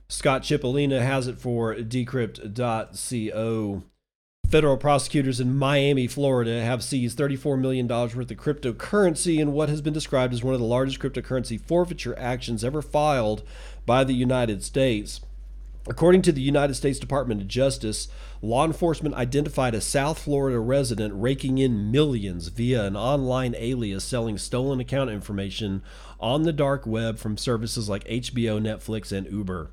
Scott 0.07 0.43
Chipolina 0.43 1.01
has 1.01 1.27
it 1.27 1.39
for 1.39 1.73
decrypt.co. 1.75 2.53
Federal 4.49 4.77
prosecutors 4.77 5.39
in 5.39 5.57
Miami, 5.57 6.05
Florida 6.05 6.61
have 6.61 6.83
seized 6.83 7.17
$34 7.17 7.59
million 7.59 7.87
worth 7.87 8.15
of 8.15 8.27
cryptocurrency 8.37 9.39
in 9.39 9.53
what 9.53 9.69
has 9.69 9.81
been 9.81 9.93
described 9.93 10.33
as 10.33 10.43
one 10.43 10.53
of 10.53 10.59
the 10.59 10.65
largest 10.65 10.99
cryptocurrency 10.99 11.59
forfeiture 11.59 12.17
actions 12.19 12.63
ever 12.63 12.83
filed 12.83 13.41
by 13.87 14.03
the 14.03 14.13
United 14.13 14.63
States. 14.63 15.21
According 15.87 16.21
to 16.23 16.31
the 16.31 16.41
United 16.41 16.75
States 16.75 16.99
Department 16.99 17.41
of 17.41 17.47
Justice, 17.47 18.07
law 18.41 18.65
enforcement 18.65 19.15
identified 19.15 19.73
a 19.73 19.81
South 19.81 20.19
Florida 20.19 20.59
resident 20.59 21.13
raking 21.15 21.57
in 21.57 21.91
millions 21.91 22.49
via 22.49 22.85
an 22.85 22.95
online 22.95 23.55
alias 23.57 24.03
selling 24.03 24.37
stolen 24.37 24.79
account 24.79 25.09
information 25.09 25.81
on 26.19 26.43
the 26.43 26.53
dark 26.53 26.85
web 26.85 27.17
from 27.17 27.37
services 27.37 27.89
like 27.89 28.03
HBO, 28.05 28.61
Netflix, 28.61 29.11
and 29.11 29.25
Uber. 29.31 29.71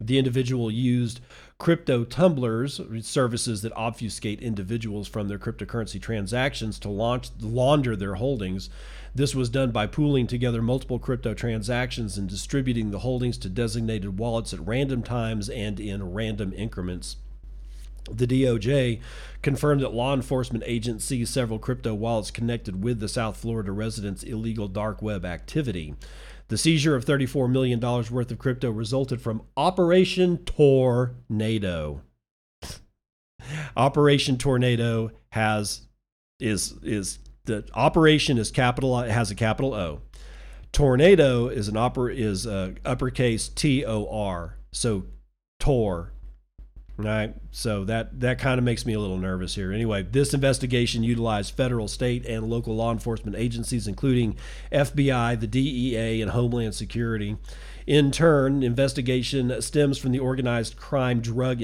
The 0.00 0.18
individual 0.18 0.70
used 0.70 1.20
crypto 1.58 2.04
tumblers, 2.04 2.80
services 3.02 3.60
that 3.62 3.72
obfuscate 3.76 4.40
individuals 4.40 5.06
from 5.06 5.28
their 5.28 5.38
cryptocurrency 5.38 6.00
transactions 6.00 6.78
to 6.78 6.88
launch, 6.88 7.28
launder 7.38 7.94
their 7.94 8.14
holdings. 8.14 8.70
This 9.14 9.34
was 9.34 9.50
done 9.50 9.70
by 9.70 9.86
pooling 9.86 10.26
together 10.26 10.62
multiple 10.62 10.98
crypto 10.98 11.34
transactions 11.34 12.16
and 12.16 12.28
distributing 12.28 12.90
the 12.90 13.00
holdings 13.00 13.36
to 13.38 13.50
designated 13.50 14.18
wallets 14.18 14.54
at 14.54 14.66
random 14.66 15.02
times 15.02 15.50
and 15.50 15.78
in 15.78 16.14
random 16.14 16.54
increments. 16.54 17.16
The 18.10 18.26
DOJ 18.26 19.00
confirmed 19.42 19.82
that 19.82 19.92
law 19.92 20.14
enforcement 20.14 20.64
agents 20.66 21.04
seized 21.04 21.32
several 21.32 21.58
crypto 21.58 21.94
wallets 21.94 22.30
connected 22.30 22.82
with 22.82 23.00
the 23.00 23.08
South 23.08 23.36
Florida 23.36 23.72
resident's 23.72 24.22
illegal 24.22 24.68
dark 24.68 25.02
web 25.02 25.26
activity. 25.26 25.94
The 26.50 26.58
seizure 26.58 26.96
of 26.96 27.04
$34 27.04 27.48
million 27.48 27.78
worth 27.78 28.32
of 28.32 28.38
crypto 28.40 28.72
resulted 28.72 29.22
from 29.22 29.42
Operation 29.56 30.38
Tornado. 30.38 32.02
Operation 33.76 34.36
Tornado 34.36 35.12
has 35.30 35.82
is 36.40 36.74
is 36.82 37.20
the 37.44 37.64
operation 37.74 38.36
is 38.36 38.50
capital 38.50 38.98
has 38.98 39.30
a 39.30 39.36
capital 39.36 39.74
O. 39.74 40.00
Tornado 40.72 41.46
is 41.46 41.68
an 41.68 41.76
upper 41.76 42.10
is 42.10 42.46
a 42.46 42.74
uppercase 42.84 43.48
T 43.48 43.84
O 43.84 44.08
R. 44.10 44.58
So 44.72 45.04
Tor 45.60 46.12
Right. 47.02 47.34
So 47.50 47.84
that 47.84 48.20
that 48.20 48.38
kind 48.38 48.58
of 48.58 48.64
makes 48.64 48.84
me 48.84 48.92
a 48.92 49.00
little 49.00 49.16
nervous 49.16 49.54
here. 49.54 49.72
Anyway, 49.72 50.02
this 50.02 50.34
investigation 50.34 51.02
utilized 51.02 51.54
federal, 51.54 51.88
state, 51.88 52.26
and 52.26 52.48
local 52.48 52.76
law 52.76 52.92
enforcement 52.92 53.36
agencies, 53.36 53.86
including 53.86 54.36
FBI, 54.70 55.40
the 55.40 55.46
DEA, 55.46 56.20
and 56.20 56.30
Homeland 56.32 56.74
Security. 56.74 57.36
In 57.86 58.10
turn, 58.10 58.62
investigation 58.62 59.60
stems 59.62 59.98
from 59.98 60.12
the 60.12 60.18
organized 60.18 60.76
crime 60.76 61.20
drug 61.20 61.62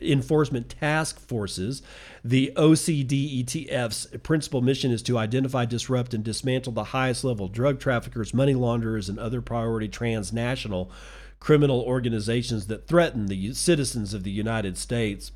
enforcement 0.00 0.74
task 0.80 1.20
forces. 1.20 1.82
The 2.24 2.52
OCDETF's 2.56 4.06
principal 4.22 4.62
mission 4.62 4.90
is 4.90 5.02
to 5.02 5.18
identify, 5.18 5.64
disrupt, 5.64 6.14
and 6.14 6.24
dismantle 6.24 6.72
the 6.72 6.84
highest 6.84 7.24
level 7.24 7.48
drug 7.48 7.80
traffickers, 7.80 8.34
money 8.34 8.54
launderers, 8.54 9.08
and 9.08 9.18
other 9.18 9.40
priority 9.40 9.88
transnational 9.88 10.90
criminal 11.44 11.82
organizations 11.82 12.68
that 12.68 12.86
threaten 12.86 13.26
the 13.26 13.52
citizens 13.52 14.14
of 14.14 14.22
the 14.22 14.30
United 14.30 14.78
States. 14.78 15.30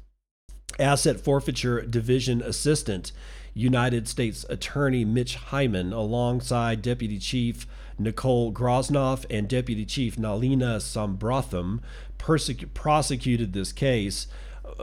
Asset 0.78 1.20
Forfeiture 1.20 1.82
Division 1.82 2.40
Assistant 2.40 3.12
United 3.52 4.08
States 4.08 4.46
Attorney 4.48 5.04
Mitch 5.04 5.36
Hyman, 5.36 5.92
alongside 5.92 6.80
Deputy 6.80 7.18
Chief 7.18 7.66
Nicole 7.98 8.54
Grosnoff 8.54 9.26
and 9.28 9.50
Deputy 9.50 9.84
Chief 9.84 10.16
Nalina 10.16 10.78
Sombuntham, 10.78 11.80
prosecuted 12.16 13.52
this 13.52 13.72
case. 13.72 14.28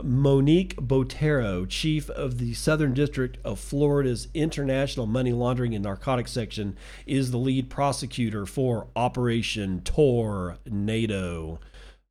Monique 0.04 0.76
Botero, 0.76 1.68
chief 1.68 2.10
of 2.10 2.38
the 2.38 2.54
Southern 2.54 2.94
District 2.94 3.38
of 3.44 3.60
Florida's 3.60 4.28
International 4.34 5.06
Money 5.06 5.32
Laundering 5.32 5.74
and 5.74 5.84
Narcotics 5.84 6.32
Section, 6.32 6.76
is 7.06 7.32
the 7.32 7.38
lead 7.38 7.70
prosecutor 7.70 8.46
for 8.46 8.88
Operation 8.96 9.82
Tornado. 9.82 11.60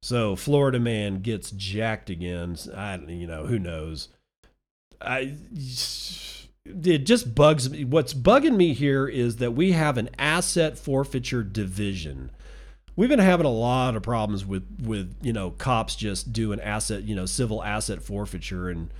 So 0.03 0.37
Florida 0.37 0.79
man 0.79 1.21
gets 1.21 1.51
jacked 1.51 2.11
again. 2.11 2.57
I, 2.75 2.97
you 2.97 3.27
know, 3.27 3.47
who 3.47 3.59
knows? 3.59 4.09
I 5.01 5.35
it 6.67 6.99
just 7.01 7.35
bugs 7.35 7.69
me. 7.69 7.85
What's 7.85 8.15
bugging 8.15 8.57
me 8.57 8.73
here 8.73 9.07
is 9.07 9.37
that 9.37 9.53
we 9.53 9.73
have 9.73 9.99
an 9.99 10.09
asset 10.19 10.79
forfeiture 10.79 11.43
division 11.43 12.31
we've 12.97 13.09
been 13.09 13.19
having 13.19 13.47
a 13.47 13.51
lot 13.51 13.97
of 13.97 14.03
problems 14.03 14.45
with 14.45 14.65
with 14.83 15.15
you 15.23 15.33
know 15.33 15.51
cops 15.51 15.97
just 15.97 16.33
doing 16.33 16.61
asset 16.61 17.03
you 17.05 17.15
know 17.15 17.27
civil 17.27 17.63
asset 17.63 18.03
forfeiture. 18.03 18.69
And 18.69 18.91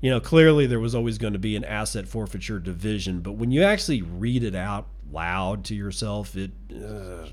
you 0.00 0.10
know 0.10 0.20
clearly 0.20 0.66
there 0.66 0.80
was 0.80 0.94
always 0.94 1.18
going 1.18 1.32
to 1.32 1.38
be 1.38 1.56
an 1.56 1.64
asset 1.64 2.08
forfeiture 2.08 2.58
division. 2.58 3.20
But 3.20 3.32
when 3.32 3.50
you 3.50 3.62
actually 3.62 4.02
read 4.02 4.42
it 4.42 4.54
out 4.54 4.88
loud 5.10 5.64
to 5.64 5.74
yourself 5.74 6.36
it 6.36 6.50
uh, 6.72 7.28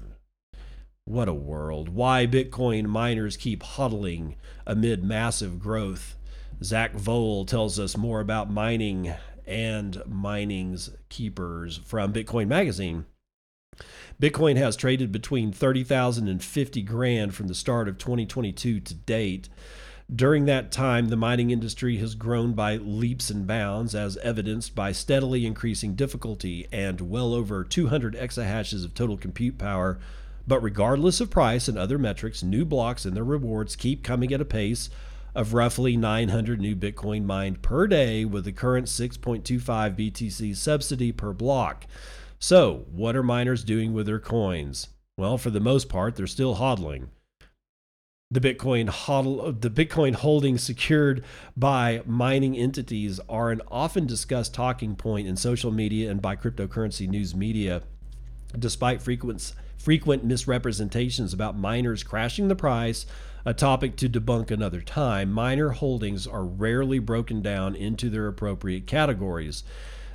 what 1.06 1.28
a 1.28 1.34
world. 1.34 1.90
Why 1.90 2.28
bitcoin 2.28 2.86
miners 2.86 3.38
keep 3.38 3.64
hodling 3.64 4.36
amid 4.66 5.04
massive 5.04 5.60
growth. 5.60 6.16
Zach 6.64 6.94
Voell 6.94 7.48
tells 7.48 7.80
us 7.80 7.98
more 7.98 8.20
about 8.20 8.52
mining 8.52 9.14
and 9.48 10.02
mining's 10.06 10.92
keepers 11.10 11.82
from 11.84 12.14
bitcoin 12.14 12.48
magazine 12.48 13.06
Bitcoin 14.22 14.56
has 14.56 14.76
traded 14.76 15.12
between 15.12 15.52
30,000 15.52 16.28
and 16.28 16.44
50 16.44 16.84
grand 16.84 17.34
from 17.34 17.48
the 17.48 17.56
start 17.56 17.88
of 17.88 17.98
2022 17.98 18.80
to 18.80 18.94
date. 18.94 19.50
During 20.14 20.46
that 20.46 20.72
time, 20.72 21.08
the 21.08 21.16
mining 21.16 21.50
industry 21.50 21.98
has 21.98 22.14
grown 22.14 22.54
by 22.54 22.76
leaps 22.76 23.32
and 23.32 23.48
bounds, 23.48 23.96
as 23.96 24.18
evidenced 24.18 24.76
by 24.76 24.92
steadily 24.92 25.48
increasing 25.48 25.96
difficulty 25.96 26.68
and 26.72 27.02
well 27.02 27.34
over 27.34 27.64
200 27.64 28.14
exahashes 28.14 28.86
of 28.86 28.94
total 28.94 29.18
compute 29.18 29.58
power. 29.58 29.98
But 30.48 30.62
regardless 30.62 31.20
of 31.20 31.32
price 31.32 31.68
and 31.68 31.80
other 31.80 31.98
metrics, 31.98 32.44
new 32.44 32.64
blocks 32.64 33.06
and 33.06 33.16
their 33.16 33.24
rewards 33.24 33.76
keep 33.76 34.04
coming 34.04 34.32
at 34.32 34.42
a 34.42 34.46
pace 34.46 34.92
of 35.34 35.56
roughly 35.56 35.98
900 35.98 36.62
new 36.62 36.76
Bitcoin 36.76 37.26
mined 37.26 37.64
per 37.64 37.88
day, 37.88 38.24
with 38.24 38.46
the 38.46 38.52
current 38.52 38.86
6.25 38.86 39.42
BTC 39.96 40.56
subsidy 40.56 41.12
per 41.12 41.34
block. 41.34 41.88
So, 42.44 42.88
what 42.92 43.16
are 43.16 43.22
miners 43.22 43.64
doing 43.64 43.94
with 43.94 44.08
their 44.08 44.20
coins? 44.20 44.88
Well, 45.16 45.38
for 45.38 45.52
the 45.52 45.60
most 45.60 45.90
part, 45.90 46.16
they're 46.16 46.26
still 46.26 46.56
hodling. 46.56 47.10
The 48.32 48.40
Bitcoin 48.40 48.90
hodl, 48.90 49.62
the 49.62 49.70
Bitcoin 49.70 50.16
holdings 50.16 50.64
secured 50.64 51.24
by 51.56 52.02
mining 52.08 52.58
entities 52.58 53.20
are 53.30 53.52
an 53.52 53.62
often 53.70 54.08
discussed 54.08 54.56
talking 54.56 54.96
point 54.96 55.28
in 55.28 55.36
social 55.38 55.70
media 55.70 56.10
and 56.10 56.20
by 56.20 56.36
cryptocurrency 56.36 57.08
news 57.08 57.36
media. 57.36 57.84
Despite 58.58 59.04
frequent 59.04 59.54
frequent 59.78 60.24
misrepresentations 60.24 61.34
about 61.34 61.56
miners 61.56 62.02
crashing 62.02 62.48
the 62.48 62.56
price, 62.56 63.06
a 63.46 63.54
topic 63.54 63.96
to 63.98 64.10
debunk 64.10 64.50
another 64.50 64.82
time, 64.82 65.32
miner 65.32 65.70
holdings 65.70 66.26
are 66.26 66.44
rarely 66.44 66.98
broken 66.98 67.44
down 67.44 67.76
into 67.76 68.10
their 68.10 68.28
appropriate 68.28 68.88
categories. 68.88 69.64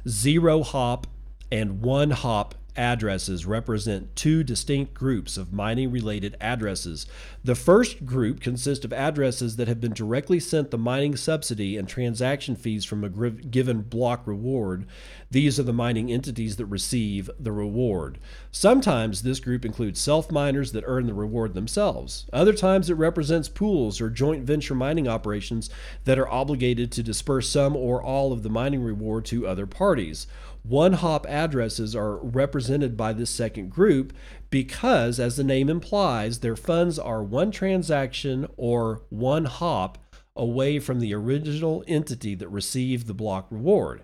Zero 0.08 0.64
hop 0.64 1.06
and 1.50 1.82
one 1.82 2.10
hop 2.10 2.54
addresses 2.76 3.46
represent 3.46 4.14
two 4.14 4.44
distinct 4.44 4.94
groups 4.94 5.36
of 5.36 5.52
mining 5.52 5.90
related 5.90 6.36
addresses. 6.40 7.06
The 7.42 7.54
first 7.54 8.04
group 8.04 8.40
consists 8.40 8.84
of 8.84 8.92
addresses 8.92 9.56
that 9.56 9.68
have 9.68 9.80
been 9.80 9.92
directly 9.92 10.40
sent 10.40 10.70
the 10.70 10.78
mining 10.78 11.16
subsidy 11.16 11.76
and 11.76 11.88
transaction 11.88 12.56
fees 12.56 12.84
from 12.84 13.04
a 13.04 13.08
given 13.08 13.82
block 13.82 14.26
reward. 14.26 14.86
These 15.30 15.58
are 15.58 15.64
the 15.64 15.72
mining 15.72 16.10
entities 16.10 16.56
that 16.56 16.66
receive 16.66 17.30
the 17.38 17.52
reward. 17.52 18.18
Sometimes 18.50 19.22
this 19.22 19.40
group 19.40 19.64
includes 19.64 20.00
self 20.00 20.30
miners 20.30 20.72
that 20.72 20.84
earn 20.86 21.06
the 21.06 21.14
reward 21.14 21.54
themselves. 21.54 22.26
Other 22.32 22.52
times 22.52 22.90
it 22.90 22.94
represents 22.94 23.48
pools 23.48 24.00
or 24.00 24.10
joint 24.10 24.44
venture 24.44 24.74
mining 24.74 25.08
operations 25.08 25.70
that 26.04 26.18
are 26.18 26.28
obligated 26.28 26.92
to 26.92 27.02
disperse 27.02 27.48
some 27.48 27.76
or 27.76 28.02
all 28.02 28.32
of 28.32 28.42
the 28.42 28.50
mining 28.50 28.82
reward 28.82 29.24
to 29.26 29.46
other 29.46 29.66
parties. 29.66 30.26
One 30.68 30.94
hop 30.94 31.26
addresses 31.28 31.94
are 31.94 32.16
represented 32.16 32.96
by 32.96 33.12
this 33.12 33.30
second 33.30 33.70
group 33.70 34.12
because, 34.50 35.20
as 35.20 35.36
the 35.36 35.44
name 35.44 35.68
implies, 35.68 36.40
their 36.40 36.56
funds 36.56 36.98
are 36.98 37.22
one 37.22 37.52
transaction 37.52 38.48
or 38.56 39.02
one 39.08 39.44
hop 39.44 39.98
away 40.34 40.80
from 40.80 40.98
the 40.98 41.14
original 41.14 41.84
entity 41.86 42.34
that 42.34 42.48
received 42.48 43.06
the 43.06 43.14
block 43.14 43.46
reward. 43.48 44.02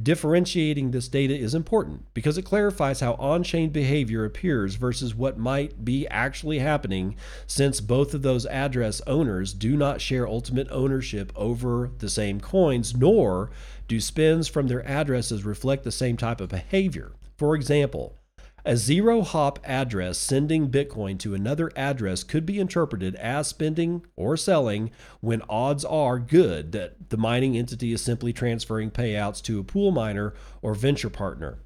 Differentiating 0.00 0.90
this 0.90 1.06
data 1.06 1.36
is 1.36 1.54
important 1.54 2.06
because 2.14 2.38
it 2.38 2.46
clarifies 2.46 3.00
how 3.00 3.12
on 3.14 3.42
chain 3.42 3.70
behavior 3.70 4.24
appears 4.24 4.76
versus 4.76 5.14
what 5.14 5.38
might 5.38 5.84
be 5.84 6.08
actually 6.08 6.60
happening, 6.60 7.14
since 7.46 7.80
both 7.80 8.14
of 8.14 8.22
those 8.22 8.46
address 8.46 9.02
owners 9.06 9.52
do 9.52 9.76
not 9.76 10.00
share 10.00 10.26
ultimate 10.26 10.66
ownership 10.70 11.30
over 11.36 11.90
the 11.98 12.08
same 12.08 12.40
coins, 12.40 12.96
nor 12.96 13.50
do 13.92 14.00
spins 14.00 14.48
from 14.48 14.68
their 14.68 14.86
addresses 14.88 15.44
reflect 15.44 15.84
the 15.84 15.92
same 15.92 16.16
type 16.16 16.40
of 16.40 16.48
behavior. 16.48 17.12
For 17.36 17.54
example, 17.54 18.16
a 18.64 18.74
zero 18.74 19.20
hop 19.20 19.58
address 19.64 20.16
sending 20.16 20.70
Bitcoin 20.70 21.18
to 21.18 21.34
another 21.34 21.70
address 21.76 22.24
could 22.24 22.46
be 22.46 22.58
interpreted 22.58 23.14
as 23.16 23.48
spending 23.48 24.06
or 24.16 24.38
selling 24.38 24.90
when 25.20 25.42
odds 25.46 25.84
are 25.84 26.18
good 26.18 26.72
that 26.72 27.10
the 27.10 27.18
mining 27.18 27.54
entity 27.54 27.92
is 27.92 28.00
simply 28.00 28.32
transferring 28.32 28.90
payouts 28.90 29.42
to 29.42 29.60
a 29.60 29.64
pool 29.64 29.90
miner 29.90 30.32
or 30.62 30.72
venture 30.72 31.10
partner. 31.10 31.58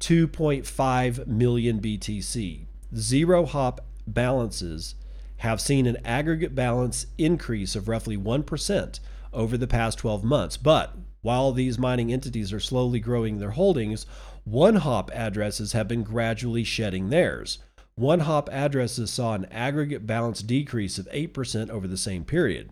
2.5 0.00 1.26
million 1.26 1.80
BTC. 1.80 2.66
Zero 2.96 3.44
hop 3.44 3.84
balances 4.06 4.94
have 5.38 5.60
seen 5.60 5.86
an 5.86 5.98
aggregate 6.04 6.54
balance 6.54 7.06
increase 7.18 7.74
of 7.74 7.88
roughly 7.88 8.16
1% 8.16 9.00
over 9.32 9.56
the 9.56 9.66
past 9.66 9.98
12 9.98 10.22
months. 10.24 10.56
But 10.56 10.94
while 11.22 11.52
these 11.52 11.78
mining 11.78 12.12
entities 12.12 12.52
are 12.52 12.60
slowly 12.60 13.00
growing 13.00 13.38
their 13.38 13.52
holdings, 13.52 14.06
one 14.44 14.76
hop 14.76 15.10
addresses 15.14 15.72
have 15.72 15.88
been 15.88 16.02
gradually 16.02 16.64
shedding 16.64 17.08
theirs. 17.08 17.58
One 17.96 18.20
hop 18.20 18.48
addresses 18.50 19.10
saw 19.10 19.34
an 19.34 19.46
aggregate 19.46 20.06
balance 20.06 20.42
decrease 20.42 20.98
of 20.98 21.08
8% 21.12 21.70
over 21.70 21.86
the 21.86 21.96
same 21.96 22.24
period. 22.24 22.70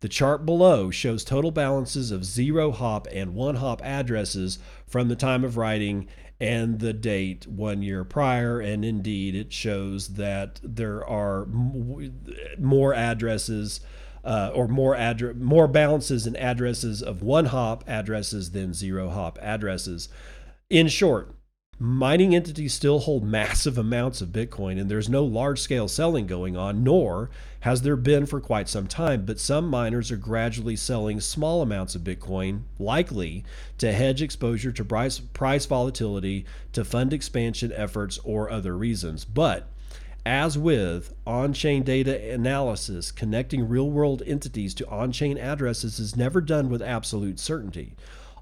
The 0.00 0.08
chart 0.08 0.46
below 0.46 0.90
shows 0.90 1.24
total 1.24 1.50
balances 1.50 2.10
of 2.10 2.24
zero 2.24 2.70
hop 2.70 3.06
and 3.10 3.34
one 3.34 3.56
hop 3.56 3.80
addresses 3.84 4.58
from 4.86 5.08
the 5.08 5.16
time 5.16 5.42
of 5.44 5.56
writing 5.56 6.06
and 6.38 6.80
the 6.80 6.92
date 6.92 7.46
one 7.46 7.82
year 7.82 8.04
prior. 8.04 8.60
And 8.60 8.84
indeed, 8.84 9.34
it 9.34 9.52
shows 9.52 10.08
that 10.14 10.60
there 10.62 11.04
are 11.04 11.46
more 12.58 12.94
addresses. 12.94 13.80
Uh, 14.24 14.50
or 14.56 14.66
more 14.66 14.96
address, 14.96 15.36
more 15.38 15.68
balances 15.68 16.26
and 16.26 16.36
addresses 16.36 17.00
of 17.00 17.22
one 17.22 17.44
hop 17.44 17.84
addresses 17.86 18.50
than 18.50 18.74
zero 18.74 19.08
hop 19.08 19.38
addresses. 19.40 20.08
In 20.68 20.88
short, 20.88 21.35
mining 21.78 22.34
entities 22.34 22.72
still 22.72 23.00
hold 23.00 23.22
massive 23.22 23.76
amounts 23.76 24.20
of 24.20 24.30
Bitcoin, 24.30 24.80
and 24.80 24.90
there's 24.90 25.08
no 25.08 25.24
large 25.24 25.60
scale 25.60 25.88
selling 25.88 26.26
going 26.26 26.56
on, 26.56 26.82
nor 26.82 27.28
has 27.60 27.82
there 27.82 27.96
been 27.96 28.24
for 28.24 28.40
quite 28.40 28.68
some 28.68 28.86
time. 28.86 29.26
But 29.26 29.40
some 29.40 29.68
miners 29.68 30.10
are 30.10 30.16
gradually 30.16 30.76
selling 30.76 31.20
small 31.20 31.60
amounts 31.60 31.94
of 31.94 32.02
Bitcoin, 32.02 32.62
likely 32.78 33.44
to 33.78 33.92
hedge 33.92 34.22
exposure 34.22 34.72
to 34.72 34.84
price, 34.84 35.18
price 35.18 35.66
volatility, 35.66 36.46
to 36.72 36.84
fund 36.84 37.12
expansion 37.12 37.72
efforts, 37.72 38.18
or 38.24 38.50
other 38.50 38.76
reasons. 38.76 39.24
But 39.24 39.68
as 40.24 40.58
with 40.58 41.14
on 41.26 41.52
chain 41.52 41.82
data 41.84 42.32
analysis, 42.32 43.12
connecting 43.12 43.68
real 43.68 43.88
world 43.90 44.22
entities 44.26 44.74
to 44.74 44.88
on 44.88 45.12
chain 45.12 45.38
addresses 45.38 46.00
is 46.00 46.16
never 46.16 46.40
done 46.40 46.68
with 46.68 46.82
absolute 46.82 47.38
certainty. 47.38 47.94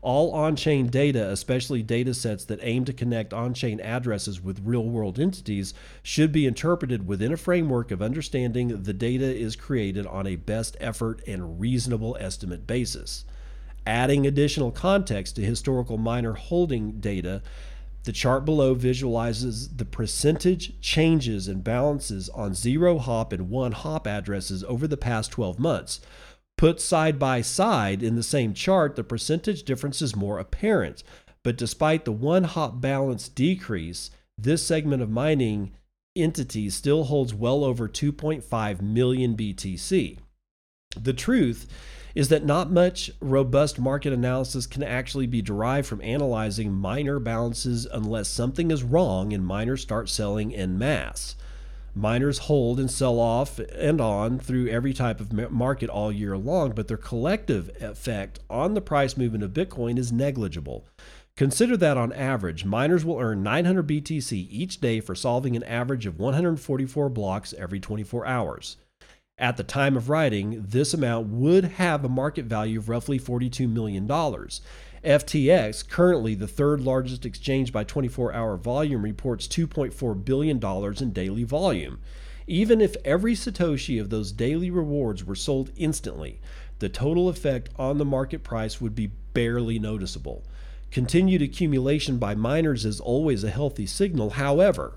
All 0.04 0.32
on 0.32 0.54
chain 0.54 0.88
data, 0.88 1.30
especially 1.30 1.82
data 1.82 2.12
sets 2.12 2.44
that 2.44 2.58
aim 2.60 2.84
to 2.84 2.92
connect 2.92 3.32
on 3.32 3.54
chain 3.54 3.80
addresses 3.80 4.38
with 4.38 4.60
real 4.62 4.84
world 4.84 5.18
entities, 5.18 5.72
should 6.02 6.30
be 6.30 6.44
interpreted 6.44 7.08
within 7.08 7.32
a 7.32 7.38
framework 7.38 7.90
of 7.90 8.02
understanding 8.02 8.82
the 8.82 8.92
data 8.92 9.24
is 9.24 9.56
created 9.56 10.06
on 10.06 10.26
a 10.26 10.36
best 10.36 10.76
effort 10.78 11.22
and 11.26 11.58
reasonable 11.58 12.18
estimate 12.20 12.66
basis. 12.66 13.24
Adding 13.86 14.26
additional 14.26 14.70
context 14.70 15.36
to 15.36 15.42
historical 15.42 15.96
miner 15.96 16.34
holding 16.34 17.00
data, 17.00 17.40
the 18.02 18.12
chart 18.12 18.44
below 18.44 18.74
visualizes 18.74 19.70
the 19.76 19.86
percentage 19.86 20.78
changes 20.82 21.48
and 21.48 21.64
balances 21.64 22.28
on 22.28 22.52
zero 22.52 22.98
hop 22.98 23.32
and 23.32 23.48
one 23.48 23.72
hop 23.72 24.06
addresses 24.06 24.62
over 24.64 24.86
the 24.86 24.98
past 24.98 25.30
12 25.30 25.58
months. 25.58 26.00
Put 26.56 26.80
side 26.80 27.18
by 27.18 27.40
side 27.40 28.02
in 28.02 28.16
the 28.16 28.22
same 28.22 28.54
chart, 28.54 28.96
the 28.96 29.04
percentage 29.04 29.64
difference 29.64 30.00
is 30.00 30.14
more 30.14 30.38
apparent. 30.38 31.02
But 31.42 31.58
despite 31.58 32.04
the 32.04 32.12
one 32.12 32.44
hop 32.44 32.80
balance 32.80 33.28
decrease, 33.28 34.10
this 34.38 34.64
segment 34.64 35.02
of 35.02 35.10
mining 35.10 35.72
entities 36.16 36.74
still 36.74 37.04
holds 37.04 37.34
well 37.34 37.64
over 37.64 37.88
2.5 37.88 38.80
million 38.80 39.36
BTC. 39.36 40.18
The 40.96 41.12
truth 41.12 41.66
is 42.14 42.28
that 42.28 42.44
not 42.44 42.70
much 42.70 43.10
robust 43.20 43.80
market 43.80 44.12
analysis 44.12 44.66
can 44.66 44.84
actually 44.84 45.26
be 45.26 45.42
derived 45.42 45.86
from 45.86 46.00
analyzing 46.02 46.72
miner 46.72 47.18
balances 47.18 47.86
unless 47.92 48.28
something 48.28 48.70
is 48.70 48.84
wrong 48.84 49.32
and 49.32 49.44
miners 49.44 49.82
start 49.82 50.08
selling 50.08 50.54
en 50.54 50.78
masse. 50.78 51.34
Miners 51.94 52.38
hold 52.38 52.80
and 52.80 52.90
sell 52.90 53.20
off 53.20 53.58
and 53.58 54.00
on 54.00 54.40
through 54.40 54.68
every 54.68 54.92
type 54.92 55.20
of 55.20 55.32
market 55.52 55.88
all 55.88 56.10
year 56.10 56.36
long, 56.36 56.72
but 56.72 56.88
their 56.88 56.96
collective 56.96 57.70
effect 57.80 58.40
on 58.50 58.74
the 58.74 58.80
price 58.80 59.16
movement 59.16 59.44
of 59.44 59.52
Bitcoin 59.52 59.96
is 59.96 60.10
negligible. 60.10 60.86
Consider 61.36 61.76
that 61.76 61.96
on 61.96 62.12
average, 62.12 62.64
miners 62.64 63.04
will 63.04 63.18
earn 63.18 63.42
900 63.42 63.86
BTC 63.86 64.46
each 64.50 64.80
day 64.80 65.00
for 65.00 65.14
solving 65.14 65.56
an 65.56 65.64
average 65.64 66.06
of 66.06 66.18
144 66.18 67.08
blocks 67.08 67.52
every 67.54 67.80
24 67.80 68.26
hours. 68.26 68.76
At 69.36 69.56
the 69.56 69.64
time 69.64 69.96
of 69.96 70.08
writing, 70.08 70.64
this 70.68 70.94
amount 70.94 71.28
would 71.28 71.64
have 71.64 72.04
a 72.04 72.08
market 72.08 72.44
value 72.44 72.78
of 72.78 72.88
roughly 72.88 73.18
$42 73.18 73.68
million. 73.68 74.08
FTX, 75.04 75.88
currently 75.88 76.34
the 76.34 76.48
third 76.48 76.80
largest 76.80 77.26
exchange 77.26 77.72
by 77.72 77.84
24 77.84 78.32
hour 78.32 78.56
volume, 78.56 79.02
reports 79.02 79.46
$2.4 79.46 80.24
billion 80.24 81.02
in 81.02 81.12
daily 81.12 81.44
volume. 81.44 82.00
Even 82.46 82.80
if 82.80 82.96
every 83.04 83.34
Satoshi 83.34 84.00
of 84.00 84.10
those 84.10 84.32
daily 84.32 84.70
rewards 84.70 85.24
were 85.24 85.34
sold 85.34 85.70
instantly, 85.76 86.40
the 86.78 86.88
total 86.88 87.28
effect 87.28 87.68
on 87.76 87.98
the 87.98 88.04
market 88.04 88.42
price 88.42 88.80
would 88.80 88.94
be 88.94 89.12
barely 89.32 89.78
noticeable. 89.78 90.44
Continued 90.90 91.42
accumulation 91.42 92.18
by 92.18 92.34
miners 92.34 92.84
is 92.84 93.00
always 93.00 93.42
a 93.44 93.50
healthy 93.50 93.86
signal. 93.86 94.30
However, 94.30 94.96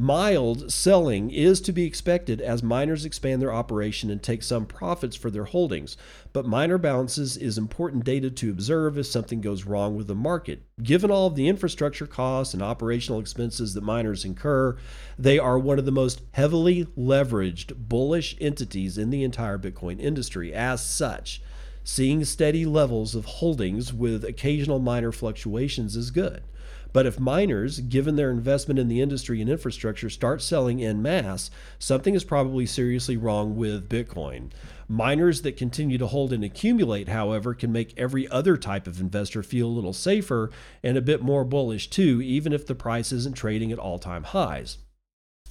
Mild 0.00 0.70
selling 0.70 1.28
is 1.32 1.60
to 1.60 1.72
be 1.72 1.84
expected 1.84 2.40
as 2.40 2.62
miners 2.62 3.04
expand 3.04 3.42
their 3.42 3.52
operation 3.52 4.10
and 4.10 4.22
take 4.22 4.44
some 4.44 4.64
profits 4.64 5.16
for 5.16 5.28
their 5.28 5.46
holdings, 5.46 5.96
but 6.32 6.46
miner 6.46 6.78
balances 6.78 7.36
is 7.36 7.58
important 7.58 8.04
data 8.04 8.30
to 8.30 8.50
observe 8.52 8.96
if 8.96 9.06
something 9.06 9.40
goes 9.40 9.64
wrong 9.64 9.96
with 9.96 10.06
the 10.06 10.14
market. 10.14 10.62
Given 10.80 11.10
all 11.10 11.26
of 11.26 11.34
the 11.34 11.48
infrastructure 11.48 12.06
costs 12.06 12.54
and 12.54 12.62
operational 12.62 13.18
expenses 13.18 13.74
that 13.74 13.82
miners 13.82 14.24
incur, 14.24 14.76
they 15.18 15.36
are 15.36 15.58
one 15.58 15.80
of 15.80 15.84
the 15.84 15.90
most 15.90 16.22
heavily 16.30 16.84
leveraged 16.96 17.88
bullish 17.88 18.36
entities 18.40 18.98
in 18.98 19.10
the 19.10 19.24
entire 19.24 19.58
Bitcoin 19.58 19.98
industry. 19.98 20.54
As 20.54 20.80
such, 20.80 21.42
seeing 21.82 22.24
steady 22.24 22.64
levels 22.64 23.16
of 23.16 23.24
holdings 23.24 23.92
with 23.92 24.24
occasional 24.24 24.78
minor 24.78 25.10
fluctuations 25.10 25.96
is 25.96 26.12
good. 26.12 26.44
But 26.92 27.06
if 27.06 27.20
miners, 27.20 27.80
given 27.80 28.16
their 28.16 28.30
investment 28.30 28.78
in 28.78 28.88
the 28.88 29.00
industry 29.00 29.40
and 29.40 29.50
infrastructure, 29.50 30.08
start 30.08 30.40
selling 30.40 30.82
en 30.82 31.02
masse, 31.02 31.50
something 31.78 32.14
is 32.14 32.24
probably 32.24 32.66
seriously 32.66 33.16
wrong 33.16 33.56
with 33.56 33.88
Bitcoin. 33.88 34.50
Miners 34.88 35.42
that 35.42 35.56
continue 35.56 35.98
to 35.98 36.06
hold 36.06 36.32
and 36.32 36.42
accumulate, 36.42 37.08
however, 37.08 37.52
can 37.52 37.70
make 37.70 37.98
every 37.98 38.26
other 38.28 38.56
type 38.56 38.86
of 38.86 39.00
investor 39.00 39.42
feel 39.42 39.66
a 39.66 39.68
little 39.68 39.92
safer 39.92 40.50
and 40.82 40.96
a 40.96 41.02
bit 41.02 41.20
more 41.20 41.44
bullish 41.44 41.90
too, 41.90 42.22
even 42.22 42.52
if 42.52 42.66
the 42.66 42.74
price 42.74 43.12
isn't 43.12 43.36
trading 43.36 43.70
at 43.70 43.78
all 43.78 43.98
time 43.98 44.24
highs. 44.24 44.78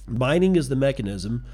Mining 0.08 0.56
is 0.56 0.68
the 0.68 0.76
mechanism 0.76 1.44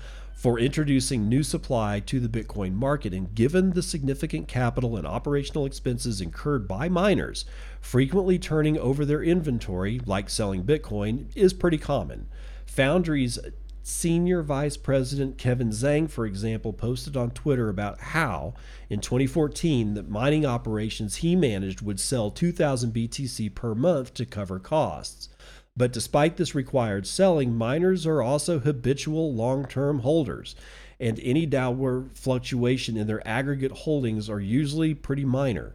for 0.44 0.58
introducing 0.58 1.26
new 1.26 1.42
supply 1.42 1.98
to 2.00 2.20
the 2.20 2.28
Bitcoin 2.28 2.74
market. 2.74 3.14
And 3.14 3.34
given 3.34 3.70
the 3.70 3.80
significant 3.82 4.46
capital 4.46 4.94
and 4.94 5.06
operational 5.06 5.64
expenses 5.64 6.20
incurred 6.20 6.68
by 6.68 6.86
miners, 6.90 7.46
frequently 7.80 8.38
turning 8.38 8.78
over 8.78 9.06
their 9.06 9.22
inventory, 9.22 10.02
like 10.04 10.28
selling 10.28 10.62
Bitcoin, 10.62 11.34
is 11.34 11.54
pretty 11.54 11.78
common. 11.78 12.26
Foundry's 12.66 13.38
Senior 13.82 14.42
Vice 14.42 14.76
President 14.76 15.38
Kevin 15.38 15.70
Zhang, 15.70 16.10
for 16.10 16.26
example, 16.26 16.74
posted 16.74 17.16
on 17.16 17.30
Twitter 17.30 17.70
about 17.70 17.98
how 18.00 18.52
in 18.90 19.00
2014 19.00 19.94
the 19.94 20.02
mining 20.02 20.44
operations 20.44 21.16
he 21.16 21.34
managed 21.34 21.80
would 21.80 21.98
sell 21.98 22.30
2,000 22.30 22.92
BTC 22.92 23.54
per 23.54 23.74
month 23.74 24.12
to 24.12 24.26
cover 24.26 24.58
costs. 24.58 25.30
But 25.76 25.92
despite 25.92 26.36
this 26.36 26.54
required 26.54 27.06
selling, 27.06 27.56
miners 27.56 28.06
are 28.06 28.22
also 28.22 28.60
habitual 28.60 29.34
long 29.34 29.66
term 29.66 30.00
holders, 30.00 30.54
and 31.00 31.18
any 31.20 31.46
downward 31.46 32.10
fluctuation 32.14 32.96
in 32.96 33.08
their 33.08 33.26
aggregate 33.26 33.72
holdings 33.72 34.30
are 34.30 34.40
usually 34.40 34.94
pretty 34.94 35.24
minor. 35.24 35.74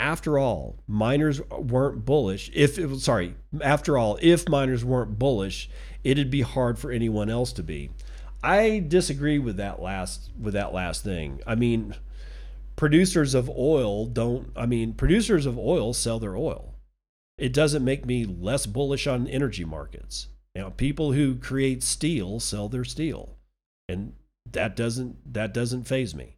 After 0.00 0.38
all, 0.38 0.78
miners 0.86 1.42
weren't 1.50 2.06
bullish. 2.06 2.50
If 2.54 2.78
it 2.78 2.86
was, 2.86 3.04
sorry, 3.04 3.34
after 3.60 3.98
all, 3.98 4.18
if 4.22 4.48
miners 4.48 4.84
weren't 4.84 5.18
bullish, 5.18 5.68
it'd 6.02 6.30
be 6.30 6.42
hard 6.42 6.78
for 6.78 6.90
anyone 6.90 7.28
else 7.28 7.52
to 7.54 7.62
be. 7.62 7.90
I 8.42 8.84
disagree 8.86 9.38
with 9.38 9.56
that 9.56 9.82
last 9.82 10.30
with 10.40 10.54
that 10.54 10.72
last 10.72 11.04
thing. 11.04 11.40
I 11.46 11.56
mean, 11.56 11.94
producers 12.74 13.34
of 13.34 13.50
oil 13.50 14.06
don't 14.06 14.50
I 14.56 14.64
mean, 14.64 14.94
producers 14.94 15.44
of 15.44 15.58
oil 15.58 15.92
sell 15.92 16.18
their 16.18 16.36
oil 16.36 16.75
it 17.38 17.52
doesn't 17.52 17.84
make 17.84 18.06
me 18.06 18.24
less 18.24 18.66
bullish 18.66 19.06
on 19.06 19.26
energy 19.28 19.64
markets. 19.64 20.28
Now, 20.54 20.70
people 20.70 21.12
who 21.12 21.34
create 21.36 21.82
steel 21.82 22.40
sell 22.40 22.68
their 22.68 22.84
steel, 22.84 23.36
and 23.88 24.14
that 24.50 24.74
doesn't 24.74 25.34
that 25.34 25.52
doesn't 25.52 25.84
phase 25.84 26.14
me. 26.14 26.36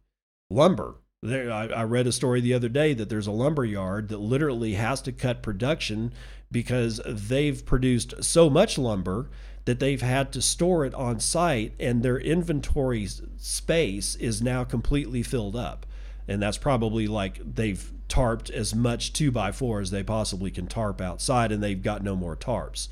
Lumber. 0.49 0.95
There, 1.21 1.51
I, 1.51 1.67
I 1.67 1.83
read 1.83 2.07
a 2.07 2.13
story 2.13 2.39
the 2.39 2.53
other 2.53 2.69
day 2.69 2.93
that 2.93 3.09
there's 3.09 3.27
a 3.27 3.31
lumber 3.31 3.65
yard 3.65 4.07
that 4.07 4.19
literally 4.19 4.75
has 4.75 5.01
to 5.01 5.11
cut 5.11 5.43
production 5.43 6.13
because 6.49 7.01
they've 7.05 7.65
produced 7.65 8.23
so 8.23 8.49
much 8.49 8.77
lumber 8.77 9.29
that 9.65 9.79
they've 9.79 10.01
had 10.01 10.31
to 10.31 10.41
store 10.41 10.85
it 10.85 10.93
on 10.93 11.19
site, 11.19 11.73
and 11.79 12.01
their 12.01 12.17
inventory 12.17 13.07
space 13.37 14.15
is 14.15 14.41
now 14.41 14.63
completely 14.63 15.21
filled 15.21 15.55
up 15.55 15.85
and 16.29 16.41
that's 16.41 16.59
probably 16.59 17.07
like 17.07 17.41
they've 17.55 17.91
tarped 18.07 18.51
as 18.51 18.75
much 18.75 19.13
two 19.13 19.31
by 19.31 19.51
four 19.51 19.81
as 19.81 19.91
they 19.91 20.03
possibly 20.03 20.51
can 20.51 20.67
tarp 20.67 21.01
outside, 21.01 21.51
and 21.51 21.61
they've 21.61 21.81
got 21.81 22.03
no 22.03 22.15
more 22.15 22.35
tarps. 22.35 22.87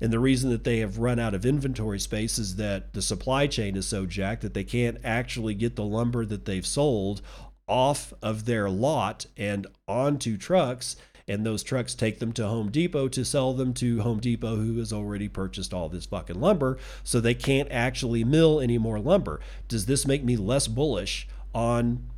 And 0.00 0.12
the 0.12 0.18
reason 0.18 0.50
that 0.50 0.64
they 0.64 0.78
have 0.78 0.98
run 0.98 1.18
out 1.18 1.32
of 1.34 1.46
inventory 1.46 1.98
space 1.98 2.38
is 2.38 2.56
that 2.56 2.92
the 2.92 3.00
supply 3.00 3.46
chain 3.46 3.76
is 3.76 3.86
so 3.86 4.04
jacked 4.04 4.42
that 4.42 4.52
they 4.52 4.64
can't 4.64 4.98
actually 5.04 5.54
get 5.54 5.76
the 5.76 5.84
lumber 5.84 6.26
that 6.26 6.44
they've 6.44 6.66
sold 6.66 7.22
off 7.66 8.12
of 8.20 8.44
their 8.44 8.68
lot 8.68 9.26
and 9.36 9.66
onto 9.88 10.36
trucks. 10.36 10.96
And 11.28 11.46
those 11.46 11.62
trucks 11.62 11.94
take 11.94 12.18
them 12.18 12.32
to 12.32 12.48
Home 12.48 12.70
Depot 12.70 13.06
to 13.08 13.24
sell 13.24 13.54
them 13.54 13.72
to 13.74 14.02
Home 14.02 14.18
Depot, 14.18 14.56
who 14.56 14.78
has 14.78 14.92
already 14.92 15.28
purchased 15.28 15.72
all 15.72 15.88
this 15.88 16.04
fucking 16.04 16.40
lumber. 16.40 16.78
So 17.04 17.20
they 17.20 17.34
can't 17.34 17.70
actually 17.70 18.24
mill 18.24 18.60
any 18.60 18.76
more 18.76 18.98
lumber. 18.98 19.40
Does 19.68 19.86
this 19.86 20.04
make 20.04 20.24
me 20.24 20.36
less 20.36 20.66
bullish 20.66 21.28
on 21.54 22.08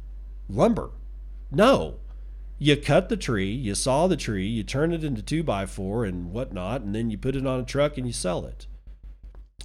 lumber. 0.49 0.91
No. 1.51 1.97
You 2.59 2.77
cut 2.77 3.09
the 3.09 3.17
tree, 3.17 3.51
you 3.51 3.75
saw 3.75 4.07
the 4.07 4.17
tree, 4.17 4.47
you 4.47 4.63
turn 4.63 4.93
it 4.93 5.05
into 5.05 5.23
two 5.23 5.43
by 5.43 5.67
four 5.67 6.05
and 6.05 6.33
whatnot, 6.33 6.83
and 6.83 6.95
then 6.95 7.11
you 7.11 7.19
put 7.19 7.37
it 7.37 7.47
on 7.47 7.61
a 7.61 7.65
truck 7.65 7.99
and 7.99 8.07
you 8.07 8.13
sell 8.13 8.47
it. 8.47 8.67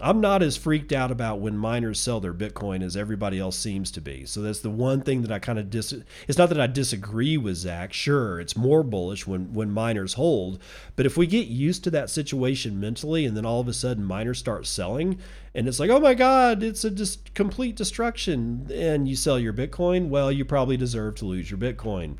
I'm 0.01 0.21
not 0.21 0.41
as 0.41 0.55
freaked 0.55 0.93
out 0.93 1.11
about 1.11 1.41
when 1.41 1.57
miners 1.57 1.99
sell 1.99 2.21
their 2.21 2.33
Bitcoin 2.33 2.81
as 2.81 2.95
everybody 2.95 3.37
else 3.37 3.57
seems 3.57 3.91
to 3.91 4.01
be. 4.01 4.25
So 4.25 4.41
that's 4.41 4.61
the 4.61 4.69
one 4.69 5.01
thing 5.01 5.23
that 5.23 5.31
I 5.31 5.39
kind 5.39 5.59
of 5.59 5.69
dis. 5.69 5.93
It's 6.27 6.37
not 6.37 6.49
that 6.49 6.59
I 6.59 6.67
disagree 6.67 7.37
with 7.37 7.57
Zach. 7.57 7.91
Sure, 7.91 8.39
it's 8.39 8.55
more 8.55 8.81
bullish 8.81 9.27
when 9.27 9.53
when 9.53 9.71
miners 9.71 10.13
hold, 10.13 10.61
but 10.95 11.05
if 11.05 11.17
we 11.17 11.27
get 11.27 11.47
used 11.47 11.83
to 11.83 11.91
that 11.91 12.09
situation 12.09 12.79
mentally, 12.79 13.25
and 13.25 13.35
then 13.35 13.45
all 13.45 13.59
of 13.59 13.67
a 13.67 13.73
sudden 13.73 14.05
miners 14.05 14.39
start 14.39 14.65
selling, 14.65 15.19
and 15.53 15.67
it's 15.67 15.79
like, 15.79 15.89
oh 15.89 15.99
my 15.99 16.13
God, 16.13 16.63
it's 16.63 16.85
a 16.85 16.89
dis- 16.89 17.17
complete 17.33 17.75
destruction, 17.75 18.69
and 18.73 19.07
you 19.07 19.17
sell 19.17 19.37
your 19.37 19.53
Bitcoin, 19.53 20.07
well, 20.07 20.31
you 20.31 20.45
probably 20.45 20.77
deserve 20.77 21.15
to 21.15 21.25
lose 21.25 21.51
your 21.51 21.57
Bitcoin. 21.57 22.15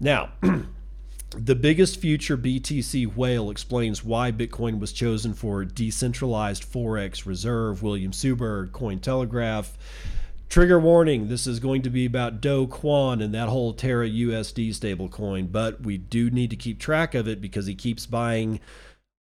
Now. 0.00 0.32
The 1.38 1.54
biggest 1.54 2.00
future 2.00 2.38
BTC 2.38 3.14
whale 3.14 3.50
explains 3.50 4.02
why 4.02 4.32
Bitcoin 4.32 4.80
was 4.80 4.90
chosen 4.90 5.34
for 5.34 5.66
decentralized 5.66 6.64
Forex 6.64 7.26
reserve. 7.26 7.82
William 7.82 8.10
Suberg, 8.10 8.70
Cointelegraph. 8.70 9.72
Trigger 10.48 10.80
warning 10.80 11.28
this 11.28 11.46
is 11.46 11.60
going 11.60 11.82
to 11.82 11.90
be 11.90 12.06
about 12.06 12.40
Do 12.40 12.66
Kwon 12.66 13.22
and 13.22 13.34
that 13.34 13.50
whole 13.50 13.74
Terra 13.74 14.08
USD 14.08 14.70
stablecoin, 14.70 15.52
but 15.52 15.82
we 15.82 15.98
do 15.98 16.30
need 16.30 16.48
to 16.50 16.56
keep 16.56 16.78
track 16.78 17.14
of 17.14 17.28
it 17.28 17.42
because 17.42 17.66
he 17.66 17.74
keeps 17.74 18.06
buying 18.06 18.58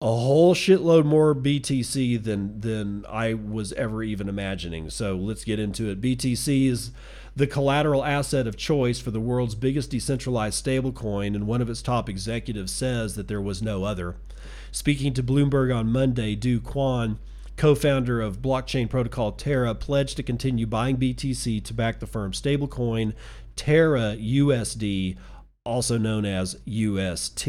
a 0.03 0.07
whole 0.07 0.55
shitload 0.55 1.07
more 1.07 1.35
BTC 1.35 2.23
than 2.23 2.61
than 2.61 3.07
I 3.09 3.33
was 3.33 3.73
ever 3.73 4.03
even 4.03 4.29
imagining. 4.29 4.91
So 4.91 5.17
let's 5.17 5.45
get 5.45 5.59
into 5.59 5.89
it. 5.89 6.03
BTC 6.03 6.69
is 6.69 6.91
the 7.37 7.47
collateral 7.47 8.05
asset 8.05 8.47
of 8.47 8.57
choice 8.57 9.01
for 9.01 9.11
the 9.11 9.21
world's 9.21 9.55
biggest 9.55 9.91
decentralized 9.91 10.65
stablecoin, 10.65 11.35
and 11.35 11.47
one 11.47 11.61
of 11.61 11.69
its 11.69 11.83
top 11.83 12.09
executives 12.09 12.73
says 12.73 13.17
that 13.17 13.29
there 13.29 13.41
was 13.41 13.63
no 13.63 13.85
other. 13.85 14.17
Speaking 14.71 15.13
to 15.15 15.23
Bloomberg 15.23 15.75
on 15.75 15.91
Monday, 15.91 16.35
Do 16.35 16.61
Kwon, 16.61 17.19
co 17.57 17.75
founder 17.75 18.21
of 18.21 18.43
blockchain 18.43 18.89
protocol 18.89 19.33
Terra, 19.33 19.75
pledged 19.75 20.17
to 20.17 20.23
continue 20.23 20.67
buying 20.67 20.97
BTC 20.97 21.65
to 21.65 21.75
back 21.75 21.99
the 21.99 22.07
firm's 22.07 22.41
stablecoin, 22.41 23.15
Terra 23.57 24.17
USD, 24.17 25.17
also 25.65 25.99
known 25.99 26.25
as 26.25 26.57
UST. 26.67 27.49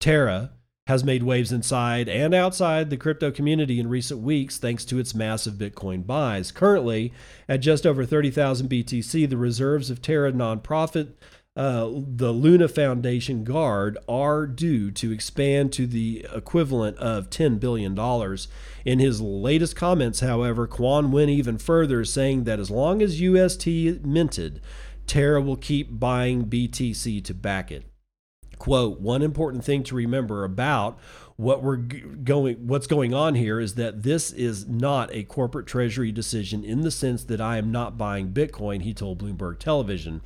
Terra 0.00 0.52
has 0.86 1.02
made 1.02 1.22
waves 1.22 1.50
inside 1.50 2.08
and 2.10 2.34
outside 2.34 2.90
the 2.90 2.96
crypto 2.96 3.30
community 3.30 3.80
in 3.80 3.88
recent 3.88 4.20
weeks 4.20 4.58
thanks 4.58 4.84
to 4.84 4.98
its 4.98 5.14
massive 5.14 5.54
Bitcoin 5.54 6.06
buys. 6.06 6.52
Currently, 6.52 7.10
at 7.48 7.60
just 7.60 7.86
over 7.86 8.04
30,000 8.04 8.68
BTC, 8.68 9.28
the 9.28 9.38
reserves 9.38 9.88
of 9.88 10.02
Terra 10.02 10.30
nonprofit, 10.30 11.12
uh, 11.56 11.88
the 11.90 12.32
Luna 12.32 12.68
Foundation 12.68 13.44
Guard, 13.44 13.96
are 14.06 14.46
due 14.46 14.90
to 14.90 15.10
expand 15.10 15.72
to 15.72 15.86
the 15.86 16.26
equivalent 16.34 16.98
of 16.98 17.30
$10 17.30 17.58
billion. 17.58 17.98
In 18.84 18.98
his 18.98 19.22
latest 19.22 19.74
comments, 19.76 20.20
however, 20.20 20.68
Kwon 20.68 21.10
went 21.10 21.30
even 21.30 21.56
further, 21.56 22.04
saying 22.04 22.44
that 22.44 22.60
as 22.60 22.70
long 22.70 23.00
as 23.00 23.22
UST 23.22 23.66
minted, 24.04 24.60
Terra 25.06 25.40
will 25.40 25.56
keep 25.56 25.98
buying 25.98 26.44
BTC 26.44 27.24
to 27.24 27.32
back 27.32 27.72
it 27.72 27.84
quote 28.58 29.00
one 29.00 29.22
important 29.22 29.64
thing 29.64 29.82
to 29.84 29.94
remember 29.94 30.44
about 30.44 30.98
what 31.36 31.62
we're 31.62 31.76
going 31.76 32.66
what's 32.66 32.86
going 32.86 33.12
on 33.12 33.34
here 33.34 33.58
is 33.58 33.74
that 33.74 34.02
this 34.02 34.30
is 34.30 34.66
not 34.68 35.12
a 35.12 35.24
corporate 35.24 35.66
treasury 35.66 36.12
decision 36.12 36.64
in 36.64 36.82
the 36.82 36.90
sense 36.90 37.24
that 37.24 37.40
I 37.40 37.56
am 37.56 37.72
not 37.72 37.98
buying 37.98 38.32
bitcoin 38.32 38.82
he 38.82 38.94
told 38.94 39.22
bloomberg 39.22 39.58
television. 39.58 40.22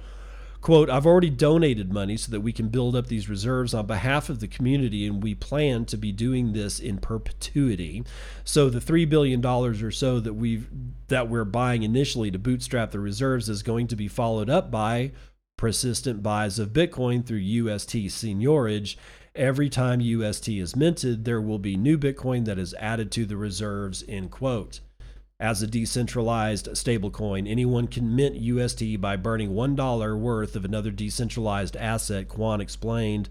Quote 0.60 0.90
i've 0.90 1.06
already 1.06 1.30
donated 1.30 1.92
money 1.92 2.16
so 2.16 2.30
that 2.32 2.40
we 2.40 2.52
can 2.52 2.68
build 2.68 2.94
up 2.94 3.06
these 3.06 3.28
reserves 3.28 3.72
on 3.72 3.86
behalf 3.86 4.28
of 4.28 4.40
the 4.40 4.48
community 4.48 5.06
and 5.06 5.22
we 5.22 5.34
plan 5.34 5.84
to 5.86 5.96
be 5.96 6.12
doing 6.12 6.52
this 6.52 6.78
in 6.78 6.98
perpetuity. 6.98 8.04
So 8.44 8.68
the 8.68 8.80
3 8.80 9.06
billion 9.06 9.40
dollars 9.40 9.82
or 9.82 9.92
so 9.92 10.20
that 10.20 10.34
we've 10.34 10.68
that 11.06 11.30
we're 11.30 11.46
buying 11.46 11.84
initially 11.84 12.30
to 12.32 12.38
bootstrap 12.38 12.90
the 12.90 13.00
reserves 13.00 13.48
is 13.48 13.62
going 13.62 13.86
to 13.86 13.96
be 13.96 14.08
followed 14.08 14.50
up 14.50 14.70
by 14.70 15.12
persistent 15.58 16.22
buys 16.22 16.58
of 16.58 16.72
Bitcoin 16.72 17.26
through 17.26 17.38
UST 17.38 17.92
seigniorage. 18.08 18.96
Every 19.34 19.68
time 19.68 20.00
UST 20.00 20.48
is 20.48 20.74
minted, 20.74 21.26
there 21.26 21.42
will 21.42 21.58
be 21.58 21.76
new 21.76 21.98
Bitcoin 21.98 22.46
that 22.46 22.58
is 22.58 22.74
added 22.78 23.12
to 23.12 23.26
the 23.26 23.36
reserves, 23.36 24.02
end 24.08 24.30
quote. 24.30 24.80
As 25.40 25.62
a 25.62 25.68
decentralized 25.68 26.66
stablecoin, 26.68 27.48
anyone 27.48 27.86
can 27.86 28.16
mint 28.16 28.36
UST 28.36 29.00
by 29.00 29.16
burning 29.16 29.50
$1 29.50 30.18
worth 30.18 30.56
of 30.56 30.64
another 30.64 30.90
decentralized 30.90 31.76
asset, 31.76 32.28
Kwon 32.28 32.60
explained. 32.60 33.28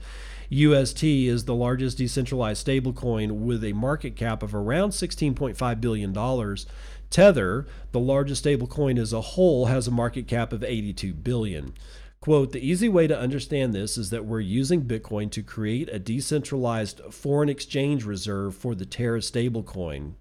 UST 0.50 1.04
is 1.04 1.44
the 1.44 1.56
largest 1.56 1.98
decentralized 1.98 2.66
stablecoin 2.66 3.40
with 3.42 3.64
a 3.64 3.74
market 3.74 4.16
cap 4.16 4.42
of 4.42 4.56
around 4.56 4.92
$16.5 4.92 5.82
billion. 5.82 6.14
Tether, 7.10 7.66
the 7.92 8.00
largest 8.00 8.46
stablecoin 8.46 8.98
as 8.98 9.12
a 9.12 9.20
whole, 9.22 9.66
has 9.66 9.88
a 9.88 9.92
market 9.92 10.28
cap 10.28 10.54
of 10.54 10.64
82 10.64 11.14
billion. 11.14 11.74
Quote, 12.20 12.52
the 12.52 12.68
easy 12.68 12.90
way 12.90 13.08
to 13.08 13.18
understand 13.18 13.74
this 13.74 13.98
is 13.98 14.10
that 14.10 14.26
we're 14.26 14.40
using 14.40 14.84
Bitcoin 14.84 15.32
to 15.32 15.44
create 15.44 15.88
a 15.90 16.00
decentralized 16.00 17.02
foreign 17.12 17.48
exchange 17.48 18.04
reserve 18.04 18.56
for 18.56 18.76
the 18.76 18.86
Terra 18.86 19.20
stablecoin. 19.20 20.14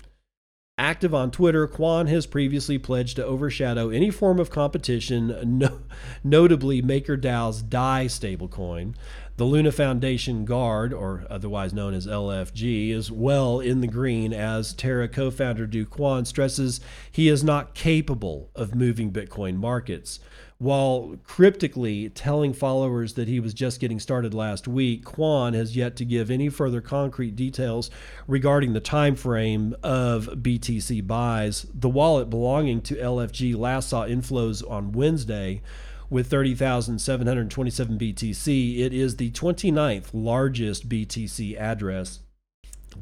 Active 0.78 1.14
on 1.14 1.30
Twitter, 1.30 1.66
Kwon 1.66 2.06
has 2.08 2.26
previously 2.26 2.76
pledged 2.76 3.16
to 3.16 3.24
overshadow 3.24 3.88
any 3.88 4.10
form 4.10 4.38
of 4.38 4.50
competition, 4.50 5.34
no, 5.58 5.80
notably 6.22 6.82
MakerDAO's 6.82 7.62
DAI 7.62 8.06
stablecoin. 8.08 8.94
The 9.38 9.44
Luna 9.44 9.72
Foundation 9.72 10.44
Guard, 10.44 10.92
or 10.92 11.26
otherwise 11.30 11.72
known 11.72 11.94
as 11.94 12.06
LFG, 12.06 12.90
is 12.90 13.10
well 13.10 13.58
in 13.58 13.80
the 13.80 13.86
green 13.86 14.34
as 14.34 14.74
Terra 14.74 15.08
co 15.08 15.30
founder 15.30 15.66
Do 15.66 15.86
Kwon 15.86 16.26
stresses 16.26 16.80
he 17.10 17.28
is 17.28 17.42
not 17.42 17.74
capable 17.74 18.50
of 18.54 18.74
moving 18.74 19.10
Bitcoin 19.10 19.56
markets. 19.56 20.20
While 20.58 21.16
cryptically 21.24 22.08
telling 22.08 22.54
followers 22.54 23.12
that 23.14 23.28
he 23.28 23.40
was 23.40 23.52
just 23.52 23.78
getting 23.78 24.00
started 24.00 24.32
last 24.32 24.66
week, 24.66 25.04
Kwon 25.04 25.52
has 25.52 25.76
yet 25.76 25.96
to 25.96 26.04
give 26.06 26.30
any 26.30 26.48
further 26.48 26.80
concrete 26.80 27.36
details 27.36 27.90
regarding 28.26 28.72
the 28.72 28.80
time 28.80 29.16
frame 29.16 29.76
of 29.82 30.26
BTC 30.26 31.06
buys. 31.06 31.66
The 31.74 31.90
wallet 31.90 32.30
belonging 32.30 32.80
to 32.82 32.94
LFG 32.94 33.54
last 33.54 33.90
saw 33.90 34.06
inflows 34.06 34.68
on 34.68 34.92
Wednesday 34.92 35.60
with 36.08 36.28
30,727 36.28 37.98
BTC. 37.98 38.78
It 38.78 38.94
is 38.94 39.16
the 39.16 39.30
29th 39.32 40.06
largest 40.14 40.88
BTC 40.88 41.58
address. 41.58 42.20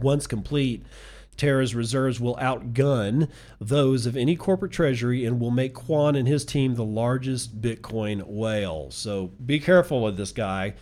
Once 0.00 0.26
complete, 0.26 0.84
Terra's 1.36 1.74
reserves 1.74 2.20
will 2.20 2.36
outgun 2.36 3.28
those 3.60 4.06
of 4.06 4.16
any 4.16 4.36
corporate 4.36 4.72
treasury 4.72 5.24
and 5.24 5.40
will 5.40 5.50
make 5.50 5.74
Kwon 5.74 6.16
and 6.18 6.28
his 6.28 6.44
team 6.44 6.74
the 6.74 6.84
largest 6.84 7.60
Bitcoin 7.60 8.22
whale. 8.26 8.90
So 8.90 9.32
be 9.44 9.60
careful 9.60 10.02
with 10.02 10.16
this 10.16 10.32
guy. 10.32 10.74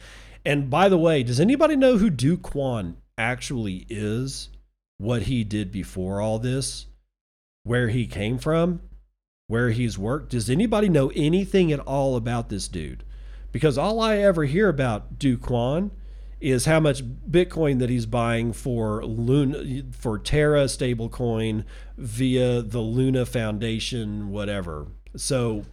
And 0.44 0.68
by 0.68 0.88
the 0.88 0.98
way, 0.98 1.22
does 1.22 1.40
anybody 1.40 1.76
know 1.76 1.98
who 1.98 2.11
Do 2.11 2.36
Kwon 2.36 2.96
actually 3.16 3.86
is? 3.88 4.48
What 4.98 5.22
he 5.22 5.44
did 5.44 5.72
before 5.72 6.20
all 6.20 6.38
this? 6.38 6.86
Where 7.64 7.88
he 7.88 8.07
came 8.07 8.38
from? 8.38 8.80
Where 9.46 9.70
he's 9.70 9.98
worked? 9.98 10.30
Does 10.30 10.50
anybody 10.50 10.88
know 10.88 11.12
anything 11.14 11.72
at 11.72 11.80
all 11.80 12.16
about 12.16 12.48
this 12.48 12.68
dude? 12.68 13.05
Because 13.53 13.76
all 13.76 14.00
I 14.00 14.18
ever 14.18 14.44
hear 14.44 14.68
about 14.68 15.18
Do 15.18 15.36
Kwon 15.36 15.90
is 16.43 16.64
how 16.64 16.80
much 16.80 17.05
Bitcoin 17.05 17.78
that 17.78 17.88
he's 17.88 18.05
buying 18.05 18.53
for 18.53 19.05
Luna 19.05 19.84
for 19.93 20.18
Terra 20.18 20.64
stablecoin 20.64 21.64
via 21.97 22.62
the 22.62 22.80
Luna 22.80 23.24
Foundation, 23.24 24.30
whatever. 24.30 24.88
So 25.16 25.64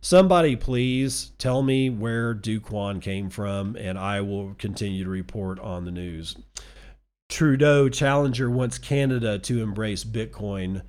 somebody 0.00 0.54
please 0.54 1.32
tell 1.38 1.62
me 1.62 1.90
where 1.90 2.34
Kwon 2.36 3.02
came 3.02 3.30
from, 3.30 3.74
and 3.76 3.98
I 3.98 4.20
will 4.20 4.54
continue 4.54 5.02
to 5.02 5.10
report 5.10 5.58
on 5.58 5.84
the 5.84 5.90
news. 5.90 6.36
Trudeau 7.28 7.88
Challenger 7.88 8.48
wants 8.48 8.78
Canada 8.78 9.38
to 9.40 9.60
embrace 9.60 10.04
Bitcoin. 10.04 10.82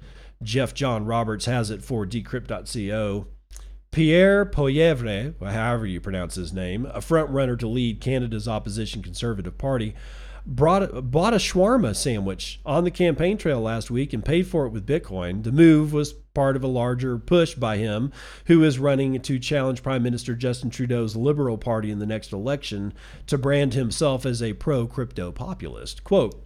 Jeff 0.44 0.74
John 0.76 1.06
Roberts 1.06 1.46
has 1.46 1.72
it 1.72 1.84
for 1.84 2.06
decrypt.co. 2.06 3.28
Pierre 3.94 4.44
Poilievre, 4.44 5.36
however 5.40 5.86
you 5.86 6.02
pronounce 6.02 6.34
his 6.34 6.52
name, 6.52 6.88
a 6.88 7.00
frontrunner 7.00 7.58
to 7.60 7.68
lead 7.68 8.02
Canada's 8.02 8.48
opposition 8.48 9.04
Conservative 9.04 9.56
Party, 9.60 9.94
brought, 10.48 11.12
bought 11.12 11.36
a 11.36 11.38
shawarma 11.38 11.96
sandwich 11.96 12.60
on 12.66 12.86
the 12.86 12.92
campaign 12.92 13.38
trail 13.38 13.62
last 13.62 13.92
week 13.92 14.12
and 14.12 14.26
paid 14.26 14.48
for 14.48 14.66
it 14.66 14.72
with 14.72 14.88
Bitcoin. 14.88 15.44
The 15.44 15.52
move 15.52 15.94
was 15.94 16.12
part 16.12 16.56
of 16.56 16.64
a 16.64 16.68
larger 16.68 17.20
push 17.20 17.54
by 17.54 17.78
him, 17.78 18.12
who 18.48 18.64
is 18.64 18.80
running 18.80 19.22
to 19.22 19.38
challenge 19.38 19.84
Prime 19.84 20.02
Minister 20.02 20.34
Justin 20.34 20.72
Trudeau's 20.72 21.16
Liberal 21.16 21.60
Party 21.60 21.92
in 21.92 22.00
the 22.00 22.08
next 22.08 22.34
election 22.34 22.96
to 23.28 23.38
brand 23.38 23.76
himself 23.76 24.26
as 24.26 24.42
a 24.42 24.54
pro 24.54 24.88
crypto 24.88 25.32
populist. 25.32 26.04
Quote, 26.04 26.44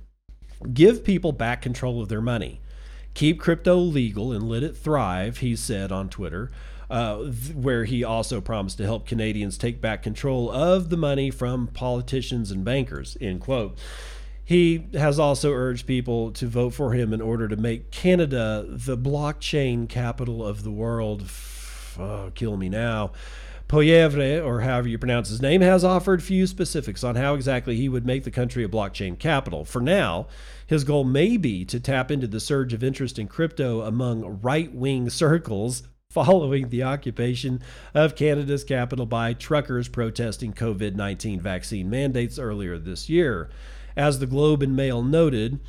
Give 0.74 1.02
people 1.02 1.32
back 1.32 1.62
control 1.62 2.02
of 2.02 2.10
their 2.10 2.20
money. 2.20 2.60
Keep 3.14 3.40
crypto 3.40 3.78
legal 3.78 4.34
and 4.34 4.50
let 4.50 4.64
it 4.64 4.76
thrive, 4.76 5.38
he 5.38 5.56
said 5.56 5.94
on 5.94 6.10
Twitter 6.10 6.52
uh, 6.90 7.18
where 7.54 7.86
he 7.86 8.04
also 8.04 8.42
promised 8.42 8.78
to 8.78 8.86
help 8.86 9.06
Canadians 9.06 9.58
take 9.58 9.82
back 9.82 10.02
control 10.04 10.50
of 10.50 10.90
the 10.90 10.98
money 10.98 11.30
from 11.30 11.68
politicians 11.68 12.52
and 12.52 12.64
bankers. 12.64 13.18
End 13.20 13.42
quote. 13.42 13.78
He 14.44 14.88
has 14.94 15.20
also 15.20 15.52
urged 15.52 15.86
people 15.86 16.32
to 16.32 16.48
vote 16.48 16.74
for 16.74 16.94
him 16.94 17.12
in 17.12 17.20
order 17.20 17.50
to 17.50 17.58
make 17.58 17.92
Canada 17.92 18.66
the 18.66 18.98
blockchain 18.98 19.90
capital 19.90 20.46
of 20.46 20.64
the 20.64 20.72
world. 20.72 21.30
Oh, 22.00 22.32
kill 22.34 22.56
me 22.56 22.70
now. 22.70 23.12
Poyevre, 23.68 24.42
or 24.42 24.62
however 24.62 24.88
you 24.88 24.98
pronounce 24.98 25.28
his 25.28 25.42
name, 25.42 25.60
has 25.60 25.84
offered 25.84 26.24
few 26.24 26.48
specifics 26.48 27.04
on 27.04 27.16
how 27.16 27.34
exactly 27.34 27.76
he 27.76 27.90
would 27.90 28.06
make 28.06 28.24
the 28.24 28.32
country 28.32 28.64
a 28.64 28.70
blockchain 28.70 29.20
capital. 29.20 29.66
For 29.66 29.82
now, 29.82 30.28
his 30.66 30.86
goal 30.86 31.04
may 31.04 31.36
be 31.36 31.66
to 31.66 31.78
tap 31.78 32.10
into 32.10 32.28
the 32.28 32.40
surge 32.40 32.74
of 32.74 32.82
interest 32.82 33.20
in 33.20 33.28
crypto 33.28 33.82
among 33.82 34.40
right 34.42 34.74
wing 34.74 35.10
circles 35.10 35.84
following 36.26 36.70
the 36.70 36.82
occupation 36.82 37.62
of 37.94 38.16
Canada's 38.16 38.64
capital 38.64 39.06
by 39.06 39.34
truckers 39.34 39.88
protesting 39.88 40.52
COVID 40.52 40.96
19 40.96 41.40
vaccine 41.40 41.92
mandates 41.92 42.40
earlier 42.40 42.80
this 42.80 43.08
year. 43.08 43.52
As 43.96 44.18
the 44.18 44.26
Globe 44.26 44.64
and 44.64 44.76
Mail 44.76 45.04
noted, 45.04 45.60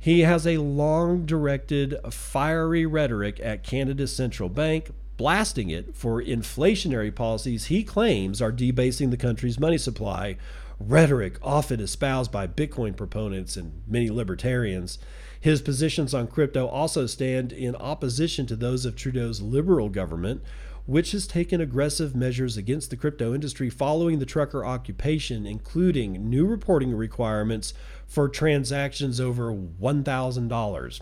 he 0.00 0.20
has 0.20 0.46
a 0.46 0.56
long 0.56 1.26
directed, 1.26 1.94
fiery 2.10 2.86
rhetoric 2.86 3.38
at 3.42 3.62
Canada's 3.62 4.16
central 4.16 4.48
bank, 4.48 4.92
blasting 5.18 5.68
it 5.68 5.94
for 5.94 6.22
inflationary 6.22 7.14
policies 7.14 7.66
he 7.66 7.84
claims 7.84 8.40
are 8.40 8.50
debasing 8.50 9.10
the 9.10 9.18
country's 9.18 9.60
money 9.60 9.76
supply. 9.76 10.38
Rhetoric 10.80 11.36
often 11.42 11.80
espoused 11.80 12.32
by 12.32 12.46
Bitcoin 12.46 12.96
proponents 12.96 13.58
and 13.58 13.82
many 13.86 14.08
libertarians. 14.08 14.98
His 15.40 15.62
positions 15.62 16.14
on 16.14 16.26
crypto 16.26 16.66
also 16.66 17.06
stand 17.06 17.52
in 17.52 17.76
opposition 17.76 18.46
to 18.46 18.56
those 18.56 18.84
of 18.84 18.96
Trudeau's 18.96 19.40
Liberal 19.40 19.88
government, 19.88 20.42
which 20.86 21.12
has 21.12 21.26
taken 21.26 21.60
aggressive 21.60 22.16
measures 22.16 22.56
against 22.56 22.90
the 22.90 22.96
crypto 22.96 23.34
industry 23.34 23.68
following 23.70 24.18
the 24.18 24.26
trucker 24.26 24.64
occupation, 24.64 25.46
including 25.46 26.28
new 26.28 26.46
reporting 26.46 26.94
requirements 26.94 27.74
for 28.06 28.28
transactions 28.28 29.20
over 29.20 29.52
$1,000. 29.52 31.00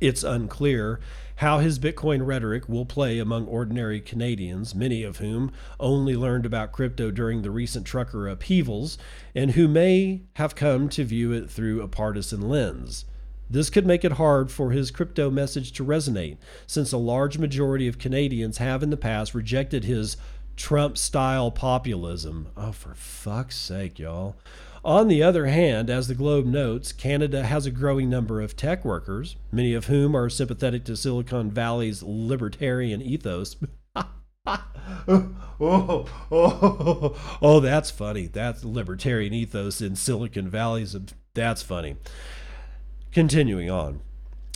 It's 0.00 0.24
unclear 0.24 1.00
how 1.36 1.58
his 1.58 1.78
Bitcoin 1.78 2.26
rhetoric 2.26 2.68
will 2.68 2.86
play 2.86 3.18
among 3.18 3.46
ordinary 3.46 4.00
Canadians, 4.00 4.74
many 4.74 5.02
of 5.02 5.18
whom 5.18 5.52
only 5.78 6.16
learned 6.16 6.46
about 6.46 6.72
crypto 6.72 7.10
during 7.10 7.42
the 7.42 7.50
recent 7.50 7.86
trucker 7.86 8.26
upheavals 8.28 8.98
and 9.34 9.52
who 9.52 9.68
may 9.68 10.22
have 10.34 10.54
come 10.54 10.88
to 10.88 11.04
view 11.04 11.32
it 11.32 11.50
through 11.50 11.82
a 11.82 11.88
partisan 11.88 12.48
lens. 12.48 13.04
This 13.48 13.70
could 13.70 13.86
make 13.86 14.04
it 14.04 14.12
hard 14.12 14.50
for 14.50 14.72
his 14.72 14.90
crypto 14.90 15.30
message 15.30 15.72
to 15.72 15.84
resonate, 15.84 16.36
since 16.66 16.92
a 16.92 16.98
large 16.98 17.38
majority 17.38 17.86
of 17.86 17.98
Canadians 17.98 18.58
have 18.58 18.82
in 18.82 18.90
the 18.90 18.96
past 18.96 19.34
rejected 19.34 19.84
his 19.84 20.16
Trump 20.56 20.98
style 20.98 21.50
populism. 21.50 22.48
Oh, 22.56 22.72
for 22.72 22.94
fuck's 22.94 23.56
sake, 23.56 23.98
y'all. 23.98 24.36
On 24.84 25.08
the 25.08 25.22
other 25.22 25.46
hand, 25.46 25.90
as 25.90 26.06
the 26.06 26.14
Globe 26.14 26.46
notes, 26.46 26.92
Canada 26.92 27.44
has 27.44 27.66
a 27.66 27.72
growing 27.72 28.08
number 28.08 28.40
of 28.40 28.56
tech 28.56 28.84
workers, 28.84 29.36
many 29.50 29.74
of 29.74 29.86
whom 29.86 30.16
are 30.16 30.30
sympathetic 30.30 30.84
to 30.84 30.96
Silicon 30.96 31.50
Valley's 31.50 32.02
libertarian 32.02 33.02
ethos. 33.02 33.56
oh, 33.96 35.34
oh, 35.60 36.06
oh, 36.30 37.38
oh, 37.42 37.60
that's 37.60 37.90
funny. 37.90 38.26
That's 38.26 38.64
libertarian 38.64 39.34
ethos 39.34 39.80
in 39.80 39.96
Silicon 39.96 40.48
Valley's. 40.48 40.96
That's 41.34 41.62
funny. 41.62 41.96
Continuing 43.16 43.70
on. 43.70 44.02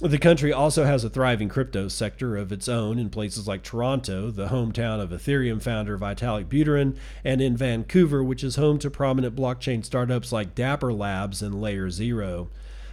The 0.03 0.19
country 0.19 0.53
also 0.53 0.85
has 0.85 1.03
a 1.03 1.09
thriving 1.09 1.49
crypto 1.49 1.89
sector 1.89 2.37
of 2.37 2.53
its 2.53 2.69
own 2.69 2.99
in 2.99 3.09
places 3.09 3.49
like 3.49 3.63
Toronto, 3.63 4.31
the 4.31 4.49
hometown 4.49 5.01
of 5.01 5.09
Ethereum 5.09 5.63
founder 5.63 5.97
Vitalik 5.97 6.45
Buterin, 6.45 6.95
and 7.25 7.41
in 7.41 7.57
Vancouver, 7.57 8.23
which 8.23 8.45
is 8.45 8.57
home 8.57 8.79
to 8.81 8.91
prominent 8.91 9.35
blockchain 9.35 9.83
startups 9.83 10.31
like 10.31 10.55
Dapper 10.55 10.93
Labs 10.93 11.41
and 11.41 11.59
Layer 11.59 11.89
Zero. 11.89 12.51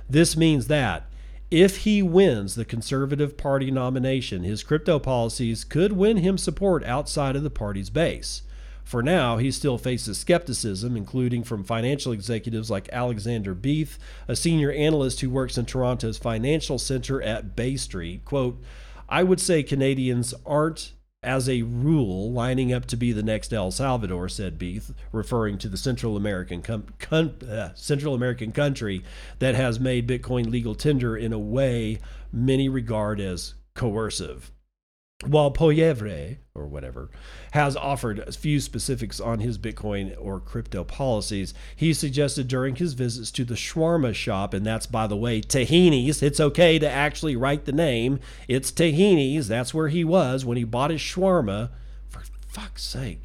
This 0.10 0.38
means 0.38 0.68
that 0.68 1.10
if 1.52 1.80
he 1.80 2.02
wins 2.02 2.56
the 2.56 2.64
Conservative 2.64 3.36
Party 3.36 3.70
nomination, 3.70 4.44
his 4.44 4.64
crypto 4.64 5.00
policies 5.00 5.66
could 5.66 5.92
win 5.92 6.16
him 6.16 6.38
support 6.38 6.82
outside 6.86 7.36
of 7.36 7.44
the 7.44 7.50
party's 7.50 7.90
base. 7.90 8.42
For 8.88 9.04
now, 9.04 9.36
he 9.36 9.52
still 9.52 9.78
faces 9.78 10.18
skepticism, 10.18 10.96
including 10.96 11.44
from 11.44 11.66
financial 11.66 12.14
executives 12.14 12.72
like 12.72 12.88
Alexander 12.94 13.54
Beith, 13.54 13.98
a 14.30 14.36
senior 14.36 14.72
analyst 14.72 15.20
who 15.20 15.30
works 15.30 15.58
in 15.58 15.66
Toronto's 15.66 16.18
financial 16.18 16.80
center 16.80 17.22
at 17.22 17.54
Bay 17.54 17.76
Street. 17.76 18.24
Quote, 18.24 18.64
I 19.10 19.24
would 19.24 19.42
say 19.42 19.62
Canadians 19.62 20.34
aren't 20.46 20.94
as 21.22 21.50
a 21.50 21.64
rule, 21.64 22.32
lining 22.32 22.72
up 22.72 22.86
to 22.86 22.96
be 22.96 23.12
the 23.12 23.22
next 23.22 23.52
El 23.52 23.72
Salvador, 23.72 24.30
said 24.30 24.58
Beith, 24.58 24.94
referring 25.12 25.58
to 25.58 25.68
the 25.68 25.76
Central 25.76 26.16
American 26.16 26.62
com- 26.62 27.36
uh, 27.46 27.72
Central 27.76 28.14
American 28.14 28.54
country 28.54 29.04
that 29.40 29.54
has 29.54 29.82
made 29.82 30.08
Bitcoin 30.08 30.50
legal 30.50 30.76
tender 30.76 31.18
in 31.18 31.34
a 31.34 31.40
way 31.40 32.00
many 32.32 32.70
regard 32.70 33.20
as 33.20 33.54
coercive. 33.74 34.50
While 35.26 35.52
Poilievre, 35.52 36.38
or 36.54 36.68
whatever, 36.68 37.10
has 37.52 37.76
offered 37.76 38.20
a 38.20 38.32
few 38.32 38.60
specifics 38.60 39.20
on 39.20 39.40
his 39.40 39.58
Bitcoin 39.58 40.16
or 40.20 40.40
crypto 40.40 40.84
policies, 40.84 41.54
he 41.76 41.94
suggested 41.94 42.48
during 42.48 42.76
his 42.76 42.94
visits 42.94 43.32
to 43.32 43.44
the 43.44 43.56
shawarma 43.56 44.14
shop, 44.14 44.54
and 44.54 44.66
that's, 44.66 44.86
by 44.86 45.08
the 45.08 45.18
way, 45.18 45.42
Tahini's. 45.42 46.22
It's 46.22 46.40
okay 46.40 46.78
to 46.78 46.90
actually 46.90 47.36
write 47.36 47.66
the 47.66 47.72
name. 47.72 48.20
It's 48.48 48.72
Tahini's. 48.72 49.48
That's 49.48 49.74
where 49.74 49.88
he 49.88 50.04
was 50.04 50.46
when 50.46 50.58
he 50.58 50.64
bought 50.64 50.92
his 50.92 51.02
shawarma. 51.02 51.72
For 52.10 52.22
fuck's 52.48 52.84
sake 52.84 53.22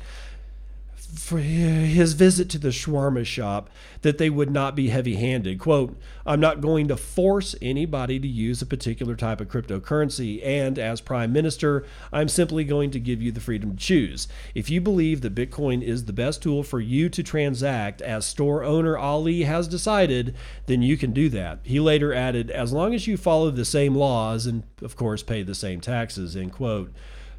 for 1.15 1.39
his 1.39 2.15
visit 2.15 2.49
to 2.49 2.59
the 2.59 2.69
shawarma 2.69 3.25
shop 3.25 3.69
that 4.01 4.17
they 4.17 4.31
would 4.31 4.51
not 4.51 4.75
be 4.75 4.89
heavy 4.89 5.17
handed. 5.17 5.59
Quote, 5.59 5.97
I'm 6.25 6.41
not 6.41 6.61
going 6.61 6.89
to 6.89 6.97
force 6.97 7.55
anybody 7.61 8.19
to 8.19 8.27
use 8.27 8.63
a 8.63 8.67
particular 8.67 9.15
type 9.15 9.41
of 9.41 9.49
cryptocurrency, 9.49 10.45
and 10.45 10.79
as 10.79 11.01
Prime 11.01 11.33
Minister, 11.33 11.85
I'm 12.13 12.29
simply 12.29 12.65
going 12.65 12.91
to 12.93 13.01
give 13.01 13.21
you 13.21 13.31
the 13.31 13.41
freedom 13.41 13.73
to 13.73 13.77
choose. 13.77 14.27
If 14.55 14.71
you 14.71 14.81
believe 14.81 15.21
that 15.21 15.35
Bitcoin 15.35 15.83
is 15.83 16.07
the 16.07 16.13
best 16.13 16.43
tool 16.43 16.63
for 16.63 16.81
you 16.81 17.09
to 17.11 17.23
transact, 17.23 18.01
as 18.01 18.25
store 18.25 18.65
owner 18.65 18.97
Ali 18.97 19.43
has 19.43 19.69
decided, 19.69 20.35
then 20.67 20.81
you 20.83 20.97
can 20.97 21.13
do 21.13 21.29
that. 21.29 21.61
He 21.63 21.79
later 21.79 22.15
added, 22.15 22.51
as 22.51 22.73
long 22.73 22.95
as 22.95 23.07
you 23.07 23.17
follow 23.17 23.51
the 23.51 23.65
same 23.65 23.95
laws 23.95 24.47
and, 24.47 24.63
of 24.81 24.97
course, 24.97 25.23
pay 25.23 25.43
the 25.43 25.55
same 25.55 25.81
taxes, 25.81 26.37
end 26.37 26.53
quote. 26.53 26.93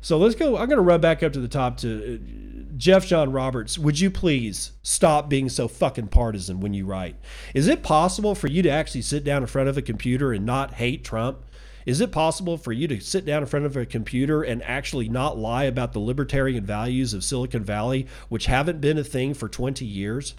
So 0.04 0.18
let's 0.18 0.36
go. 0.36 0.58
I'm 0.58 0.68
going 0.68 0.78
to 0.78 0.82
run 0.82 1.00
back 1.00 1.24
up 1.24 1.32
to 1.32 1.40
the 1.40 1.48
top 1.48 1.78
to 1.78 2.16
uh, 2.16 2.74
Jeff 2.76 3.08
John 3.08 3.32
Roberts. 3.32 3.80
Would 3.80 4.02
you 4.02 4.12
please 4.12 4.74
stop 4.84 5.30
being 5.30 5.48
so 5.48 5.70
fucking 5.70 6.10
partisan 6.10 6.60
when 6.60 6.74
you 6.74 6.86
write? 6.86 7.16
Is 7.54 7.70
it 7.70 7.84
possible 7.84 8.36
for 8.36 8.48
you 8.48 8.62
to 8.64 8.70
actually 8.70 9.04
sit 9.04 9.24
down 9.24 9.44
in 9.44 9.48
front 9.48 9.70
of 9.70 9.78
a 9.78 9.82
computer 9.82 10.34
and 10.34 10.46
not 10.46 10.74
hate 10.74 11.06
Trump? 11.06 11.46
Is 11.86 12.02
it 12.02 12.12
possible 12.12 12.58
for 12.58 12.74
you 12.74 12.86
to 12.90 13.00
sit 13.00 13.24
down 13.24 13.44
in 13.44 13.48
front 13.48 13.66
of 13.66 13.78
a 13.78 13.86
computer 13.86 14.44
and 14.44 14.62
actually 14.64 15.08
not 15.08 15.38
lie 15.38 15.64
about 15.64 15.94
the 15.94 16.00
libertarian 16.00 16.66
values 16.66 17.14
of 17.14 17.24
Silicon 17.24 17.64
Valley, 17.64 18.06
which 18.28 18.48
haven't 18.48 18.82
been 18.82 18.98
a 18.98 19.06
thing 19.06 19.34
for 19.34 19.48
20 19.48 19.86
years? 19.86 20.36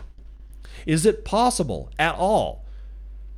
Is 0.84 1.06
it 1.06 1.24
possible 1.24 1.90
at 1.98 2.16
all 2.16 2.66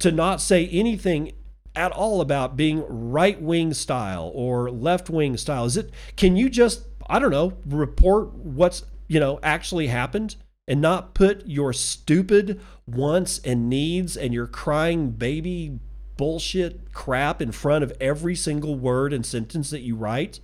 to 0.01 0.11
not 0.11 0.41
say 0.41 0.67
anything 0.67 1.35
at 1.77 1.93
all 1.93 2.21
about 2.21 2.57
being 2.57 2.85
right 2.89 3.41
wing 3.41 3.75
style 3.75 4.31
or 4.35 4.71
left 4.71 5.11
wing 5.11 5.37
style? 5.37 5.65
Is 5.65 5.77
it 5.77 5.91
can 6.17 6.37
you 6.37 6.49
just 6.49 6.85
I 7.09 7.19
don't 7.19 7.31
know 7.31 7.55
report 7.67 8.35
what's 8.35 8.85
you 9.07 9.21
know 9.21 9.39
actually 9.43 9.89
happened 9.89 10.37
and 10.67 10.81
not 10.81 11.15
put 11.15 11.47
your 11.47 11.73
stupid 11.73 12.61
wants 12.87 13.39
and 13.45 13.69
needs 13.69 14.17
and 14.17 14.35
your 14.35 14.47
crying 14.47 15.11
baby 15.11 15.79
bullshit 16.17 16.93
crap 16.93 17.43
in 17.43 17.53
front 17.53 17.85
of 17.85 17.93
every 18.01 18.35
single 18.35 18.75
word 18.75 19.13
and 19.13 19.25
sentence 19.25 19.71
that 19.71 19.83
you 19.83 19.95
write? 19.95 20.41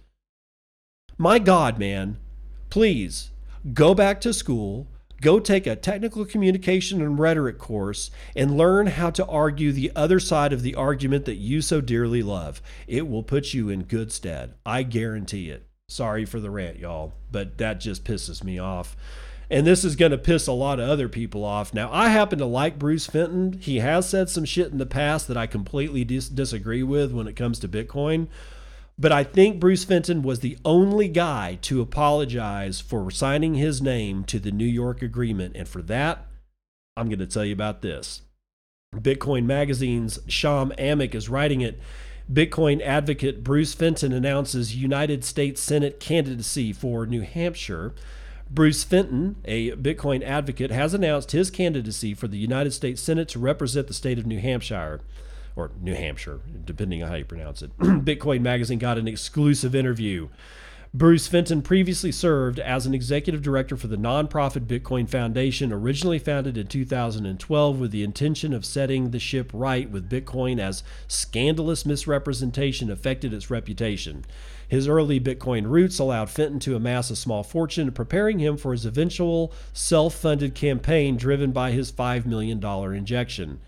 My 1.18 1.38
God, 1.38 1.78
man, 1.78 2.18
please 2.70 3.30
go 3.72 3.94
back 3.94 4.20
to 4.20 4.32
school 4.32 4.86
Go 5.22 5.38
take 5.38 5.68
a 5.68 5.76
technical 5.76 6.24
communication 6.24 7.00
and 7.00 7.16
rhetoric 7.16 7.56
course 7.56 8.10
and 8.34 8.58
learn 8.58 8.88
how 8.88 9.08
to 9.10 9.24
argue 9.24 9.70
the 9.70 9.92
other 9.94 10.18
side 10.18 10.52
of 10.52 10.62
the 10.62 10.74
argument 10.74 11.26
that 11.26 11.36
you 11.36 11.62
so 11.62 11.80
dearly 11.80 12.24
love. 12.24 12.60
It 12.88 13.08
will 13.08 13.22
put 13.22 13.54
you 13.54 13.68
in 13.68 13.84
good 13.84 14.10
stead. 14.10 14.54
I 14.66 14.82
guarantee 14.82 15.48
it. 15.48 15.64
Sorry 15.88 16.24
for 16.24 16.40
the 16.40 16.50
rant, 16.50 16.80
y'all, 16.80 17.14
but 17.30 17.56
that 17.58 17.78
just 17.78 18.04
pisses 18.04 18.42
me 18.42 18.58
off. 18.58 18.96
And 19.48 19.64
this 19.64 19.84
is 19.84 19.94
going 19.94 20.10
to 20.10 20.18
piss 20.18 20.48
a 20.48 20.52
lot 20.52 20.80
of 20.80 20.88
other 20.88 21.08
people 21.08 21.44
off. 21.44 21.72
Now, 21.72 21.92
I 21.92 22.08
happen 22.08 22.40
to 22.40 22.46
like 22.46 22.76
Bruce 22.76 23.06
Fenton. 23.06 23.52
He 23.52 23.78
has 23.78 24.08
said 24.08 24.28
some 24.28 24.44
shit 24.44 24.72
in 24.72 24.78
the 24.78 24.86
past 24.86 25.28
that 25.28 25.36
I 25.36 25.46
completely 25.46 26.02
dis- 26.02 26.28
disagree 26.28 26.82
with 26.82 27.12
when 27.12 27.28
it 27.28 27.36
comes 27.36 27.60
to 27.60 27.68
Bitcoin. 27.68 28.26
But 28.98 29.12
I 29.12 29.24
think 29.24 29.58
Bruce 29.58 29.84
Fenton 29.84 30.22
was 30.22 30.40
the 30.40 30.58
only 30.64 31.08
guy 31.08 31.58
to 31.62 31.80
apologize 31.80 32.80
for 32.80 33.10
signing 33.10 33.54
his 33.54 33.80
name 33.80 34.24
to 34.24 34.38
the 34.38 34.52
New 34.52 34.66
York 34.66 35.02
Agreement. 35.02 35.56
And 35.56 35.66
for 35.66 35.82
that, 35.82 36.26
I'm 36.96 37.08
going 37.08 37.18
to 37.18 37.26
tell 37.26 37.44
you 37.44 37.54
about 37.54 37.82
this. 37.82 38.22
Bitcoin 38.94 39.44
Magazine's 39.46 40.18
Shawn 40.28 40.72
Amick 40.78 41.14
is 41.14 41.28
writing 41.28 41.62
it. 41.62 41.80
Bitcoin 42.30 42.82
advocate 42.82 43.42
Bruce 43.42 43.74
Fenton 43.74 44.12
announces 44.12 44.76
United 44.76 45.24
States 45.24 45.60
Senate 45.60 45.98
candidacy 45.98 46.72
for 46.72 47.06
New 47.06 47.22
Hampshire. 47.22 47.94
Bruce 48.50 48.84
Fenton, 48.84 49.36
a 49.46 49.70
Bitcoin 49.72 50.22
advocate, 50.22 50.70
has 50.70 50.92
announced 50.92 51.32
his 51.32 51.50
candidacy 51.50 52.12
for 52.12 52.28
the 52.28 52.36
United 52.36 52.72
States 52.72 53.00
Senate 53.00 53.28
to 53.28 53.38
represent 53.38 53.86
the 53.86 53.94
state 53.94 54.18
of 54.18 54.26
New 54.26 54.38
Hampshire 54.38 55.00
or 55.56 55.70
New 55.80 55.94
Hampshire, 55.94 56.40
depending 56.64 57.02
on 57.02 57.08
how 57.08 57.16
you 57.16 57.24
pronounce 57.24 57.62
it. 57.62 57.76
Bitcoin 57.78 58.40
Magazine 58.40 58.78
got 58.78 58.98
an 58.98 59.08
exclusive 59.08 59.74
interview. 59.74 60.28
Bruce 60.94 61.26
Fenton 61.26 61.62
previously 61.62 62.12
served 62.12 62.58
as 62.58 62.84
an 62.84 62.92
executive 62.92 63.40
director 63.40 63.78
for 63.78 63.86
the 63.86 63.96
nonprofit 63.96 64.66
Bitcoin 64.66 65.08
Foundation, 65.08 65.72
originally 65.72 66.18
founded 66.18 66.58
in 66.58 66.66
2012 66.66 67.80
with 67.80 67.90
the 67.92 68.02
intention 68.02 68.52
of 68.52 68.66
setting 68.66 69.10
the 69.10 69.18
ship 69.18 69.50
right 69.54 69.90
with 69.90 70.10
Bitcoin 70.10 70.58
as 70.58 70.82
scandalous 71.08 71.86
misrepresentation 71.86 72.90
affected 72.90 73.32
its 73.32 73.48
reputation. 73.50 74.26
His 74.68 74.86
early 74.86 75.18
Bitcoin 75.18 75.66
roots 75.66 75.98
allowed 75.98 76.28
Fenton 76.28 76.58
to 76.60 76.76
amass 76.76 77.10
a 77.10 77.16
small 77.16 77.42
fortune, 77.42 77.90
preparing 77.92 78.38
him 78.38 78.58
for 78.58 78.72
his 78.72 78.84
eventual 78.84 79.50
self 79.72 80.14
funded 80.14 80.54
campaign 80.54 81.16
driven 81.16 81.52
by 81.52 81.70
his 81.70 81.90
$5 81.90 82.26
million 82.26 82.62
injection. 82.94 83.60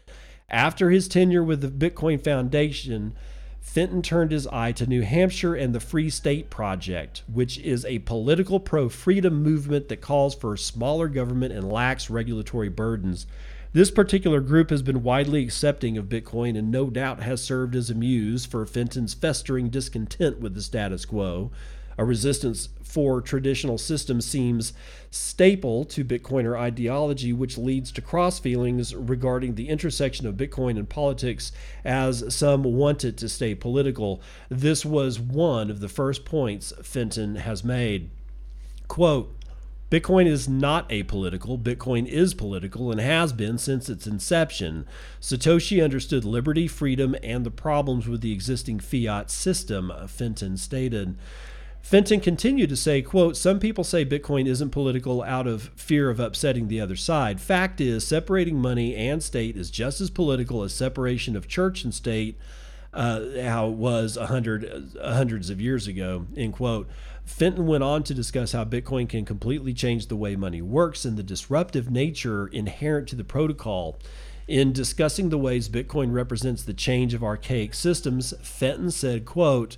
After 0.54 0.90
his 0.90 1.08
tenure 1.08 1.42
with 1.42 1.62
the 1.62 1.90
Bitcoin 1.90 2.22
Foundation, 2.22 3.16
Fenton 3.60 4.02
turned 4.02 4.30
his 4.30 4.46
eye 4.46 4.70
to 4.70 4.86
New 4.86 5.02
Hampshire 5.02 5.56
and 5.56 5.74
the 5.74 5.80
Free 5.80 6.08
State 6.08 6.48
Project, 6.48 7.24
which 7.26 7.58
is 7.58 7.84
a 7.84 7.98
political 7.98 8.60
pro 8.60 8.88
freedom 8.88 9.42
movement 9.42 9.88
that 9.88 10.00
calls 10.00 10.32
for 10.32 10.54
a 10.54 10.58
smaller 10.58 11.08
government 11.08 11.52
and 11.52 11.72
lax 11.72 12.08
regulatory 12.08 12.68
burdens. 12.68 13.26
This 13.72 13.90
particular 13.90 14.38
group 14.38 14.70
has 14.70 14.82
been 14.82 15.02
widely 15.02 15.42
accepting 15.42 15.98
of 15.98 16.04
Bitcoin 16.08 16.56
and 16.56 16.70
no 16.70 16.88
doubt 16.88 17.24
has 17.24 17.42
served 17.42 17.74
as 17.74 17.90
a 17.90 17.94
muse 17.96 18.46
for 18.46 18.64
Fenton's 18.64 19.12
festering 19.12 19.70
discontent 19.70 20.38
with 20.38 20.54
the 20.54 20.62
status 20.62 21.04
quo. 21.04 21.50
A 21.96 22.04
resistance 22.04 22.68
for 22.82 23.20
traditional 23.20 23.78
systems 23.78 24.24
seems 24.24 24.72
staple 25.10 25.84
to 25.84 26.04
Bitcoiner 26.04 26.58
ideology, 26.58 27.32
which 27.32 27.58
leads 27.58 27.90
to 27.92 28.00
cross 28.00 28.38
feelings 28.38 28.94
regarding 28.94 29.54
the 29.54 29.68
intersection 29.68 30.26
of 30.26 30.36
Bitcoin 30.36 30.78
and 30.78 30.88
politics, 30.88 31.52
as 31.84 32.34
some 32.34 32.62
want 32.62 33.04
it 33.04 33.16
to 33.16 33.28
stay 33.28 33.54
political. 33.54 34.20
This 34.48 34.84
was 34.84 35.18
one 35.18 35.70
of 35.70 35.80
the 35.80 35.88
first 35.88 36.24
points 36.24 36.72
Fenton 36.82 37.36
has 37.36 37.64
made. 37.64 38.10
Quote, 38.86 39.34
Bitcoin 39.90 40.26
is 40.26 40.48
not 40.48 40.88
apolitical. 40.88 41.60
Bitcoin 41.60 42.06
is 42.06 42.34
political 42.34 42.90
and 42.90 43.00
has 43.00 43.32
been 43.32 43.58
since 43.58 43.88
its 43.88 44.06
inception. 44.06 44.86
Satoshi 45.20 45.84
understood 45.84 46.24
liberty, 46.24 46.66
freedom, 46.66 47.14
and 47.22 47.44
the 47.44 47.50
problems 47.50 48.08
with 48.08 48.20
the 48.20 48.32
existing 48.32 48.80
fiat 48.80 49.30
system, 49.30 49.92
Fenton 50.08 50.56
stated. 50.56 51.16
Fenton 51.84 52.18
continued 52.18 52.70
to 52.70 52.76
say, 52.76 53.02
quote, 53.02 53.36
some 53.36 53.60
people 53.60 53.84
say 53.84 54.06
Bitcoin 54.06 54.46
isn't 54.46 54.70
political 54.70 55.22
out 55.22 55.46
of 55.46 55.64
fear 55.76 56.08
of 56.08 56.18
upsetting 56.18 56.66
the 56.66 56.80
other 56.80 56.96
side. 56.96 57.42
Fact 57.42 57.78
is, 57.78 58.06
separating 58.06 58.56
money 58.56 58.96
and 58.96 59.22
state 59.22 59.54
is 59.54 59.70
just 59.70 60.00
as 60.00 60.08
political 60.08 60.62
as 60.62 60.72
separation 60.72 61.36
of 61.36 61.46
church 61.46 61.84
and 61.84 61.92
state, 61.92 62.38
uh, 62.94 63.20
how 63.42 63.68
it 63.68 63.74
was 63.74 64.16
a 64.16 64.28
hundred, 64.28 64.96
uh, 64.98 65.12
hundreds 65.12 65.50
of 65.50 65.60
years 65.60 65.86
ago, 65.86 66.24
end 66.34 66.54
quote. 66.54 66.88
Fenton 67.26 67.66
went 67.66 67.84
on 67.84 68.02
to 68.04 68.14
discuss 68.14 68.52
how 68.52 68.64
Bitcoin 68.64 69.06
can 69.06 69.26
completely 69.26 69.74
change 69.74 70.06
the 70.06 70.16
way 70.16 70.36
money 70.36 70.62
works 70.62 71.04
and 71.04 71.18
the 71.18 71.22
disruptive 71.22 71.90
nature 71.90 72.46
inherent 72.46 73.08
to 73.08 73.14
the 73.14 73.24
protocol. 73.24 73.98
In 74.48 74.72
discussing 74.72 75.28
the 75.28 75.36
ways 75.36 75.68
Bitcoin 75.68 76.14
represents 76.14 76.62
the 76.62 76.72
change 76.72 77.12
of 77.12 77.22
archaic 77.22 77.74
systems, 77.74 78.32
Fenton 78.40 78.90
said, 78.90 79.26
quote, 79.26 79.76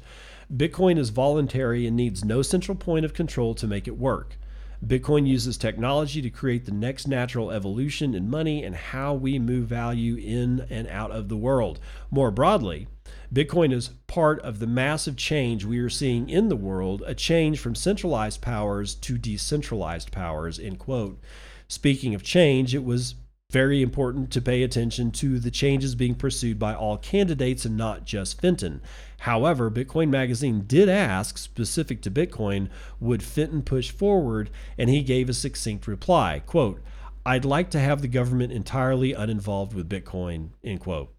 Bitcoin 0.54 0.96
is 0.96 1.10
voluntary 1.10 1.86
and 1.86 1.96
needs 1.96 2.24
no 2.24 2.40
central 2.40 2.76
point 2.76 3.04
of 3.04 3.14
control 3.14 3.54
to 3.54 3.66
make 3.66 3.88
it 3.88 3.98
work. 3.98 4.36
Bitcoin 4.84 5.26
uses 5.26 5.56
technology 5.56 6.22
to 6.22 6.30
create 6.30 6.66
the 6.66 6.72
next 6.72 7.08
natural 7.08 7.50
evolution 7.50 8.14
in 8.14 8.30
money 8.30 8.62
and 8.62 8.76
how 8.76 9.14
we 9.14 9.38
move 9.38 9.66
value 9.66 10.16
in 10.16 10.66
and 10.70 10.86
out 10.88 11.10
of 11.10 11.28
the 11.28 11.36
world. 11.36 11.80
More 12.10 12.30
broadly, 12.30 12.86
Bitcoin 13.34 13.72
is 13.72 13.88
part 14.06 14.40
of 14.42 14.58
the 14.58 14.66
massive 14.66 15.16
change 15.16 15.64
we 15.64 15.78
are 15.78 15.90
seeing 15.90 16.28
in 16.28 16.48
the 16.48 16.56
world, 16.56 17.02
a 17.06 17.14
change 17.14 17.58
from 17.58 17.74
centralized 17.74 18.40
powers 18.40 18.94
to 18.94 19.18
decentralized 19.18 20.12
powers, 20.12 20.60
end 20.60 20.78
quote. 20.78 21.18
Speaking 21.66 22.14
of 22.14 22.22
change, 22.22 22.74
it 22.74 22.84
was 22.84 23.16
very 23.50 23.80
important 23.80 24.30
to 24.32 24.42
pay 24.42 24.62
attention 24.62 25.12
to 25.12 25.38
the 25.38 25.50
changes 25.50 25.94
being 25.94 26.14
pursued 26.16 26.58
by 26.58 26.74
all 26.74 26.98
candidates 26.98 27.64
and 27.64 27.76
not 27.76 28.04
just 28.04 28.40
Fenton. 28.40 28.82
However, 29.20 29.70
Bitcoin 29.70 30.08
Magazine 30.08 30.64
did 30.66 30.88
ask, 30.88 31.38
specific 31.38 32.02
to 32.02 32.10
Bitcoin, 32.10 32.68
would 32.98 33.22
Fenton 33.22 33.62
push 33.62 33.90
forward, 33.90 34.50
and 34.76 34.90
he 34.90 35.02
gave 35.02 35.28
a 35.28 35.34
succinct 35.34 35.86
reply, 35.86 36.42
quote, 36.44 36.82
I'd 37.24 37.44
like 37.44 37.70
to 37.70 37.80
have 37.80 38.02
the 38.02 38.08
government 38.08 38.52
entirely 38.52 39.12
uninvolved 39.12 39.74
with 39.74 39.88
Bitcoin, 39.88 40.50
end 40.64 40.80
quote. 40.80 41.12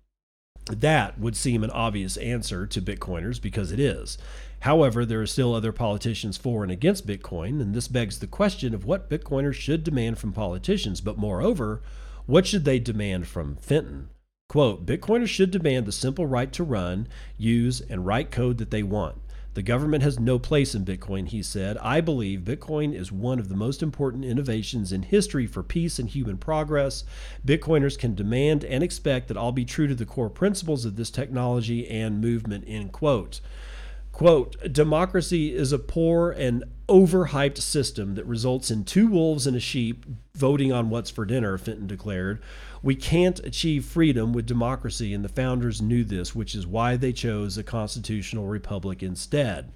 That 0.69 1.17
would 1.17 1.37
seem 1.37 1.63
an 1.63 1.71
obvious 1.71 2.17
answer 2.17 2.67
to 2.67 2.81
Bitcoiners 2.81 3.41
because 3.41 3.71
it 3.71 3.79
is. 3.79 4.17
However, 4.61 5.05
there 5.05 5.21
are 5.21 5.27
still 5.27 5.53
other 5.53 5.71
politicians 5.71 6.35
for 6.37 6.61
and 6.63 6.71
against 6.71 7.07
Bitcoin, 7.07 7.61
and 7.61 7.73
this 7.73 7.87
begs 7.87 8.19
the 8.19 8.27
question 8.27 8.73
of 8.73 8.83
what 8.83 9.09
Bitcoiners 9.09 9.53
should 9.53 9.85
demand 9.85 10.17
from 10.17 10.33
politicians. 10.33 10.99
But 10.99 11.17
moreover, 11.17 11.81
what 12.27 12.45
should 12.45 12.65
they 12.65 12.77
demand 12.77 13.25
from 13.27 13.55
Fenton? 13.55 14.09
Quote 14.49 14.85
Bitcoiners 14.85 15.27
should 15.27 15.49
demand 15.49 15.85
the 15.85 15.91
simple 15.91 16.25
right 16.25 16.51
to 16.53 16.63
run, 16.63 17.07
use, 17.37 17.81
and 17.81 18.05
write 18.05 18.31
code 18.31 18.57
that 18.59 18.69
they 18.69 18.83
want. 18.83 19.17
The 19.53 19.63
government 19.63 20.03
has 20.03 20.19
no 20.19 20.37
place 20.37 20.75
in 20.75 20.85
Bitcoin, 20.85 21.29
he 21.29 21.41
said. 21.41 21.77
I 21.79 21.99
believe 21.99 22.41
Bitcoin 22.41 22.93
is 22.93 23.11
one 23.11 23.39
of 23.39 23.49
the 23.49 23.55
most 23.55 23.81
important 23.81 24.23
innovations 24.23 24.91
in 24.91 25.01
history 25.01 25.47
for 25.47 25.63
peace 25.63 25.97
and 25.97 26.07
human 26.07 26.37
progress. 26.37 27.03
Bitcoiners 27.45 27.97
can 27.97 28.13
demand 28.13 28.63
and 28.63 28.83
expect 28.83 29.29
that 29.29 29.37
I'll 29.37 29.51
be 29.51 29.65
true 29.65 29.87
to 29.87 29.95
the 29.95 30.05
core 30.05 30.29
principles 30.29 30.85
of 30.85 30.95
this 30.95 31.09
technology 31.09 31.87
and 31.87 32.21
movement, 32.21 32.65
end 32.67 32.91
quote. 32.91 33.41
Quote, 34.17 34.73
democracy 34.73 35.53
is 35.53 35.71
a 35.71 35.77
poor 35.77 36.31
and 36.31 36.63
overhyped 36.89 37.59
system 37.59 38.15
that 38.15 38.25
results 38.25 38.71
in 38.71 38.83
two 38.83 39.05
wolves 39.05 39.45
and 39.45 39.55
a 39.55 39.59
sheep 39.59 40.07
voting 40.33 40.73
on 40.73 40.89
what's 40.89 41.11
for 41.11 41.23
dinner, 41.23 41.55
Fenton 41.59 41.85
declared. 41.85 42.41
We 42.81 42.95
can't 42.95 43.39
achieve 43.41 43.85
freedom 43.85 44.33
with 44.33 44.47
democracy, 44.47 45.13
and 45.13 45.23
the 45.23 45.29
founders 45.29 45.83
knew 45.83 46.03
this, 46.03 46.33
which 46.33 46.55
is 46.55 46.65
why 46.65 46.97
they 46.97 47.13
chose 47.13 47.59
a 47.59 47.63
constitutional 47.63 48.47
republic 48.47 49.03
instead. 49.03 49.71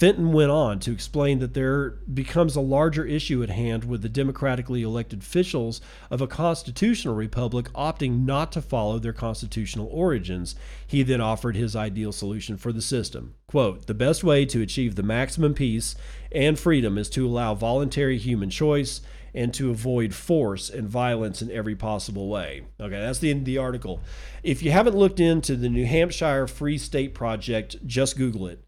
Fenton 0.00 0.32
went 0.32 0.50
on 0.50 0.78
to 0.78 0.92
explain 0.92 1.40
that 1.40 1.52
there 1.52 1.90
becomes 1.90 2.56
a 2.56 2.60
larger 2.62 3.04
issue 3.04 3.42
at 3.42 3.50
hand 3.50 3.84
with 3.84 4.00
the 4.00 4.08
democratically 4.08 4.80
elected 4.80 5.20
officials 5.20 5.82
of 6.10 6.22
a 6.22 6.26
constitutional 6.26 7.14
republic 7.14 7.70
opting 7.74 8.24
not 8.24 8.50
to 8.50 8.62
follow 8.62 8.98
their 8.98 9.12
constitutional 9.12 9.90
origins. 9.92 10.54
He 10.86 11.02
then 11.02 11.20
offered 11.20 11.54
his 11.54 11.76
ideal 11.76 12.12
solution 12.12 12.56
for 12.56 12.72
the 12.72 12.80
system. 12.80 13.34
Quote, 13.46 13.88
the 13.88 13.92
best 13.92 14.24
way 14.24 14.46
to 14.46 14.62
achieve 14.62 14.94
the 14.94 15.02
maximum 15.02 15.52
peace 15.52 15.96
and 16.32 16.58
freedom 16.58 16.96
is 16.96 17.10
to 17.10 17.26
allow 17.26 17.54
voluntary 17.54 18.16
human 18.16 18.48
choice 18.48 19.02
and 19.34 19.52
to 19.52 19.68
avoid 19.68 20.14
force 20.14 20.70
and 20.70 20.88
violence 20.88 21.42
in 21.42 21.50
every 21.50 21.76
possible 21.76 22.30
way. 22.30 22.62
Okay, 22.80 22.98
that's 22.98 23.18
the 23.18 23.28
end 23.28 23.40
of 23.40 23.44
the 23.44 23.58
article. 23.58 24.00
If 24.42 24.62
you 24.62 24.70
haven't 24.70 24.96
looked 24.96 25.20
into 25.20 25.56
the 25.56 25.68
New 25.68 25.84
Hampshire 25.84 26.46
Free 26.46 26.78
State 26.78 27.12
Project, 27.12 27.86
just 27.86 28.16
Google 28.16 28.46
it 28.46 28.64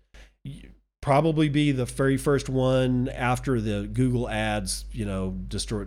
probably 1.02 1.48
be 1.48 1.72
the 1.72 1.84
very 1.84 2.16
first 2.16 2.48
one 2.48 3.08
after 3.08 3.60
the 3.60 3.88
Google 3.92 4.30
ads, 4.30 4.86
you 4.92 5.04
know, 5.04 5.36
destroy, 5.48 5.84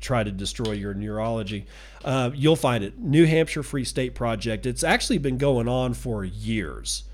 try 0.00 0.24
to 0.24 0.32
destroy 0.32 0.72
your 0.72 0.94
neurology. 0.94 1.66
Uh, 2.02 2.30
you'll 2.34 2.56
find 2.56 2.82
it. 2.82 2.98
New 2.98 3.26
Hampshire 3.26 3.62
Free 3.62 3.84
State 3.84 4.14
Project. 4.14 4.64
It's 4.64 4.82
actually 4.82 5.18
been 5.18 5.36
going 5.36 5.68
on 5.68 5.92
for 5.92 6.24
years. 6.24 7.04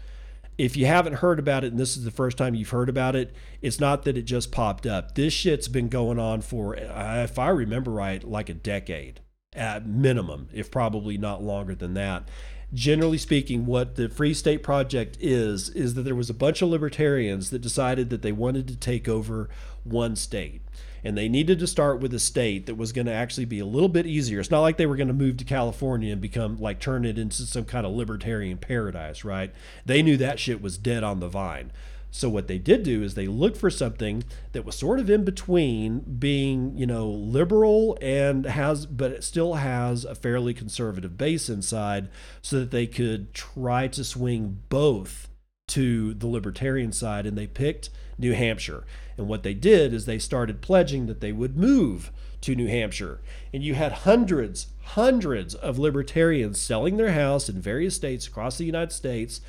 If 0.58 0.76
you 0.76 0.86
haven't 0.86 1.14
heard 1.14 1.40
about 1.40 1.64
it 1.64 1.72
and 1.72 1.80
this 1.80 1.96
is 1.96 2.04
the 2.04 2.10
first 2.12 2.38
time 2.38 2.54
you've 2.54 2.70
heard 2.70 2.88
about 2.88 3.16
it, 3.16 3.34
it's 3.60 3.80
not 3.80 4.04
that 4.04 4.16
it 4.16 4.22
just 4.22 4.52
popped 4.52 4.86
up. 4.86 5.16
This 5.16 5.32
shit's 5.32 5.68
been 5.68 5.88
going 5.88 6.20
on 6.20 6.42
for, 6.42 6.76
if 6.76 7.38
I 7.38 7.48
remember 7.48 7.90
right, 7.90 8.22
like 8.22 8.48
a 8.48 8.54
decade 8.54 9.22
at 9.54 9.84
minimum, 9.86 10.48
if 10.52 10.70
probably 10.70 11.18
not 11.18 11.42
longer 11.42 11.74
than 11.74 11.94
that 11.94 12.28
generally 12.72 13.18
speaking, 13.18 13.66
what 13.66 13.96
the 13.96 14.08
Free 14.08 14.34
State 14.34 14.62
Project 14.62 15.16
is, 15.20 15.68
is 15.70 15.94
that 15.94 16.02
there 16.02 16.14
was 16.14 16.30
a 16.30 16.34
bunch 16.34 16.62
of 16.62 16.68
libertarians 16.68 17.50
that 17.50 17.60
decided 17.60 18.10
that 18.10 18.22
they 18.22 18.32
wanted 18.32 18.68
to 18.68 18.76
take 18.76 19.08
over 19.08 19.48
one 19.84 20.16
state. 20.16 20.62
And 21.02 21.16
they 21.16 21.28
needed 21.28 21.58
to 21.60 21.66
start 21.66 22.00
with 22.00 22.12
a 22.12 22.18
state 22.18 22.66
that 22.66 22.74
was 22.74 22.92
going 22.92 23.06
to 23.06 23.12
actually 23.12 23.46
be 23.46 23.58
a 23.58 23.64
little 23.64 23.88
bit 23.88 24.06
easier. 24.06 24.38
It's 24.38 24.50
not 24.50 24.60
like 24.60 24.76
they 24.76 24.86
were 24.86 24.96
going 24.96 25.08
to 25.08 25.14
move 25.14 25.38
to 25.38 25.44
California 25.44 26.12
and 26.12 26.20
become 26.20 26.58
like 26.58 26.78
turn 26.78 27.06
it 27.06 27.18
into 27.18 27.42
some 27.44 27.64
kind 27.64 27.86
of 27.86 27.92
libertarian 27.92 28.58
paradise, 28.58 29.24
right? 29.24 29.52
They 29.86 30.02
knew 30.02 30.18
that 30.18 30.38
shit 30.38 30.60
was 30.60 30.76
dead 30.76 31.02
on 31.02 31.20
the 31.20 31.28
vine. 31.28 31.72
So 32.10 32.28
what 32.28 32.48
they 32.48 32.58
did 32.58 32.82
do 32.82 33.02
is 33.02 33.14
they 33.14 33.28
looked 33.28 33.56
for 33.56 33.70
something 33.70 34.24
that 34.52 34.64
was 34.64 34.74
sort 34.74 34.98
of 34.98 35.08
in 35.08 35.24
between 35.24 36.00
being, 36.18 36.76
you 36.76 36.86
know, 36.86 37.08
liberal 37.08 37.96
and 38.00 38.44
has 38.46 38.86
but 38.86 39.12
it 39.12 39.24
still 39.24 39.54
has 39.54 40.04
a 40.04 40.14
fairly 40.14 40.52
conservative 40.52 41.16
base 41.16 41.48
inside 41.48 42.08
so 42.42 42.58
that 42.58 42.72
they 42.72 42.86
could 42.86 43.32
try 43.32 43.86
to 43.88 44.02
swing 44.02 44.60
both 44.68 45.28
to 45.68 46.14
the 46.14 46.26
libertarian 46.26 46.90
side 46.90 47.26
and 47.26 47.38
they 47.38 47.46
picked 47.46 47.90
New 48.18 48.32
Hampshire. 48.32 48.84
And 49.16 49.28
what 49.28 49.44
they 49.44 49.54
did 49.54 49.94
is 49.94 50.04
they 50.04 50.18
started 50.18 50.60
pledging 50.60 51.06
that 51.06 51.20
they 51.20 51.32
would 51.32 51.56
move 51.56 52.10
to 52.40 52.56
New 52.56 52.66
Hampshire. 52.66 53.20
And 53.52 53.62
you 53.62 53.74
had 53.74 53.92
hundreds, 53.92 54.68
hundreds 54.82 55.54
of 55.54 55.78
libertarians 55.78 56.60
selling 56.60 56.96
their 56.96 57.12
house 57.12 57.48
in 57.48 57.60
various 57.60 57.94
states 57.94 58.26
across 58.26 58.58
the 58.58 58.64
United 58.64 58.92
States, 58.92 59.40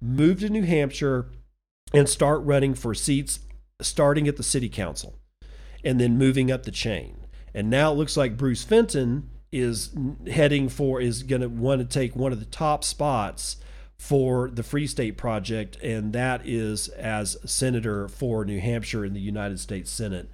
moved 0.00 0.40
to 0.40 0.48
New 0.48 0.62
Hampshire 0.62 1.26
and 1.92 2.08
start 2.08 2.42
running 2.42 2.74
for 2.74 2.94
seats 2.94 3.40
starting 3.80 4.28
at 4.28 4.36
the 4.36 4.42
city 4.42 4.68
council 4.68 5.18
and 5.84 6.00
then 6.00 6.18
moving 6.18 6.50
up 6.50 6.62
the 6.62 6.70
chain. 6.70 7.26
And 7.52 7.70
now 7.70 7.92
it 7.92 7.96
looks 7.96 8.16
like 8.16 8.36
Bruce 8.36 8.64
Fenton 8.64 9.30
is 9.52 9.90
heading 10.28 10.68
for 10.68 11.00
is 11.00 11.22
going 11.22 11.42
to 11.42 11.48
want 11.48 11.80
to 11.80 11.86
take 11.86 12.16
one 12.16 12.32
of 12.32 12.40
the 12.40 12.46
top 12.46 12.82
spots 12.82 13.56
for 13.96 14.50
the 14.50 14.64
Free 14.64 14.88
State 14.88 15.16
Project, 15.16 15.76
and 15.76 16.12
that 16.12 16.42
is 16.44 16.88
as 16.88 17.36
senator 17.44 18.08
for 18.08 18.44
New 18.44 18.60
Hampshire 18.60 19.04
in 19.04 19.14
the 19.14 19.20
United 19.20 19.60
States 19.60 19.90
Senate. 19.90 20.28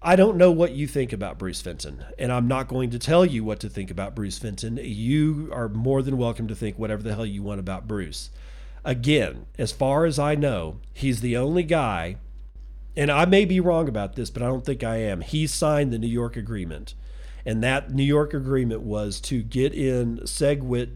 I 0.00 0.16
don't 0.16 0.38
know 0.38 0.50
what 0.50 0.72
you 0.72 0.86
think 0.86 1.12
about 1.12 1.38
Bruce 1.38 1.60
Fenton, 1.60 2.04
and 2.18 2.32
I'm 2.32 2.48
not 2.48 2.68
going 2.68 2.90
to 2.90 2.98
tell 2.98 3.26
you 3.26 3.44
what 3.44 3.60
to 3.60 3.68
think 3.68 3.90
about 3.90 4.16
Bruce 4.16 4.38
Fenton. 4.38 4.80
You 4.82 5.50
are 5.52 5.68
more 5.68 6.02
than 6.02 6.16
welcome 6.16 6.48
to 6.48 6.56
think 6.56 6.78
whatever 6.78 7.02
the 7.02 7.14
hell 7.14 7.26
you 7.26 7.42
want 7.42 7.60
about 7.60 7.86
Bruce. 7.86 8.30
Again, 8.84 9.46
as 9.58 9.70
far 9.70 10.04
as 10.04 10.18
I 10.18 10.34
know, 10.34 10.80
he's 10.92 11.20
the 11.20 11.36
only 11.36 11.62
guy, 11.62 12.16
and 12.96 13.10
I 13.10 13.24
may 13.26 13.44
be 13.44 13.60
wrong 13.60 13.88
about 13.88 14.16
this, 14.16 14.28
but 14.28 14.42
I 14.42 14.46
don't 14.46 14.64
think 14.64 14.82
I 14.82 14.96
am. 14.96 15.20
He 15.20 15.46
signed 15.46 15.92
the 15.92 15.98
New 15.98 16.08
York 16.08 16.36
Agreement, 16.36 16.94
and 17.46 17.62
that 17.62 17.92
New 17.92 18.02
York 18.02 18.34
Agreement 18.34 18.80
was 18.80 19.20
to 19.22 19.42
get 19.42 19.72
in 19.72 20.18
SegWit, 20.20 20.90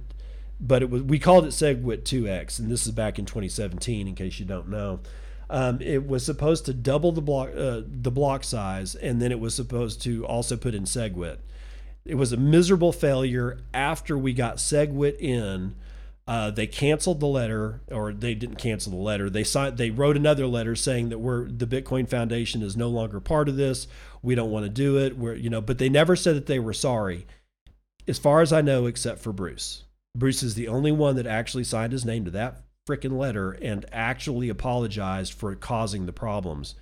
but 0.60 0.82
it 0.82 0.90
was 0.90 1.02
we 1.02 1.18
called 1.20 1.44
it 1.44 1.50
SegWit 1.50 2.02
2x, 2.02 2.58
and 2.58 2.70
this 2.70 2.86
is 2.86 2.92
back 2.92 3.20
in 3.20 3.24
2017, 3.24 4.08
in 4.08 4.14
case 4.14 4.40
you 4.40 4.46
don't 4.46 4.68
know. 4.68 5.00
Um, 5.48 5.80
it 5.80 6.08
was 6.08 6.24
supposed 6.24 6.66
to 6.66 6.74
double 6.74 7.12
the 7.12 7.22
block 7.22 7.50
uh, 7.56 7.82
the 7.86 8.10
block 8.10 8.42
size, 8.42 8.96
and 8.96 9.22
then 9.22 9.30
it 9.30 9.38
was 9.38 9.54
supposed 9.54 10.02
to 10.02 10.26
also 10.26 10.56
put 10.56 10.74
in 10.74 10.84
SegWit. 10.84 11.36
It 12.04 12.16
was 12.16 12.32
a 12.32 12.36
miserable 12.36 12.92
failure 12.92 13.58
after 13.72 14.18
we 14.18 14.32
got 14.32 14.56
SegWit 14.56 15.18
in 15.20 15.76
uh, 16.28 16.50
they 16.50 16.66
canceled 16.66 17.20
the 17.20 17.26
letter, 17.26 17.82
or 17.90 18.12
they 18.12 18.34
didn't 18.34 18.56
cancel 18.56 18.90
the 18.92 18.98
letter. 18.98 19.30
They 19.30 19.44
signed. 19.44 19.76
They 19.76 19.90
wrote 19.90 20.16
another 20.16 20.46
letter 20.46 20.74
saying 20.74 21.10
that 21.10 21.18
we're 21.18 21.48
the 21.48 21.66
Bitcoin 21.66 22.08
Foundation 22.08 22.62
is 22.62 22.76
no 22.76 22.88
longer 22.88 23.20
part 23.20 23.48
of 23.48 23.56
this. 23.56 23.86
We 24.22 24.34
don't 24.34 24.50
want 24.50 24.64
to 24.64 24.70
do 24.70 24.98
it. 24.98 25.16
We're 25.16 25.34
you 25.34 25.50
know, 25.50 25.60
but 25.60 25.78
they 25.78 25.88
never 25.88 26.16
said 26.16 26.34
that 26.34 26.46
they 26.46 26.58
were 26.58 26.72
sorry, 26.72 27.26
as 28.08 28.18
far 28.18 28.40
as 28.40 28.52
I 28.52 28.60
know, 28.60 28.86
except 28.86 29.20
for 29.20 29.32
Bruce. 29.32 29.84
Bruce 30.16 30.42
is 30.42 30.54
the 30.54 30.68
only 30.68 30.90
one 30.90 31.14
that 31.16 31.26
actually 31.26 31.64
signed 31.64 31.92
his 31.92 32.04
name 32.04 32.24
to 32.24 32.30
that 32.32 32.62
freaking 32.88 33.18
letter 33.18 33.52
and 33.62 33.84
actually 33.92 34.48
apologized 34.48 35.32
for 35.32 35.54
causing 35.54 36.06
the 36.06 36.12
problems. 36.12 36.74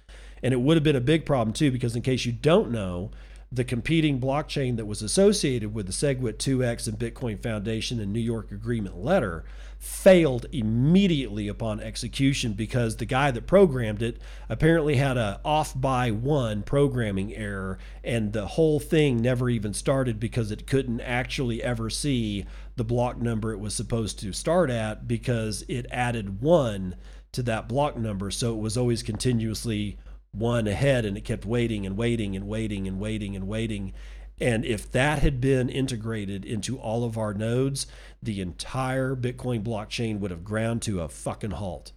And 0.43 0.53
it 0.53 0.61
would 0.61 0.77
have 0.77 0.85
been 0.85 0.97
a 0.97 1.01
big 1.01 1.25
problem 1.25 1.53
too, 1.53 1.71
because 1.71 1.97
in 1.97 2.03
case 2.03 2.25
you 2.25 2.33
don't 2.33 2.71
know, 2.71 3.11
the 3.55 3.65
competing 3.65 4.21
blockchain 4.21 4.77
that 4.77 4.87
was 4.87 5.01
associated 5.01 5.73
with 5.73 5.87
the 5.87 5.93
SegWit 5.93 6.39
2x 6.39 6.89
and 6.89 6.99
Bitcoin 6.99 7.41
Foundation 7.41 8.01
and 8.01 8.13
New 8.13 8.21
York 8.21 8.51
Agreement 8.51 8.97
letter 8.97 9.45
failed 9.79 10.47
immediately 10.51 11.47
upon 11.47 11.79
execution 11.79 12.55
because 12.55 12.97
the 12.97 13.05
guy 13.05 13.31
that 13.31 13.47
programmed 13.47 14.03
it 14.03 14.19
apparently 14.49 14.97
had 14.97 15.17
a 15.17 15.41
off 15.45 15.79
by 15.79 16.11
one 16.11 16.63
programming 16.63 17.35
error 17.35 17.79
and 18.03 18.33
the 18.33 18.47
whole 18.47 18.81
thing 18.81 19.21
never 19.21 19.49
even 19.51 19.75
started 19.75 20.19
because 20.19 20.51
it 20.51 20.67
couldn't 20.67 21.01
actually 21.03 21.63
ever 21.63 21.91
see 21.91 22.47
the 22.77 22.85
block 22.85 23.21
number 23.21 23.53
it 23.53 23.61
was 23.61 23.75
supposed 23.75 24.19
to 24.19 24.33
start 24.33 24.71
at 24.71 25.07
because 25.07 25.65
it 25.69 25.87
added 25.91 26.41
one 26.41 26.97
to 27.31 27.43
that 27.43 27.69
block 27.69 27.97
number. 27.97 28.31
So 28.31 28.55
it 28.55 28.61
was 28.61 28.77
always 28.77 29.03
continuously 29.03 29.99
one 30.35 30.67
ahead 30.67 31.05
and 31.05 31.17
it 31.17 31.25
kept 31.25 31.45
waiting 31.45 31.87
and 31.87 31.97
waiting 31.97 32.35
and 32.37 32.47
waiting 32.47 32.87
and 32.89 32.99
waiting 32.99 33.37
and 33.37 33.47
waiting. 33.47 33.93
And 34.41 34.65
if 34.65 34.91
that 34.93 35.21
had 35.21 35.41
been 35.41 35.69
integrated 35.69 36.45
into 36.45 36.79
all 36.79 37.05
of 37.05 37.17
our 37.17 37.35
nodes, 37.35 37.87
the 38.23 38.41
entire 38.41 39.15
Bitcoin 39.15 39.63
blockchain 39.63 40.19
would 40.19 40.31
have 40.31 40.45
ground 40.45 40.83
to 40.83 41.01
a 41.01 41.09
fucking 41.09 41.53
halt. 41.53 41.93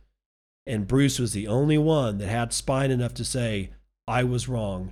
And 0.66 0.88
Bruce 0.88 1.18
was 1.18 1.34
the 1.34 1.48
only 1.48 1.78
one 1.78 2.18
that 2.20 2.28
had 2.28 2.54
spine 2.54 2.92
enough 2.92 3.14
to 3.16 3.26
say, 3.26 3.72
I 4.08 4.24
was 4.24 4.48
wrong. 4.48 4.92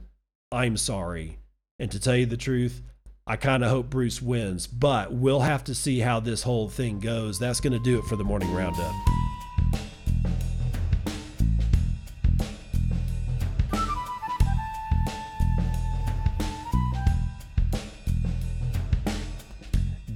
I'm 0.52 0.78
sorry. 0.78 1.38
And 1.78 1.92
to 1.92 2.00
tell 2.00 2.16
you 2.16 2.26
the 2.26 2.38
truth, 2.38 2.82
I 3.28 3.36
kind 3.36 3.64
of 3.64 3.70
hope 3.70 3.90
Bruce 3.90 4.22
wins, 4.22 4.68
but 4.68 5.12
we'll 5.12 5.42
have 5.42 5.64
to 5.66 5.76
see 5.76 6.00
how 6.00 6.20
this 6.20 6.44
whole 6.44 6.70
thing 6.70 7.00
goes. 7.00 7.40
That's 7.40 7.60
going 7.60 7.74
to 7.74 7.80
do 7.80 8.00
it 8.00 8.06
for 8.06 8.16
the 8.16 8.24
morning 8.24 8.54
roundup. 8.54 8.94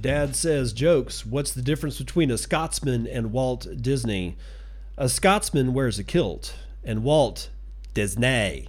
Dad 0.00 0.34
says 0.34 0.72
jokes. 0.72 1.26
What's 1.26 1.52
the 1.52 1.62
difference 1.62 1.98
between 1.98 2.30
a 2.30 2.38
Scotsman 2.38 3.06
and 3.06 3.32
Walt 3.32 3.66
Disney? 3.80 4.36
A 4.96 5.08
Scotsman 5.08 5.74
wears 5.74 5.98
a 5.98 6.04
kilt, 6.04 6.54
and 6.82 7.02
Walt 7.04 7.50
Disney. 7.92 8.68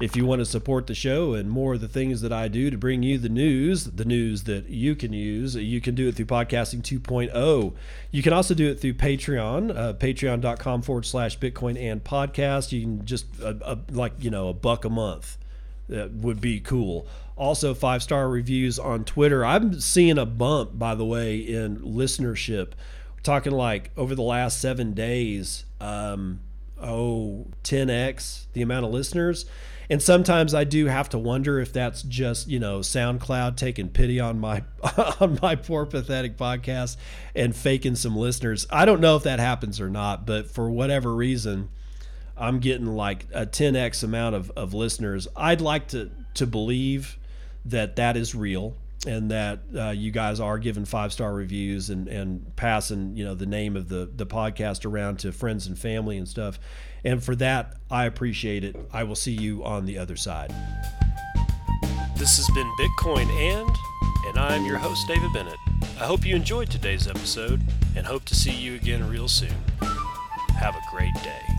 If 0.00 0.16
you 0.16 0.26
want 0.26 0.40
to 0.40 0.46
support 0.46 0.88
the 0.88 0.96
show 0.96 1.34
and 1.34 1.48
more 1.48 1.74
of 1.74 1.80
the 1.80 1.86
things 1.86 2.22
that 2.22 2.32
I 2.32 2.48
do 2.48 2.70
to 2.70 2.76
bring 2.76 3.04
you 3.04 3.18
the 3.18 3.28
news, 3.28 3.84
the 3.84 4.04
news 4.04 4.42
that 4.44 4.68
you 4.68 4.96
can 4.96 5.12
use, 5.12 5.54
you 5.54 5.80
can 5.80 5.94
do 5.94 6.08
it 6.08 6.16
through 6.16 6.26
Podcasting 6.26 6.82
2.0. 6.82 7.74
You 8.10 8.22
can 8.22 8.32
also 8.32 8.52
do 8.54 8.68
it 8.68 8.80
through 8.80 8.94
Patreon, 8.94 9.76
uh, 9.76 9.92
patreon.com 9.92 10.82
forward 10.82 11.06
slash 11.06 11.38
Bitcoin 11.38 11.80
and 11.80 12.02
podcast. 12.02 12.72
You 12.72 12.80
can 12.80 13.06
just, 13.06 13.26
uh, 13.40 13.54
uh, 13.64 13.76
like, 13.92 14.14
you 14.18 14.30
know, 14.30 14.48
a 14.48 14.52
buck 14.52 14.84
a 14.84 14.90
month. 14.90 15.38
That 15.92 16.12
would 16.12 16.40
be 16.40 16.60
cool. 16.60 17.06
Also, 17.36 17.74
five 17.74 18.02
star 18.02 18.28
reviews 18.28 18.78
on 18.78 19.04
Twitter. 19.04 19.44
I'm 19.44 19.80
seeing 19.80 20.18
a 20.18 20.26
bump, 20.26 20.78
by 20.78 20.94
the 20.94 21.04
way, 21.04 21.36
in 21.38 21.78
listenership. 21.78 22.72
We're 23.14 23.22
talking 23.22 23.52
like 23.52 23.90
over 23.96 24.14
the 24.14 24.22
last 24.22 24.60
seven 24.60 24.94
days, 24.94 25.64
um, 25.80 26.40
oh, 26.80 27.46
10x 27.64 28.46
the 28.52 28.62
amount 28.62 28.84
of 28.84 28.92
listeners 28.92 29.46
and 29.92 30.00
sometimes 30.00 30.54
I 30.54 30.64
do 30.64 30.86
have 30.86 31.10
to 31.10 31.18
wonder 31.18 31.60
if 31.60 31.70
that's 31.72 32.02
just 32.02 32.48
you 32.48 32.58
know 32.58 32.78
SoundCloud 32.78 33.56
taking 33.56 33.90
pity 33.90 34.20
on 34.20 34.38
my 34.40 34.62
on 35.20 35.38
my 35.42 35.54
poor 35.54 35.84
pathetic 35.84 36.38
podcast 36.38 36.96
and 37.34 37.54
faking 37.54 37.96
some 37.96 38.16
listeners. 38.16 38.66
I 38.70 38.86
don't 38.86 39.02
know 39.02 39.16
if 39.16 39.24
that 39.24 39.38
happens 39.38 39.82
or 39.82 39.90
not, 39.90 40.26
but 40.26 40.50
for 40.50 40.70
whatever 40.70 41.14
reason, 41.14 41.68
I'm 42.36 42.58
getting 42.60 42.86
like 42.86 43.26
a 43.32 43.46
10x 43.46 44.02
amount 44.02 44.34
of, 44.34 44.50
of 44.56 44.74
listeners. 44.74 45.28
I'd 45.36 45.60
like 45.60 45.88
to 45.88 46.10
to 46.34 46.46
believe 46.46 47.18
that 47.66 47.96
that 47.96 48.16
is 48.16 48.34
real 48.34 48.74
and 49.06 49.30
that 49.30 49.60
uh, 49.76 49.90
you 49.90 50.10
guys 50.10 50.40
are 50.40 50.58
giving 50.58 50.84
five 50.84 51.12
star 51.12 51.32
reviews 51.32 51.90
and, 51.90 52.08
and 52.08 52.54
passing 52.56 53.16
you 53.16 53.24
know 53.24 53.34
the 53.34 53.46
name 53.46 53.76
of 53.76 53.88
the 53.88 54.10
the 54.14 54.26
podcast 54.26 54.86
around 54.86 55.18
to 55.18 55.32
friends 55.32 55.66
and 55.66 55.78
family 55.78 56.16
and 56.16 56.28
stuff. 56.28 56.58
And 57.04 57.22
for 57.22 57.34
that 57.36 57.76
i 57.90 58.06
appreciate 58.06 58.64
it. 58.64 58.76
I 58.92 59.04
will 59.04 59.16
see 59.16 59.32
you 59.32 59.64
on 59.64 59.86
the 59.86 59.98
other 59.98 60.16
side. 60.16 60.54
This 62.16 62.36
has 62.36 62.48
been 62.54 62.70
bitcoin 62.78 63.26
and 63.26 63.70
and 64.28 64.38
i'm 64.38 64.64
your 64.64 64.78
host 64.78 65.06
david 65.08 65.32
bennett. 65.32 65.56
I 66.00 66.04
hope 66.04 66.24
you 66.24 66.36
enjoyed 66.36 66.70
today's 66.70 67.08
episode 67.08 67.60
and 67.96 68.06
hope 68.06 68.24
to 68.26 68.34
see 68.34 68.52
you 68.52 68.76
again 68.76 69.08
real 69.08 69.28
soon. 69.28 69.54
Have 70.58 70.76
a 70.76 70.80
great 70.90 71.14
day 71.24 71.51